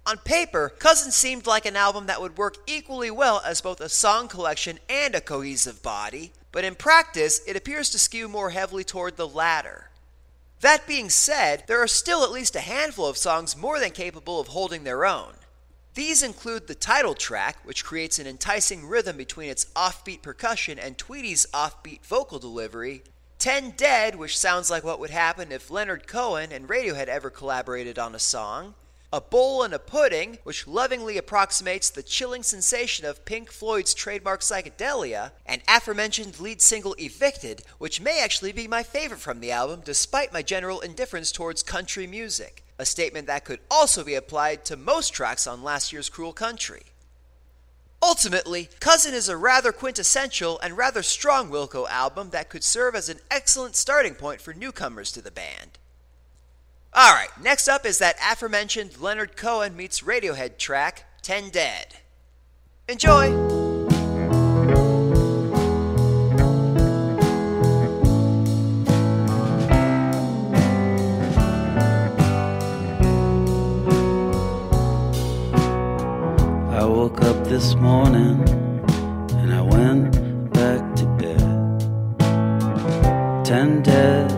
On 0.06 0.19
paper, 0.19 0.69
Cousin 0.69 1.12
seemed 1.12 1.47
like 1.47 1.65
an 1.65 1.77
album 1.77 2.06
that 2.06 2.20
would 2.20 2.36
work 2.36 2.56
equally 2.66 3.11
well 3.11 3.40
as 3.44 3.61
both 3.61 3.81
a 3.81 3.89
song 3.89 4.28
collection 4.28 4.78
and 4.89 5.15
a 5.15 5.20
cohesive 5.20 5.82
body, 5.82 6.32
but 6.52 6.65
in 6.65 6.74
practice, 6.74 7.40
it 7.47 7.56
appears 7.56 7.89
to 7.90 7.98
skew 7.98 8.28
more 8.28 8.51
heavily 8.51 8.85
toward 8.85 9.16
the 9.16 9.28
latter. 9.28 9.90
That 10.61 10.86
being 10.86 11.09
said, 11.09 11.65
there 11.66 11.82
are 11.82 11.86
still 11.86 12.24
at 12.24 12.32
least 12.32 12.56
a 12.56 12.61
handful 12.61 13.06
of 13.06 13.16
songs 13.16 13.56
more 13.56 13.78
than 13.78 13.93
capable 13.93 14.40
of 14.40 14.48
holding 14.48 14.85
their 14.85 15.06
own. 15.06 15.35
These 15.95 16.25
include 16.25 16.66
the 16.66 16.75
title 16.75 17.15
track, 17.15 17.59
which 17.62 17.85
creates 17.85 18.19
an 18.19 18.27
enticing 18.27 18.87
rhythm 18.87 19.16
between 19.16 19.49
its 19.49 19.66
offbeat 19.77 20.23
percussion 20.23 20.77
and 20.77 20.99
Tweedy's 20.99 21.47
offbeat 21.55 22.05
vocal 22.05 22.41
delivery, 22.41 23.05
10 23.39 23.75
Dead, 23.77 24.16
which 24.16 24.37
sounds 24.37 24.71
like 24.71 24.83
what 24.83 24.99
would 24.99 25.11
happen 25.11 25.53
if 25.53 25.71
Leonard 25.71 26.09
Cohen 26.09 26.51
and 26.51 26.69
Radiohead 26.69 27.07
ever 27.07 27.31
collaborated 27.31 27.97
on 27.97 28.12
a 28.12 28.19
song. 28.19 28.75
A 29.12 29.21
Bowl 29.21 29.62
and 29.62 29.73
a 29.73 29.79
Pudding, 29.79 30.39
which 30.43 30.66
lovingly 30.66 31.16
approximates 31.16 31.89
the 31.89 32.03
chilling 32.03 32.43
sensation 32.43 33.07
of 33.07 33.25
Pink 33.25 33.53
Floyd's 33.53 33.95
trademark 33.95 34.41
psychedelia, 34.41 35.31
and 35.47 35.62
aforementioned 35.69 36.41
lead 36.41 36.61
single 36.61 36.97
Evicted, 36.99 37.62
which 37.79 38.01
may 38.01 38.21
actually 38.21 38.51
be 38.51 38.66
my 38.66 38.83
favorite 38.83 39.21
from 39.21 39.39
the 39.39 39.53
album 39.53 39.83
despite 39.85 40.33
my 40.33 40.43
general 40.43 40.81
indifference 40.81 41.31
towards 41.31 41.62
country 41.62 42.09
music, 42.09 42.64
a 42.79 42.87
statement 42.87 43.27
that 43.27 43.45
could 43.45 43.61
also 43.71 44.05
be 44.05 44.15
applied 44.15 44.65
to 44.65 44.77
most 44.77 45.11
tracks 45.11 45.47
on 45.47 45.63
last 45.63 45.93
year's 45.93 46.09
Cruel 46.09 46.33
Country. 46.33 46.83
Ultimately, 48.03 48.69
Cousin 48.81 49.15
is 49.15 49.29
a 49.29 49.37
rather 49.37 49.73
quintessential 49.73 50.59
and 50.61 50.77
rather 50.77 51.03
strong 51.03 51.49
Wilco 51.49 51.89
album 51.89 52.31
that 52.31 52.51
could 52.51 52.63
serve 52.63 52.95
as 52.95 53.09
an 53.09 53.21
excellent 53.31 53.77
starting 53.77 54.15
point 54.15 54.41
for 54.41 54.53
newcomers 54.53 55.11
to 55.13 55.23
the 55.23 55.31
band. 55.31 55.79
Alright, 56.95 57.31
next 57.43 57.67
up 57.67 57.87
is 57.87 57.99
that 57.99 58.17
aforementioned 58.23 59.01
Leonard 59.01 59.37
Cohen 59.37 59.75
meets 59.75 60.03
Radiohead 60.03 60.59
track, 60.59 61.07
10 61.23 61.51
Dead. 61.51 61.95
Enjoy! 62.89 63.64
This 77.55 77.77
morning 77.77 78.43
and 79.39 79.55
I 79.55 79.61
went 79.61 80.53
back 80.53 80.83
to 80.97 81.07
bed. 81.21 81.39
Ten 83.45 83.81
dead, 83.81 84.29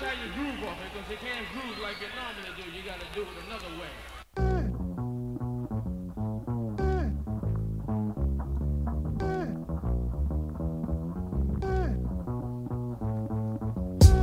gotta 0.00 0.16
how 0.16 0.24
you 0.24 0.32
groove 0.32 0.64
off 0.68 0.78
it, 0.80 0.92
because 0.92 1.10
you 1.10 1.16
can't 1.16 1.46
groove 1.52 1.78
like 1.82 1.96
you 2.00 2.08
normally 2.16 2.52
do. 2.56 2.62
You 2.76 2.82
gotta 2.84 3.06
do 3.14 3.22
it 3.22 3.28
another 3.46 3.68
way. 3.78 3.90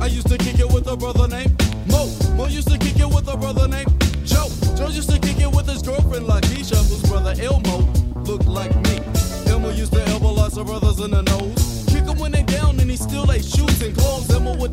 I 0.00 0.06
used 0.06 0.28
to 0.28 0.38
kick 0.38 0.58
it 0.58 0.72
with 0.72 0.86
a 0.88 0.96
brother 0.96 1.28
named 1.28 1.60
Mo. 1.88 2.06
Mo 2.34 2.46
used 2.46 2.68
to 2.70 2.78
kick 2.78 2.98
it 2.98 3.06
with 3.06 3.28
a 3.28 3.36
brother 3.36 3.68
named 3.68 3.92
Joe. 4.24 4.48
Joe 4.76 4.88
used 4.88 5.10
to 5.10 5.18
kick 5.18 5.38
it 5.40 5.50
with 5.50 5.68
his 5.68 5.82
girlfriend 5.82 6.26
Lakeisha, 6.26 6.76
whose 6.88 7.02
brother 7.02 7.34
Elmo 7.40 7.80
looked 8.22 8.46
like 8.46 8.74
me. 8.82 9.00
Elmo 9.46 9.70
used 9.70 9.92
to 9.92 10.02
elbow 10.08 10.32
lots 10.32 10.56
of 10.56 10.66
brothers 10.66 10.98
in 11.00 11.10
the 11.10 11.22
nose. 11.22 11.84
Kick 11.88 12.04
him 12.04 12.18
when 12.18 12.32
they 12.32 12.42
down 12.42 12.80
and 12.80 12.90
he 12.90 12.96
still 12.96 13.30
ate 13.30 13.44
shoes 13.44 13.80
and 13.82 13.94
clothes. 13.96 14.30
Elmo 14.30 14.56
would 14.56 14.72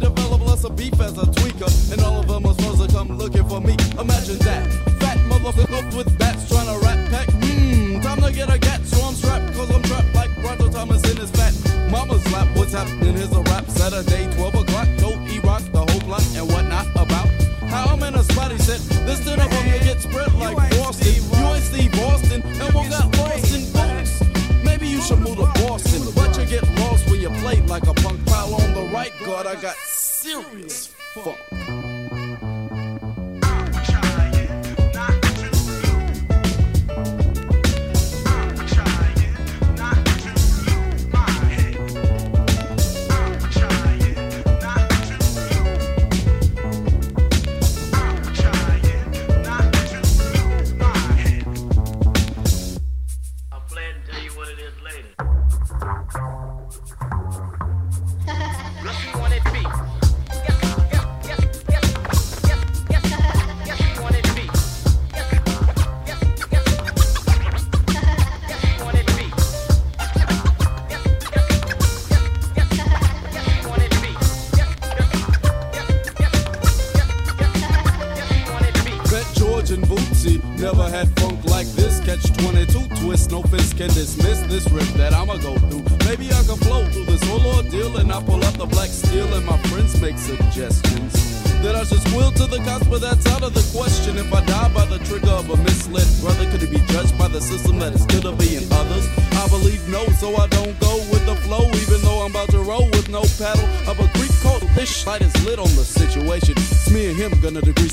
of 0.66 0.76
beef 0.76 1.00
as 1.00 1.18
a 1.18 1.26
tweaker. 1.26 1.70
And 1.92 2.02
all 2.02 2.20
of 2.20 2.28
them 2.28 2.44
was 2.44 2.58
supposed 2.58 2.82
to 2.82 2.96
come 2.96 3.18
looking 3.18 3.48
for 3.48 3.62
me. 3.62 3.76
Imagine 4.00 4.38
that. 4.40 4.72
Fat 5.00 5.18
motherfucker 5.30 5.96
with 5.96 6.18
bats 6.18 6.50
trying 6.50 6.68
to 6.68 6.86
rap 6.86 7.00
pack. 7.10 7.28
Mmm, 7.28 8.02
time 8.02 8.22
to 8.22 8.32
get 8.32 8.54
a 8.54 8.58
gat, 8.58 8.82
so 8.86 8.98
I'm 9.06 9.14
strapped. 9.14 9.54
Cause 9.54 9.70
I'm 9.70 9.84
trapped 9.84 10.14
like 10.16 10.34
Bronto 10.42 10.70
Thomas 10.70 11.04
in 11.10 11.18
his 11.18 11.32
fat 11.32 11.54
mama's 11.90 12.26
lap. 12.32 12.48
What's 12.56 12.74
happening? 12.74 13.16
Here's 13.16 13.32
a 13.32 13.42
rap 13.42 13.68
Saturday, 13.70 14.34
12 14.36 14.56
o'clock. 14.56 14.88
Told 14.98 15.18
E-Rock 15.30 15.64
the 15.72 15.86
whole 15.86 16.02
block 16.02 16.24
and 16.36 16.48
whatnot 16.52 16.88
about 16.96 17.28
how 17.70 17.86
I'm 17.94 18.04
in 18.04 18.16
a 18.16 18.24
spot. 18.24 18.52
He 18.52 18.58
said, 18.58 18.80
this 19.06 19.20
dinner 19.20 19.48
from 19.48 19.66
you 19.68 19.80
get 19.80 20.02
spread 20.02 20.34
like 20.36 20.58
Boston. 20.72 21.14
You 21.14 21.46
ain't 21.54 21.64
Steve 21.64 21.92
Boston, 21.92 22.42
and 22.44 22.74
we 22.74 22.90
got 22.90 23.12
right 29.36 29.44
guard. 29.44 29.58
I 29.58 29.62
got 29.62 29.76
serious 29.76 30.88
funk. 31.14 31.65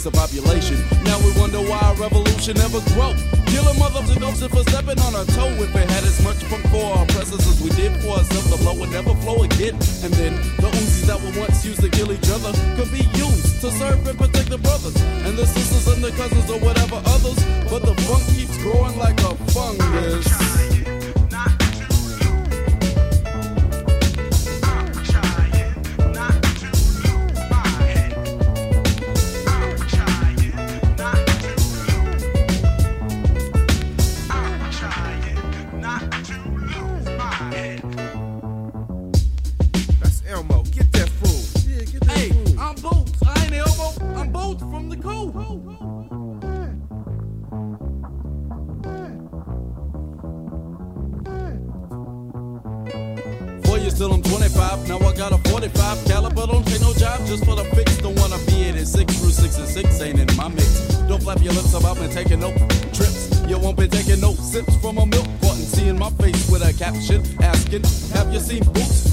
Gonna 0.03 0.11
the 0.11 0.19
population. 0.19 0.79
Now 1.05 1.19
we 1.21 1.31
wonder 1.39 1.59
why 1.59 1.79
our 1.81 1.95
revolution 1.95 2.57
never 2.57 2.81
grow. 2.95 3.15
Killing 3.47 3.79
mothers 3.79 4.11
and 4.11 4.21
ghosts 4.21 4.47
for 4.47 4.63
stepping 4.71 4.99
on 5.01 5.15
our 5.15 5.25
toe. 5.27 5.51
If 5.63 5.75
it 5.75 5.91
had 5.91 6.05
as 6.05 6.23
much 6.25 6.37
funk 6.45 6.67
for 6.71 6.85
our 6.85 7.05
oppressors 7.05 7.47
as 7.47 7.61
we 7.63 7.71
did 7.71 7.93
for 8.03 8.19
ourselves, 8.19 8.51
the 8.51 8.57
blow 8.59 8.75
would 8.81 8.91
never 8.91 9.15
flow 9.23 9.43
again. 9.43 9.75
And 10.03 10.13
then 10.15 10.35
the 10.59 10.71
Uzis 10.71 11.07
that 11.07 11.21
were 11.21 11.39
once 11.39 11.65
used 11.65 11.81
to 11.83 11.91
kill 11.91 12.13
each 12.13 12.31
other 12.31 12.53
could 12.77 12.91
be 12.91 13.05
used 13.19 13.61
to 13.61 13.71
serve 13.71 14.07
and 14.07 14.19
protect 14.19 14.51
the 14.51 14.59
brothers 14.59 14.97
and 15.27 15.37
the 15.37 15.47
sisters 15.47 15.87
and 15.95 16.03
the 16.03 16.11
cousins 16.13 16.51
or 16.51 16.59
whatever 16.61 16.97
others. 17.05 17.39
But 17.71 17.83
the 17.85 17.95
funk 18.03 18.25
keeps 18.35 18.57
growing 18.59 18.99
like 18.99 19.21
a 19.21 19.35
fungus. 19.53 20.42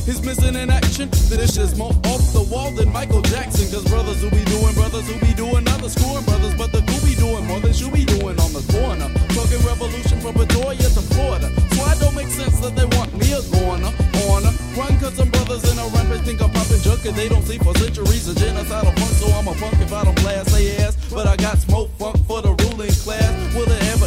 He's 0.09 0.25
missing 0.25 0.55
in 0.55 0.71
action. 0.71 1.07
This 1.29 1.55
is 1.55 1.77
more 1.77 1.93
off 2.09 2.33
the 2.33 2.41
wall 2.49 2.71
than 2.71 2.91
Michael 2.91 3.21
Jackson. 3.21 3.69
Cause 3.69 3.85
brothers 3.85 4.19
who 4.21 4.31
be 4.31 4.43
doing 4.45 4.73
brothers 4.73 5.05
who 5.05 5.13
be 5.21 5.37
doing 5.37 5.67
other 5.69 5.87
screwing 5.87 6.25
brothers. 6.25 6.55
But 6.57 6.71
the 6.71 6.81
who 6.81 6.97
be 7.05 7.13
doing 7.13 7.45
more 7.45 7.59
than 7.59 7.77
you 7.77 7.91
be 7.93 8.05
doing 8.05 8.33
on 8.41 8.49
the 8.49 8.65
corner. 8.73 9.05
Talking 9.37 9.61
revolution 9.61 10.17
from 10.17 10.33
Pretoria 10.33 10.89
to 10.97 11.03
Florida. 11.13 11.53
So 11.77 11.85
it 11.85 11.99
don't 12.01 12.15
make 12.15 12.33
sense 12.33 12.57
that 12.57 12.73
they 12.73 12.89
want 12.97 13.13
me 13.21 13.37
a 13.37 13.41
corner. 13.53 13.93
Honor. 14.33 14.53
Run 14.77 14.97
cause 14.97 15.13
some 15.13 15.29
brothers 15.29 15.61
in 15.69 15.77
a 15.77 15.85
rampage 15.93 16.21
think 16.21 16.41
I'm 16.41 16.49
popping 16.51 16.81
junk 16.81 17.05
and 17.05 17.15
they 17.15 17.29
don't 17.29 17.43
see 17.43 17.57
for 17.57 17.75
centuries 17.77 18.29
a 18.29 18.33
genocidal 18.33 18.95
punk. 18.95 19.13
So 19.21 19.27
I'm 19.33 19.47
a 19.47 19.53
punk 19.61 19.77
if 19.81 19.91
I 19.93 20.05
don't 20.05 20.17
blast 20.21 20.53
they 20.53 20.77
ass. 20.77 20.97
But 21.13 21.27
I 21.27 21.35
got 21.35 21.57
smoke 21.57 21.89
funk 21.97 22.17
for 22.25 22.41
the 22.41 22.53
ruling 22.65 22.93
class. 23.05 23.29
Will 23.53 23.69
it 23.69 23.83
ever 23.93 23.98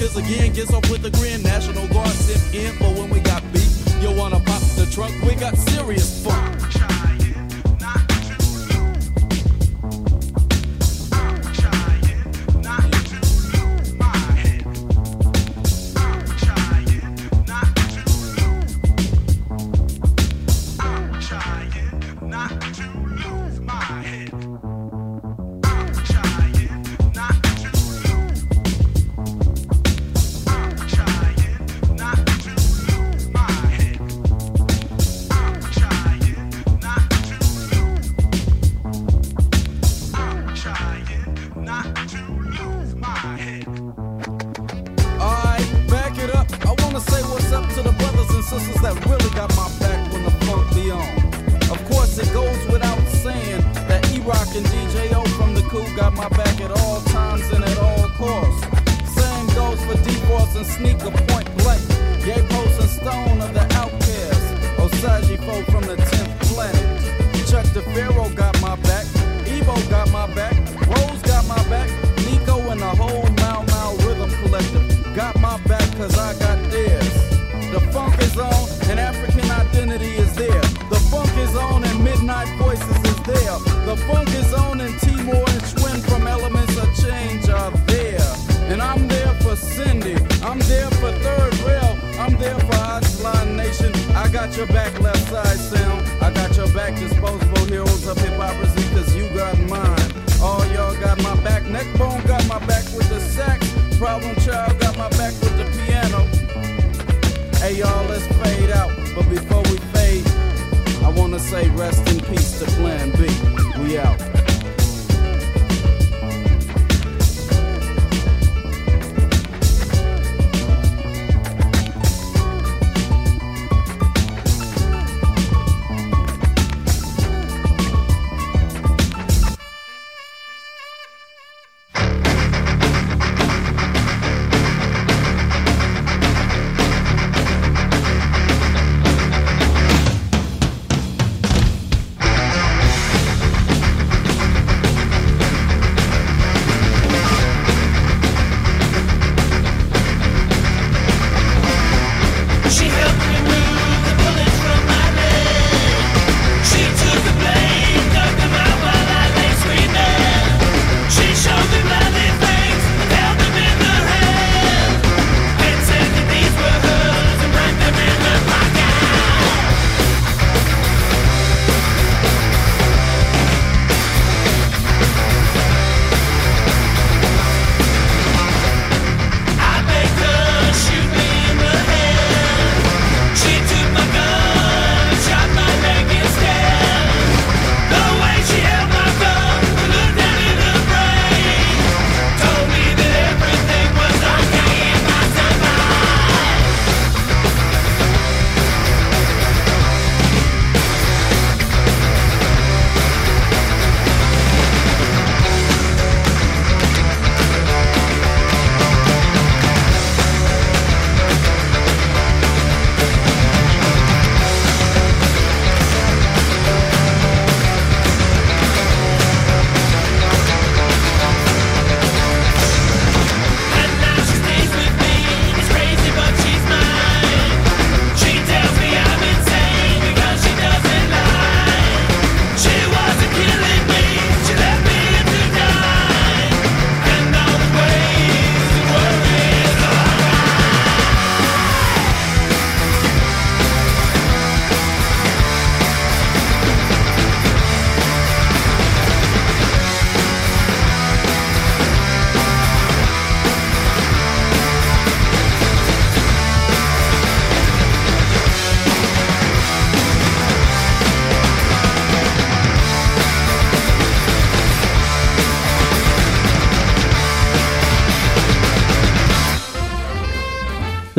kiss 0.00 0.16
again. 0.16 0.52
Gets 0.54 0.72
off 0.72 0.88
with 0.90 1.02
the 1.02 1.10
grin. 1.10 1.42
National 1.42 1.86
Guard 1.88 2.08
sent 2.08 2.54
in. 2.54 2.76
But 2.78 2.96
when 2.96 3.10
we 3.10 3.20
got 3.20 3.42
beat, 3.52 3.70
you 4.00 4.10
wanna 4.16 4.40
pop 4.40 4.62
the 4.78 4.88
trunk. 4.90 5.12
We 5.22 5.34
got 5.34 5.56
serious 5.56 6.24
funk. 6.24 7.09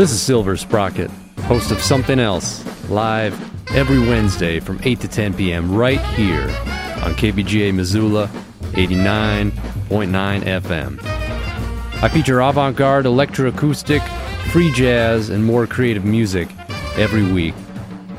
This 0.02 0.14
is 0.14 0.22
Silver 0.23 0.57
Sprocket, 0.57 1.11
host 1.41 1.69
of 1.69 1.80
Something 1.80 2.18
Else, 2.19 2.65
live 2.90 3.40
every 3.76 3.99
Wednesday 3.99 4.60
from 4.60 4.80
8 4.82 4.99
to 5.02 5.07
10 5.07 5.36
p.m. 5.36 5.76
right 5.76 6.02
here 6.15 6.41
on 7.03 7.14
KBGA 7.14 7.72
Missoula 7.72 8.28
89.9 8.72 9.52
FM. 9.91 10.99
I 12.02 12.10
feature 12.10 12.40
avant 12.40 12.76
garde, 12.76 13.06
electroacoustic, 13.06 14.02
free 14.52 14.72
jazz, 14.72 15.30
and 15.30 15.45
more 15.45 15.68
creative 15.68 16.03
music 16.03 16.49
every 16.98 17.32
week. 17.32 17.53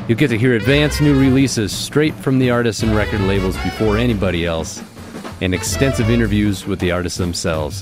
You'll 0.06 0.18
get 0.18 0.28
to 0.28 0.38
hear 0.38 0.54
advanced 0.54 1.00
new 1.00 1.18
releases 1.18 1.76
straight 1.76 2.14
from 2.14 2.38
the 2.38 2.50
artists 2.50 2.84
and 2.84 2.94
record 2.94 3.22
labels 3.22 3.56
before 3.56 3.98
anybody 3.98 4.46
else, 4.46 4.80
and 5.40 5.52
extensive 5.52 6.10
interviews 6.10 6.64
with 6.64 6.78
the 6.78 6.92
artists 6.92 7.18
themselves. 7.18 7.80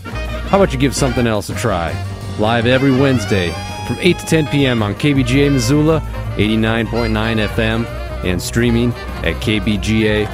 How 0.49 0.57
about 0.57 0.73
you 0.73 0.79
give 0.79 0.97
something 0.97 1.27
else 1.27 1.51
a 1.51 1.55
try? 1.55 1.93
Live 2.39 2.65
every 2.65 2.93
Wednesday, 2.93 3.53
from 3.91 3.99
8 4.03 4.19
to 4.21 4.27
10 4.27 4.47
p.m. 4.47 4.83
on 4.85 4.95
KBGA 4.95 5.53
Missoula, 5.53 6.01
89.9 6.37 7.49
FM, 7.49 7.85
and 8.25 8.41
streaming 8.41 8.93
at 9.25 9.35
kbga.org. 9.43 10.31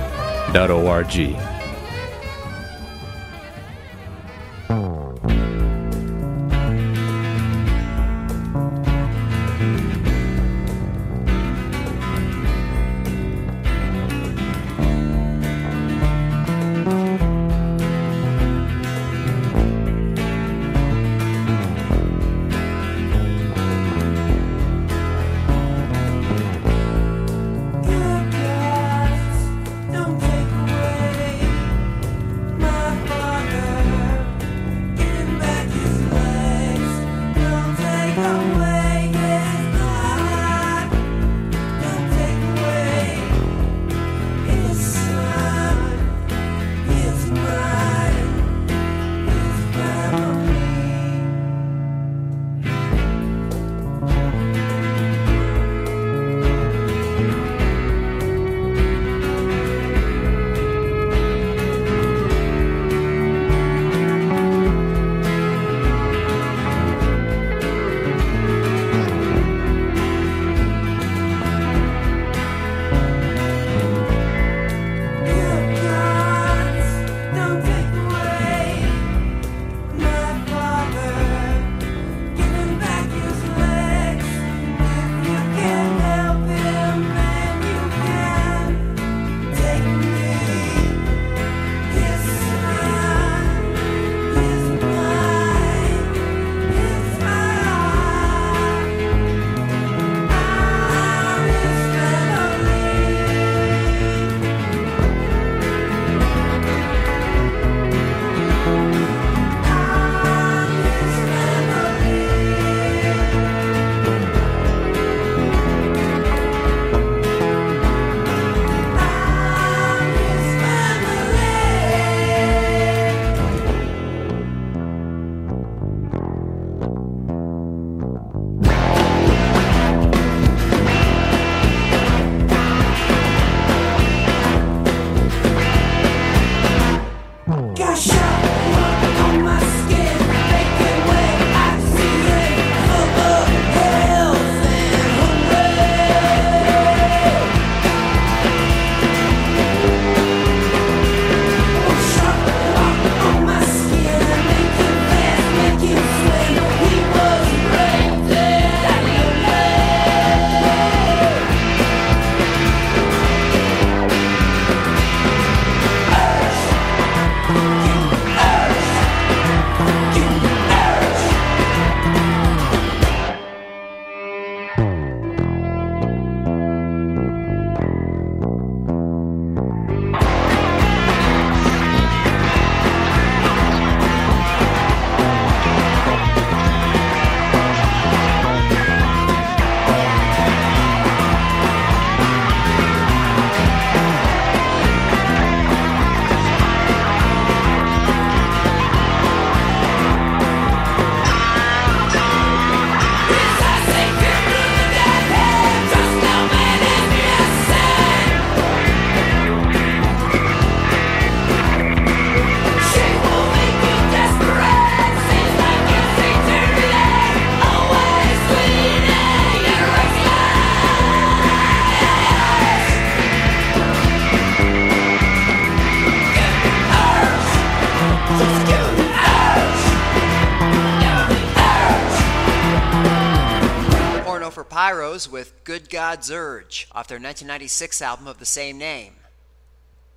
With 235.17 235.65
Good 235.65 235.89
God's 235.89 236.31
Urge 236.31 236.89
off 236.93 237.09
their 237.09 237.17
1996 237.17 238.03
album 238.03 238.27
of 238.27 238.39
the 238.39 238.45
same 238.45 238.77
name. 238.77 239.15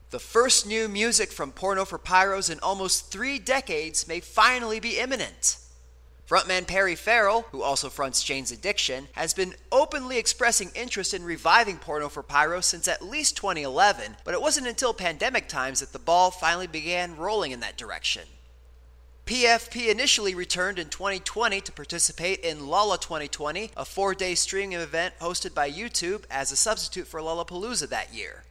The 0.09 0.19
first 0.19 0.67
new 0.67 0.89
music 0.89 1.31
from 1.31 1.53
Porno 1.53 1.85
for 1.85 1.97
Pyros 1.97 2.51
in 2.51 2.59
almost 2.59 3.09
three 3.09 3.39
decades 3.39 4.09
may 4.09 4.19
finally 4.19 4.81
be 4.81 4.99
imminent. 4.99 5.57
Frontman 6.27 6.67
Perry 6.67 6.95
Farrell, 6.95 7.45
who 7.51 7.63
also 7.63 7.89
fronts 7.89 8.23
Jane's 8.23 8.51
Addiction, 8.51 9.07
has 9.13 9.33
been 9.33 9.55
openly 9.71 10.17
expressing 10.17 10.69
interest 10.75 11.13
in 11.13 11.23
reviving 11.23 11.77
Porno 11.77 12.09
for 12.09 12.21
Pyros 12.21 12.65
since 12.65 12.89
at 12.89 13.01
least 13.01 13.37
2011, 13.37 14.17
but 14.25 14.33
it 14.33 14.41
wasn't 14.41 14.67
until 14.67 14.93
pandemic 14.93 15.47
times 15.47 15.79
that 15.79 15.93
the 15.93 15.97
ball 15.97 16.29
finally 16.29 16.67
began 16.67 17.15
rolling 17.15 17.51
in 17.51 17.61
that 17.61 17.77
direction. 17.77 18.23
PFP 19.29 19.91
initially 19.91 20.33
returned 20.33 20.79
in 20.79 20.89
2020 20.89 21.61
to 21.61 21.71
participate 21.71 22.39
in 22.39 22.65
Lolla 22.65 22.97
2020, 22.97 23.69
a 23.77 23.85
four 23.85 24.15
day 24.15 24.33
streaming 24.33 24.79
event 24.79 25.13
hosted 25.21 25.53
by 25.53 25.69
YouTube 25.69 26.23
as 26.31 26.51
a 26.51 26.55
substitute 26.55 27.05
for 27.05 27.19
Lollapalooza 27.19 27.89
that 27.89 28.11
year. 28.11 28.43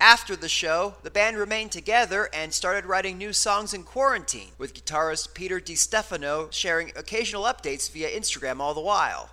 After 0.00 0.34
the 0.34 0.48
show, 0.48 0.96
the 1.04 1.10
band 1.12 1.36
remained 1.36 1.70
together 1.70 2.28
and 2.34 2.52
started 2.52 2.84
writing 2.84 3.16
new 3.16 3.32
songs 3.32 3.72
in 3.72 3.84
quarantine, 3.84 4.50
with 4.58 4.74
guitarist 4.74 5.34
Peter 5.34 5.60
DiStefano 5.60 6.52
sharing 6.52 6.90
occasional 6.96 7.44
updates 7.44 7.88
via 7.88 8.10
Instagram 8.10 8.58
all 8.58 8.74
the 8.74 8.80
while. 8.80 9.30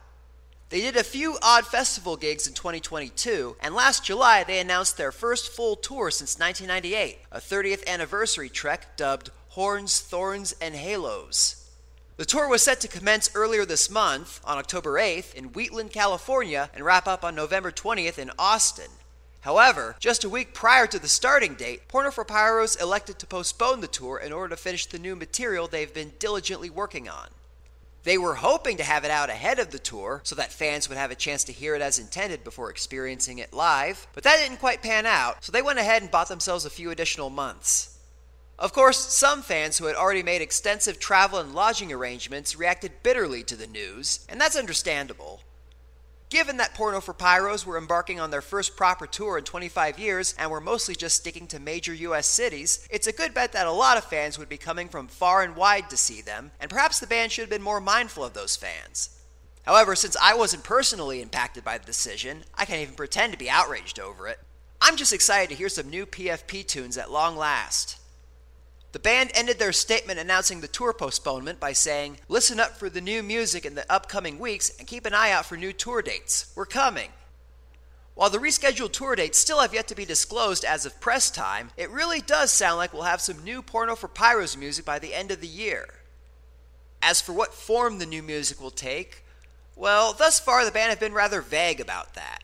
They 0.69 0.81
did 0.81 0.95
a 0.95 1.03
few 1.03 1.39
odd 1.41 1.65
festival 1.65 2.15
gigs 2.15 2.45
in 2.45 2.53
2022, 2.53 3.55
and 3.59 3.73
last 3.73 4.05
July 4.05 4.43
they 4.43 4.59
announced 4.59 4.97
their 4.97 5.11
first 5.11 5.51
full 5.51 5.75
tour 5.75 6.11
since 6.11 6.37
1998, 6.37 7.21
a 7.31 7.39
30th 7.39 7.87
anniversary 7.87 8.49
trek 8.49 8.95
dubbed 8.95 9.31
Horns, 9.49 9.99
Thorns, 9.99 10.55
and 10.61 10.75
Halos. 10.75 11.67
The 12.17 12.25
tour 12.25 12.47
was 12.47 12.61
set 12.61 12.79
to 12.81 12.87
commence 12.87 13.31
earlier 13.33 13.65
this 13.65 13.89
month, 13.89 14.41
on 14.43 14.57
October 14.57 14.99
8th, 14.99 15.33
in 15.33 15.53
Wheatland, 15.53 15.91
California, 15.91 16.69
and 16.75 16.85
wrap 16.85 17.07
up 17.07 17.23
on 17.23 17.33
November 17.33 17.71
20th 17.71 18.19
in 18.19 18.29
Austin. 18.37 18.91
However, 19.41 19.95
just 19.99 20.23
a 20.23 20.29
week 20.29 20.53
prior 20.53 20.85
to 20.85 20.99
the 20.99 21.07
starting 21.07 21.55
date, 21.55 21.87
Porno 21.87 22.11
for 22.11 22.25
Pyros 22.25 22.79
elected 22.79 23.17
to 23.19 23.25
postpone 23.25 23.81
the 23.81 23.87
tour 23.87 24.19
in 24.19 24.31
order 24.31 24.55
to 24.55 24.61
finish 24.61 24.85
the 24.85 24.99
new 24.99 25.15
material 25.15 25.67
they've 25.67 25.93
been 25.93 26.13
diligently 26.19 26.69
working 26.69 27.09
on. 27.09 27.29
They 28.03 28.17
were 28.17 28.35
hoping 28.35 28.77
to 28.77 28.83
have 28.83 29.03
it 29.03 29.11
out 29.11 29.29
ahead 29.29 29.57
of 29.57 29.71
the 29.71 29.79
tour 29.79 30.21
so 30.23 30.35
that 30.35 30.53
fans 30.53 30.87
would 30.87 30.97
have 30.97 31.09
a 31.11 31.15
chance 31.15 31.43
to 31.45 31.53
hear 31.53 31.73
it 31.73 31.81
as 31.81 31.97
intended 31.97 32.43
before 32.43 32.69
experiencing 32.69 33.39
it 33.39 33.53
live, 33.53 34.07
but 34.13 34.23
that 34.25 34.37
didn't 34.37 34.59
quite 34.59 34.83
pan 34.83 35.05
out, 35.05 35.43
so 35.43 35.51
they 35.51 35.61
went 35.61 35.79
ahead 35.79 36.01
and 36.01 36.11
bought 36.11 36.27
themselves 36.27 36.65
a 36.65 36.69
few 36.69 36.91
additional 36.91 37.29
months. 37.29 37.88
Of 38.59 38.73
course, 38.73 38.97
some 38.97 39.41
fans 39.41 39.77
who 39.77 39.85
had 39.85 39.95
already 39.95 40.21
made 40.21 40.41
extensive 40.41 40.99
travel 40.99 41.39
and 41.39 41.55
lodging 41.55 41.93
arrangements 41.93 42.57
reacted 42.57 43.03
bitterly 43.03 43.41
to 43.43 43.55
the 43.55 43.67
news, 43.67 44.25
and 44.27 44.39
that's 44.39 44.57
understandable. 44.57 45.39
Given 46.29 46.57
that 46.57 46.73
Porno 46.73 46.99
for 46.99 47.13
Pyros 47.13 47.65
were 47.65 47.77
embarking 47.77 48.19
on 48.19 48.31
their 48.31 48.41
first 48.41 48.75
proper 48.75 49.07
tour 49.07 49.37
in 49.37 49.45
25 49.45 49.97
years 49.97 50.35
and 50.37 50.51
were 50.51 50.59
mostly 50.59 50.93
just 50.93 51.15
sticking 51.15 51.47
to 51.47 51.59
major 51.59 51.93
US 51.93 52.27
cities, 52.27 52.85
it's 52.91 53.07
a 53.07 53.13
good 53.13 53.33
bet 53.33 53.53
that 53.53 53.65
a 53.65 53.71
lot 53.71 53.97
of 53.97 54.03
fans 54.03 54.37
would 54.37 54.49
be 54.49 54.57
coming 54.57 54.89
from 54.89 55.07
far 55.07 55.41
and 55.41 55.55
wide 55.55 55.89
to 55.89 55.95
see 55.95 56.21
them, 56.21 56.51
and 56.59 56.69
perhaps 56.69 56.99
the 56.99 57.07
band 57.07 57.31
should 57.31 57.43
have 57.43 57.49
been 57.49 57.61
more 57.61 57.79
mindful 57.79 58.25
of 58.25 58.33
those 58.33 58.57
fans. 58.57 59.21
However, 59.63 59.95
since 59.95 60.17
I 60.21 60.35
wasn't 60.35 60.65
personally 60.65 61.21
impacted 61.21 61.63
by 61.63 61.77
the 61.77 61.85
decision, 61.85 62.43
I 62.55 62.65
can't 62.65 62.81
even 62.81 62.95
pretend 62.95 63.31
to 63.31 63.39
be 63.39 63.49
outraged 63.49 64.01
over 64.01 64.27
it. 64.27 64.39
I'm 64.81 64.97
just 64.97 65.13
excited 65.13 65.49
to 65.49 65.55
hear 65.55 65.69
some 65.69 65.89
new 65.89 66.05
PFP 66.05 66.67
tunes 66.67 66.97
at 66.97 67.09
long 67.09 67.37
last. 67.37 67.98
The 68.91 68.99
band 68.99 69.31
ended 69.35 69.59
their 69.59 69.71
statement 69.71 70.17
announcing 70.17 70.61
the 70.61 70.67
tour 70.67 70.93
postponement 70.93 71.59
by 71.59 71.73
saying, 71.73 72.17
Listen 72.27 72.59
up 72.59 72.77
for 72.77 72.89
the 72.89 73.01
new 73.01 73.21
music 73.21 73.65
in 73.65 73.75
the 73.75 73.91
upcoming 73.91 74.39
weeks 74.39 74.71
and 74.79 74.87
keep 74.87 75.05
an 75.05 75.13
eye 75.13 75.31
out 75.31 75.45
for 75.45 75.57
new 75.57 75.71
tour 75.71 76.01
dates. 76.01 76.51
We're 76.55 76.65
coming. 76.65 77.09
While 78.15 78.31
the 78.31 78.39
rescheduled 78.39 78.91
tour 78.91 79.15
dates 79.15 79.37
still 79.37 79.61
have 79.61 79.73
yet 79.73 79.87
to 79.89 79.95
be 79.95 80.05
disclosed 80.05 80.65
as 80.65 80.85
of 80.85 80.99
press 80.99 81.29
time, 81.29 81.69
it 81.77 81.91
really 81.91 82.19
does 82.19 82.51
sound 82.51 82.77
like 82.77 82.91
we'll 82.91 83.03
have 83.03 83.21
some 83.21 83.43
new 83.43 83.61
Porno 83.61 83.95
for 83.95 84.09
Pyros 84.09 84.57
music 84.57 84.85
by 84.85 84.97
the 84.97 85.13
end 85.13 85.29
of 85.29 85.39
the 85.39 85.47
year. 85.47 85.85
As 87.01 87.21
for 87.21 87.31
what 87.31 87.53
form 87.53 87.99
the 87.99 88.05
new 88.05 88.23
music 88.23 88.59
will 88.59 88.71
take, 88.71 89.23
well, 89.75 90.13
thus 90.13 90.39
far 90.39 90.65
the 90.65 90.71
band 90.71 90.89
have 90.89 90.99
been 90.99 91.13
rather 91.13 91.41
vague 91.41 91.79
about 91.79 92.15
that. 92.15 92.39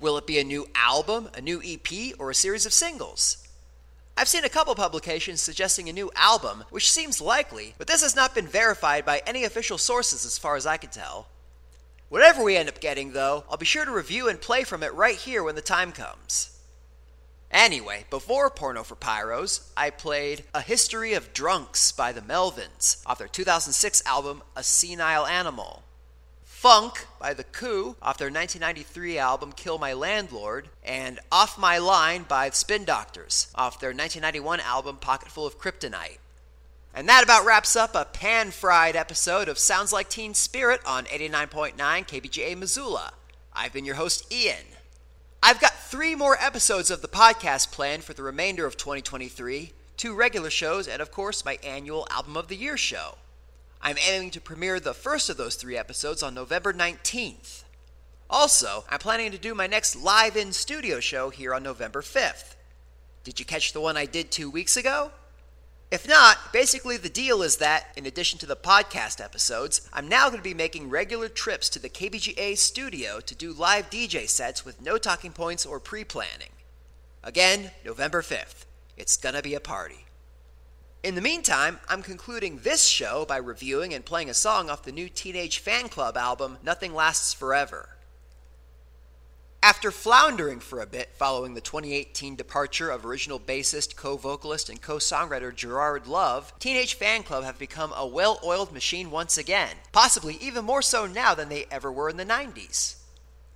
Will 0.00 0.16
it 0.16 0.26
be 0.26 0.38
a 0.38 0.44
new 0.44 0.68
album, 0.74 1.28
a 1.34 1.40
new 1.40 1.60
EP, 1.62 2.14
or 2.18 2.30
a 2.30 2.34
series 2.34 2.64
of 2.64 2.72
singles? 2.72 3.43
I've 4.16 4.28
seen 4.28 4.44
a 4.44 4.48
couple 4.48 4.74
publications 4.76 5.42
suggesting 5.42 5.88
a 5.88 5.92
new 5.92 6.12
album, 6.14 6.64
which 6.70 6.90
seems 6.90 7.20
likely, 7.20 7.74
but 7.78 7.88
this 7.88 8.02
has 8.02 8.14
not 8.14 8.32
been 8.32 8.46
verified 8.46 9.04
by 9.04 9.22
any 9.26 9.42
official 9.42 9.76
sources 9.76 10.24
as 10.24 10.38
far 10.38 10.54
as 10.54 10.66
I 10.66 10.76
can 10.76 10.90
tell. 10.90 11.26
Whatever 12.10 12.44
we 12.44 12.56
end 12.56 12.68
up 12.68 12.80
getting, 12.80 13.12
though, 13.12 13.42
I'll 13.50 13.56
be 13.56 13.66
sure 13.66 13.84
to 13.84 13.90
review 13.90 14.28
and 14.28 14.40
play 14.40 14.62
from 14.62 14.84
it 14.84 14.94
right 14.94 15.16
here 15.16 15.42
when 15.42 15.56
the 15.56 15.60
time 15.60 15.90
comes. 15.90 16.56
Anyway, 17.50 18.04
before 18.08 18.50
Porno 18.50 18.84
for 18.84 18.94
Pyros, 18.94 19.68
I 19.76 19.90
played 19.90 20.44
A 20.54 20.60
History 20.60 21.14
of 21.14 21.32
Drunks 21.32 21.90
by 21.90 22.12
the 22.12 22.20
Melvins 22.20 23.02
off 23.06 23.18
their 23.18 23.26
2006 23.26 24.02
album 24.06 24.42
A 24.54 24.62
Senile 24.62 25.26
Animal. 25.26 25.82
Funk 26.64 27.04
by 27.20 27.34
The 27.34 27.44
Coup 27.44 27.94
off 28.00 28.16
their 28.16 28.30
1993 28.30 29.18
album 29.18 29.52
Kill 29.52 29.76
My 29.76 29.92
Landlord, 29.92 30.70
and 30.82 31.20
Off 31.30 31.58
My 31.58 31.76
Line 31.76 32.22
by 32.22 32.48
the 32.48 32.56
Spin 32.56 32.86
Doctors 32.86 33.48
off 33.54 33.78
their 33.78 33.90
1991 33.90 34.60
album 34.60 34.96
Pocketful 34.96 35.46
of 35.46 35.58
Kryptonite. 35.58 36.20
And 36.94 37.06
that 37.06 37.22
about 37.22 37.44
wraps 37.44 37.76
up 37.76 37.94
a 37.94 38.06
pan 38.06 38.50
fried 38.50 38.96
episode 38.96 39.46
of 39.46 39.58
Sounds 39.58 39.92
Like 39.92 40.08
Teen 40.08 40.32
Spirit 40.32 40.80
on 40.86 41.04
89.9 41.04 41.74
KBGA 41.76 42.56
Missoula. 42.56 43.12
I've 43.52 43.74
been 43.74 43.84
your 43.84 43.96
host, 43.96 44.32
Ian. 44.32 44.64
I've 45.42 45.60
got 45.60 45.78
three 45.78 46.14
more 46.14 46.38
episodes 46.40 46.90
of 46.90 47.02
the 47.02 47.08
podcast 47.08 47.72
planned 47.72 48.04
for 48.04 48.14
the 48.14 48.22
remainder 48.22 48.64
of 48.64 48.78
2023, 48.78 49.74
two 49.98 50.14
regular 50.14 50.48
shows, 50.48 50.88
and 50.88 51.02
of 51.02 51.10
course, 51.10 51.44
my 51.44 51.58
annual 51.62 52.08
Album 52.10 52.38
of 52.38 52.48
the 52.48 52.56
Year 52.56 52.78
show. 52.78 53.16
I'm 53.84 53.98
aiming 53.98 54.30
to 54.30 54.40
premiere 54.40 54.80
the 54.80 54.94
first 54.94 55.28
of 55.28 55.36
those 55.36 55.56
three 55.56 55.76
episodes 55.76 56.22
on 56.22 56.34
November 56.34 56.72
19th. 56.72 57.64
Also, 58.30 58.84
I'm 58.88 58.98
planning 58.98 59.30
to 59.30 59.38
do 59.38 59.54
my 59.54 59.66
next 59.66 59.94
live 59.94 60.38
in 60.38 60.52
studio 60.54 61.00
show 61.00 61.28
here 61.28 61.52
on 61.52 61.62
November 61.62 62.00
5th. 62.00 62.54
Did 63.24 63.38
you 63.38 63.44
catch 63.44 63.74
the 63.74 63.82
one 63.82 63.98
I 63.98 64.06
did 64.06 64.30
two 64.30 64.48
weeks 64.48 64.78
ago? 64.78 65.10
If 65.90 66.08
not, 66.08 66.50
basically 66.50 66.96
the 66.96 67.10
deal 67.10 67.42
is 67.42 67.58
that, 67.58 67.88
in 67.94 68.06
addition 68.06 68.38
to 68.38 68.46
the 68.46 68.56
podcast 68.56 69.22
episodes, 69.22 69.86
I'm 69.92 70.08
now 70.08 70.28
going 70.28 70.38
to 70.38 70.42
be 70.42 70.54
making 70.54 70.88
regular 70.88 71.28
trips 71.28 71.68
to 71.68 71.78
the 71.78 71.90
KBGA 71.90 72.56
studio 72.56 73.20
to 73.20 73.34
do 73.34 73.52
live 73.52 73.90
DJ 73.90 74.26
sets 74.26 74.64
with 74.64 74.80
no 74.80 74.96
talking 74.96 75.32
points 75.32 75.66
or 75.66 75.78
pre 75.78 76.04
planning. 76.04 76.48
Again, 77.22 77.70
November 77.84 78.22
5th. 78.22 78.64
It's 78.96 79.18
gonna 79.18 79.42
be 79.42 79.54
a 79.54 79.60
party. 79.60 80.03
In 81.04 81.16
the 81.16 81.20
meantime, 81.20 81.80
I'm 81.86 82.02
concluding 82.02 82.60
this 82.60 82.86
show 82.86 83.26
by 83.26 83.36
reviewing 83.36 83.92
and 83.92 84.06
playing 84.06 84.30
a 84.30 84.34
song 84.34 84.70
off 84.70 84.84
the 84.84 84.90
new 84.90 85.10
Teenage 85.10 85.62
Fanclub 85.62 86.16
album, 86.16 86.56
Nothing 86.62 86.94
Lasts 86.94 87.34
Forever. 87.34 87.90
After 89.62 89.90
floundering 89.90 90.60
for 90.60 90.80
a 90.80 90.86
bit 90.86 91.10
following 91.14 91.52
the 91.52 91.60
2018 91.60 92.36
departure 92.36 92.88
of 92.88 93.04
original 93.04 93.38
bassist, 93.38 93.96
co 93.96 94.16
vocalist, 94.16 94.70
and 94.70 94.80
co 94.80 94.96
songwriter 94.96 95.54
Gerard 95.54 96.06
Love, 96.06 96.58
Teenage 96.58 96.98
Fanclub 96.98 97.44
have 97.44 97.58
become 97.58 97.92
a 97.94 98.06
well 98.06 98.40
oiled 98.42 98.72
machine 98.72 99.10
once 99.10 99.36
again, 99.36 99.76
possibly 99.92 100.38
even 100.40 100.64
more 100.64 100.80
so 100.80 101.04
now 101.04 101.34
than 101.34 101.50
they 101.50 101.66
ever 101.70 101.92
were 101.92 102.08
in 102.08 102.16
the 102.16 102.24
90s. 102.24 103.03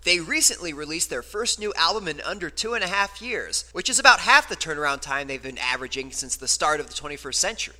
They 0.05 0.20
recently 0.20 0.73
released 0.73 1.11
their 1.11 1.23
first 1.23 1.59
new 1.59 1.75
album 1.75 2.09
in 2.09 2.20
under 2.20 2.51
two 2.51 2.75
and 2.75 2.85
a 2.85 2.89
half 2.89 3.20
years, 3.20 3.65
which 3.73 3.91
is 3.91 3.99
about 3.99 4.20
half 4.20 4.49
the 4.49 4.57
turnaround 4.57 5.01
time 5.01 5.27
they've 5.27 5.43
been 5.43 5.59
averaging 5.59 6.12
since 6.12 6.37
the 6.37 6.49
start 6.49 6.81
of 6.81 6.87
the 6.87 6.95
21st 6.95 7.35
century. 7.35 7.75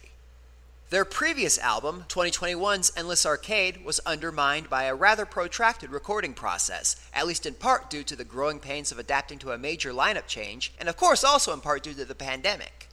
Their 0.91 1.05
previous 1.05 1.59
album, 1.59 2.07
2021's 2.09 2.93
Endless 2.97 3.27
Arcade, 3.27 3.85
was 3.85 4.01
undermined 4.07 4.71
by 4.71 4.85
a 4.85 4.95
rather 4.95 5.27
protracted 5.27 5.91
recording 5.91 6.33
process, 6.33 6.97
at 7.13 7.27
least 7.27 7.45
in 7.45 7.55
part 7.55 7.91
due 7.91 8.03
to 8.05 8.17
the 8.17 8.25
growing 8.25 8.59
pains 8.59 8.91
of 8.91 8.99
adapting 8.99 9.39
to 9.41 9.53
a 9.53 9.59
major 9.59 9.93
lineup 9.93 10.27
change, 10.27 10.73
and 10.81 10.89
of 10.89 10.97
course 10.97 11.23
also 11.23 11.53
in 11.53 11.61
part 11.61 11.83
due 11.83 11.93
to 11.93 12.07
the 12.07 12.15
pandemic. 12.15 12.88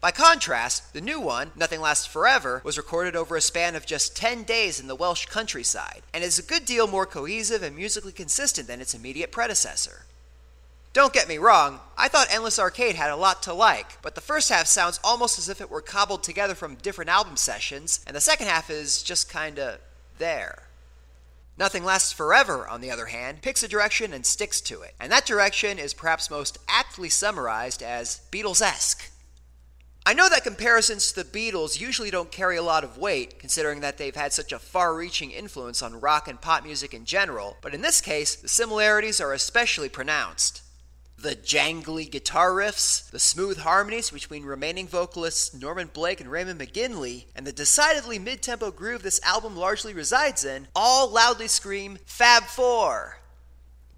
By 0.00 0.12
contrast, 0.12 0.92
the 0.92 1.00
new 1.00 1.18
one, 1.18 1.50
Nothing 1.56 1.80
Lasts 1.80 2.06
Forever, 2.06 2.60
was 2.62 2.78
recorded 2.78 3.16
over 3.16 3.34
a 3.34 3.40
span 3.40 3.74
of 3.74 3.84
just 3.84 4.14
10 4.14 4.44
days 4.44 4.78
in 4.78 4.86
the 4.86 4.94
Welsh 4.94 5.26
countryside, 5.26 6.02
and 6.14 6.22
is 6.22 6.38
a 6.38 6.42
good 6.42 6.64
deal 6.64 6.86
more 6.86 7.04
cohesive 7.04 7.64
and 7.64 7.74
musically 7.74 8.12
consistent 8.12 8.68
than 8.68 8.80
its 8.80 8.94
immediate 8.94 9.32
predecessor. 9.32 10.04
Don't 10.92 11.12
get 11.12 11.28
me 11.28 11.36
wrong, 11.36 11.80
I 11.96 12.06
thought 12.06 12.28
Endless 12.30 12.60
Arcade 12.60 12.94
had 12.94 13.10
a 13.10 13.16
lot 13.16 13.42
to 13.42 13.52
like, 13.52 14.00
but 14.00 14.14
the 14.14 14.20
first 14.20 14.50
half 14.50 14.68
sounds 14.68 15.00
almost 15.02 15.36
as 15.36 15.48
if 15.48 15.60
it 15.60 15.70
were 15.70 15.80
cobbled 15.80 16.22
together 16.22 16.54
from 16.54 16.76
different 16.76 17.10
album 17.10 17.36
sessions, 17.36 17.98
and 18.06 18.14
the 18.14 18.20
second 18.20 18.46
half 18.46 18.70
is 18.70 19.02
just 19.02 19.28
kinda 19.28 19.80
there. 20.18 20.62
Nothing 21.56 21.84
Lasts 21.84 22.12
Forever, 22.12 22.68
on 22.68 22.80
the 22.80 22.90
other 22.92 23.06
hand, 23.06 23.42
picks 23.42 23.64
a 23.64 23.68
direction 23.68 24.12
and 24.12 24.24
sticks 24.24 24.60
to 24.60 24.80
it, 24.82 24.94
and 25.00 25.10
that 25.10 25.26
direction 25.26 25.76
is 25.76 25.92
perhaps 25.92 26.30
most 26.30 26.56
aptly 26.68 27.08
summarized 27.08 27.82
as 27.82 28.20
Beatles 28.30 28.62
esque. 28.62 29.10
I 30.08 30.14
know 30.14 30.30
that 30.30 30.42
comparisons 30.42 31.12
to 31.12 31.22
the 31.22 31.38
Beatles 31.52 31.78
usually 31.78 32.10
don't 32.10 32.32
carry 32.32 32.56
a 32.56 32.62
lot 32.62 32.82
of 32.82 32.96
weight, 32.96 33.38
considering 33.38 33.80
that 33.80 33.98
they've 33.98 34.16
had 34.16 34.32
such 34.32 34.52
a 34.52 34.58
far 34.58 34.94
reaching 34.94 35.32
influence 35.32 35.82
on 35.82 36.00
rock 36.00 36.28
and 36.28 36.40
pop 36.40 36.64
music 36.64 36.94
in 36.94 37.04
general, 37.04 37.58
but 37.60 37.74
in 37.74 37.82
this 37.82 38.00
case, 38.00 38.34
the 38.34 38.48
similarities 38.48 39.20
are 39.20 39.34
especially 39.34 39.90
pronounced. 39.90 40.62
The 41.18 41.36
jangly 41.36 42.10
guitar 42.10 42.52
riffs, 42.52 43.10
the 43.10 43.18
smooth 43.18 43.58
harmonies 43.58 44.08
between 44.08 44.46
remaining 44.46 44.88
vocalists 44.88 45.52
Norman 45.52 45.90
Blake 45.92 46.22
and 46.22 46.30
Raymond 46.30 46.58
McGinley, 46.58 47.26
and 47.36 47.46
the 47.46 47.52
decidedly 47.52 48.18
mid 48.18 48.40
tempo 48.40 48.70
groove 48.70 49.02
this 49.02 49.20
album 49.22 49.58
largely 49.58 49.92
resides 49.92 50.42
in, 50.42 50.68
all 50.74 51.10
loudly 51.10 51.48
scream 51.48 51.98
Fab 52.06 52.44
Four. 52.44 53.18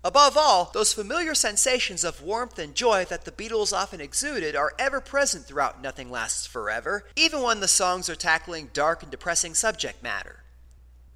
Above 0.02 0.34
all, 0.34 0.70
those 0.72 0.94
familiar 0.94 1.34
sensations 1.34 2.04
of 2.04 2.22
warmth 2.22 2.58
and 2.58 2.74
joy 2.74 3.04
that 3.04 3.26
the 3.26 3.30
Beatles 3.30 3.72
often 3.72 4.00
exuded 4.00 4.56
are 4.56 4.72
ever 4.78 4.98
present 4.98 5.44
throughout 5.44 5.82
Nothing 5.82 6.10
Lasts 6.10 6.46
Forever, 6.46 7.04
even 7.16 7.42
when 7.42 7.60
the 7.60 7.68
songs 7.68 8.08
are 8.08 8.16
tackling 8.16 8.70
dark 8.72 9.02
and 9.02 9.10
depressing 9.10 9.52
subject 9.52 10.02
matter. 10.02 10.42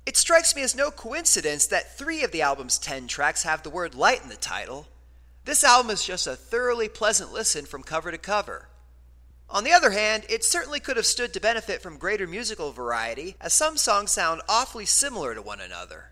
It 0.04 0.18
strikes 0.18 0.54
me 0.54 0.60
as 0.60 0.76
no 0.76 0.90
coincidence 0.90 1.66
that 1.68 1.96
three 1.96 2.22
of 2.22 2.30
the 2.30 2.42
album's 2.42 2.78
ten 2.78 3.06
tracks 3.08 3.44
have 3.44 3.62
the 3.62 3.70
word 3.70 3.94
light 3.94 4.22
in 4.22 4.28
the 4.28 4.36
title. 4.36 4.86
This 5.46 5.64
album 5.64 5.90
is 5.90 6.04
just 6.04 6.26
a 6.26 6.36
thoroughly 6.36 6.90
pleasant 6.90 7.32
listen 7.32 7.64
from 7.64 7.82
cover 7.82 8.10
to 8.10 8.18
cover. 8.18 8.68
On 9.48 9.64
the 9.64 9.72
other 9.72 9.92
hand, 9.92 10.24
it 10.28 10.44
certainly 10.44 10.80
could 10.80 10.98
have 10.98 11.06
stood 11.06 11.32
to 11.32 11.40
benefit 11.40 11.80
from 11.80 11.96
greater 11.96 12.26
musical 12.26 12.72
variety, 12.72 13.36
as 13.40 13.54
some 13.54 13.78
songs 13.78 14.10
sound 14.10 14.42
awfully 14.46 14.84
similar 14.84 15.34
to 15.34 15.40
one 15.40 15.60
another. 15.60 16.10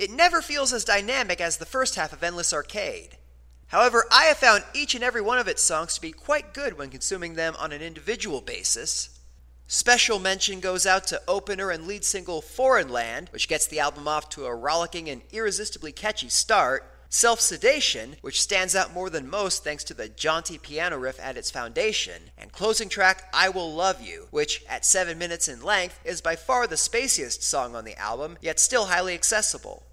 It 0.00 0.10
never 0.10 0.40
feels 0.40 0.72
as 0.72 0.86
dynamic 0.86 1.42
as 1.42 1.58
the 1.58 1.66
first 1.66 1.96
half 1.96 2.14
of 2.14 2.22
Endless 2.22 2.54
Arcade. 2.54 3.18
However, 3.66 4.06
I 4.10 4.24
have 4.24 4.38
found 4.38 4.64
each 4.72 4.94
and 4.94 5.04
every 5.04 5.20
one 5.20 5.38
of 5.38 5.46
its 5.46 5.60
songs 5.60 5.92
to 5.92 6.00
be 6.00 6.10
quite 6.10 6.54
good 6.54 6.78
when 6.78 6.88
consuming 6.88 7.34
them 7.34 7.54
on 7.58 7.70
an 7.70 7.82
individual 7.82 8.40
basis. 8.40 9.20
Special 9.66 10.18
mention 10.18 10.60
goes 10.60 10.86
out 10.86 11.06
to 11.08 11.20
opener 11.28 11.70
and 11.70 11.86
lead 11.86 12.02
single 12.02 12.40
Foreign 12.40 12.88
Land, 12.88 13.28
which 13.28 13.46
gets 13.46 13.66
the 13.66 13.78
album 13.78 14.08
off 14.08 14.30
to 14.30 14.46
a 14.46 14.54
rollicking 14.54 15.10
and 15.10 15.20
irresistibly 15.32 15.92
catchy 15.92 16.30
start. 16.30 16.90
Self 17.10 17.38
Sedation, 17.38 18.16
which 18.22 18.40
stands 18.40 18.74
out 18.74 18.94
more 18.94 19.10
than 19.10 19.28
most 19.28 19.64
thanks 19.64 19.84
to 19.84 19.92
the 19.92 20.08
jaunty 20.08 20.56
piano 20.56 20.96
riff 20.96 21.20
at 21.20 21.36
its 21.36 21.50
foundation, 21.50 22.30
and 22.38 22.52
closing 22.52 22.88
track 22.88 23.28
I 23.34 23.50
Will 23.50 23.70
Love 23.74 24.00
You, 24.00 24.28
which, 24.30 24.64
at 24.66 24.86
7 24.86 25.18
minutes 25.18 25.46
in 25.46 25.60
length, 25.60 26.00
is 26.06 26.22
by 26.22 26.36
far 26.36 26.66
the 26.66 26.76
spaciest 26.76 27.42
song 27.42 27.76
on 27.76 27.84
the 27.84 27.98
album, 27.98 28.38
yet 28.40 28.58
still 28.58 28.86
highly 28.86 29.12
accessible. 29.12 29.84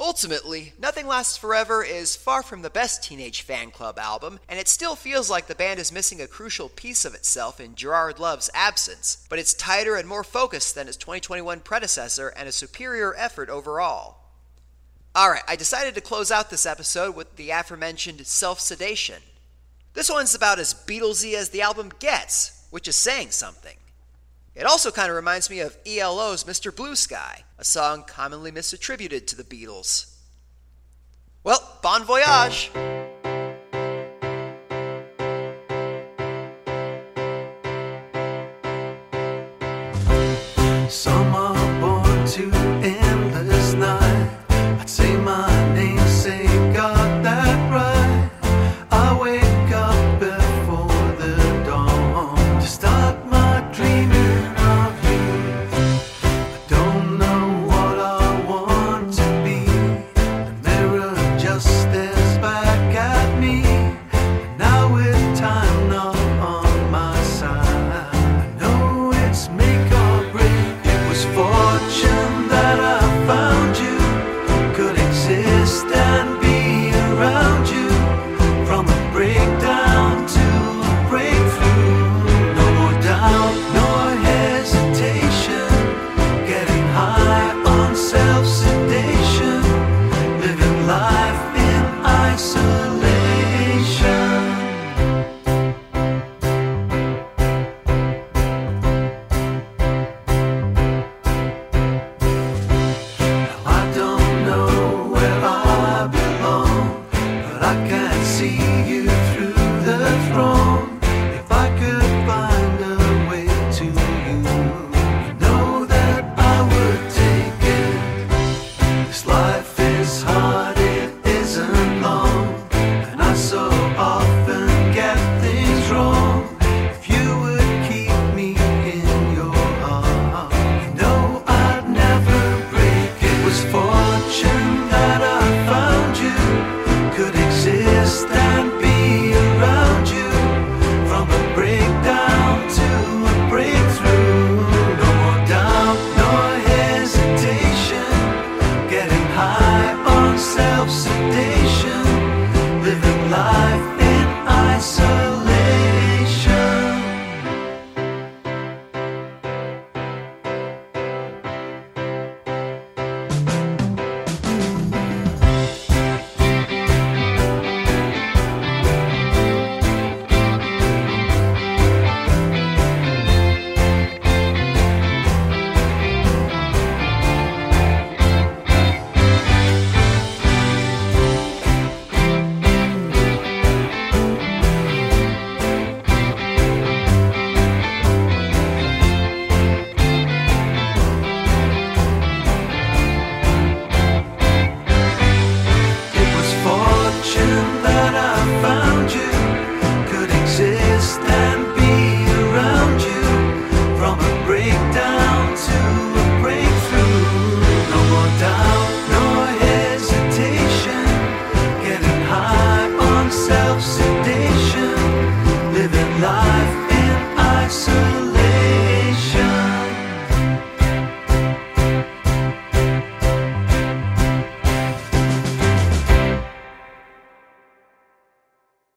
Ultimately, 0.00 0.74
Nothing 0.78 1.08
Lasts 1.08 1.36
Forever 1.36 1.82
is 1.82 2.14
far 2.14 2.44
from 2.44 2.62
the 2.62 2.70
best 2.70 3.02
Teenage 3.02 3.44
Fanclub 3.44 3.98
album, 3.98 4.38
and 4.48 4.60
it 4.60 4.68
still 4.68 4.94
feels 4.94 5.28
like 5.28 5.48
the 5.48 5.56
band 5.56 5.80
is 5.80 5.90
missing 5.90 6.20
a 6.20 6.28
crucial 6.28 6.68
piece 6.68 7.04
of 7.04 7.16
itself 7.16 7.58
in 7.58 7.74
Gerard 7.74 8.20
Love's 8.20 8.48
absence, 8.54 9.26
but 9.28 9.40
it's 9.40 9.52
tighter 9.52 9.96
and 9.96 10.08
more 10.08 10.22
focused 10.22 10.76
than 10.76 10.86
its 10.86 10.96
2021 10.96 11.60
predecessor 11.60 12.28
and 12.28 12.48
a 12.48 12.52
superior 12.52 13.12
effort 13.16 13.50
overall. 13.50 14.18
Alright, 15.18 15.42
I 15.48 15.56
decided 15.56 15.96
to 15.96 16.00
close 16.00 16.30
out 16.30 16.48
this 16.50 16.64
episode 16.64 17.16
with 17.16 17.34
the 17.34 17.50
aforementioned 17.50 18.24
Self 18.24 18.60
Sedation. 18.60 19.20
This 19.94 20.08
one's 20.08 20.32
about 20.32 20.60
as 20.60 20.74
Beatlesy 20.74 21.34
as 21.34 21.48
the 21.48 21.62
album 21.62 21.90
gets, 21.98 22.64
which 22.70 22.86
is 22.86 22.94
saying 22.94 23.32
something. 23.32 23.76
It 24.54 24.64
also 24.64 24.92
kind 24.92 25.10
of 25.10 25.16
reminds 25.16 25.50
me 25.50 25.58
of 25.58 25.76
ELO's 25.84 26.44
Mr. 26.44 26.74
Blue 26.74 26.94
Sky, 26.94 27.42
a 27.58 27.64
song 27.64 28.04
commonly 28.06 28.52
misattributed 28.52 29.26
to 29.26 29.36
the 29.36 29.42
Beatles. 29.42 30.14
Well, 31.42 31.78
bon 31.82 32.04
voyage! 32.04 32.70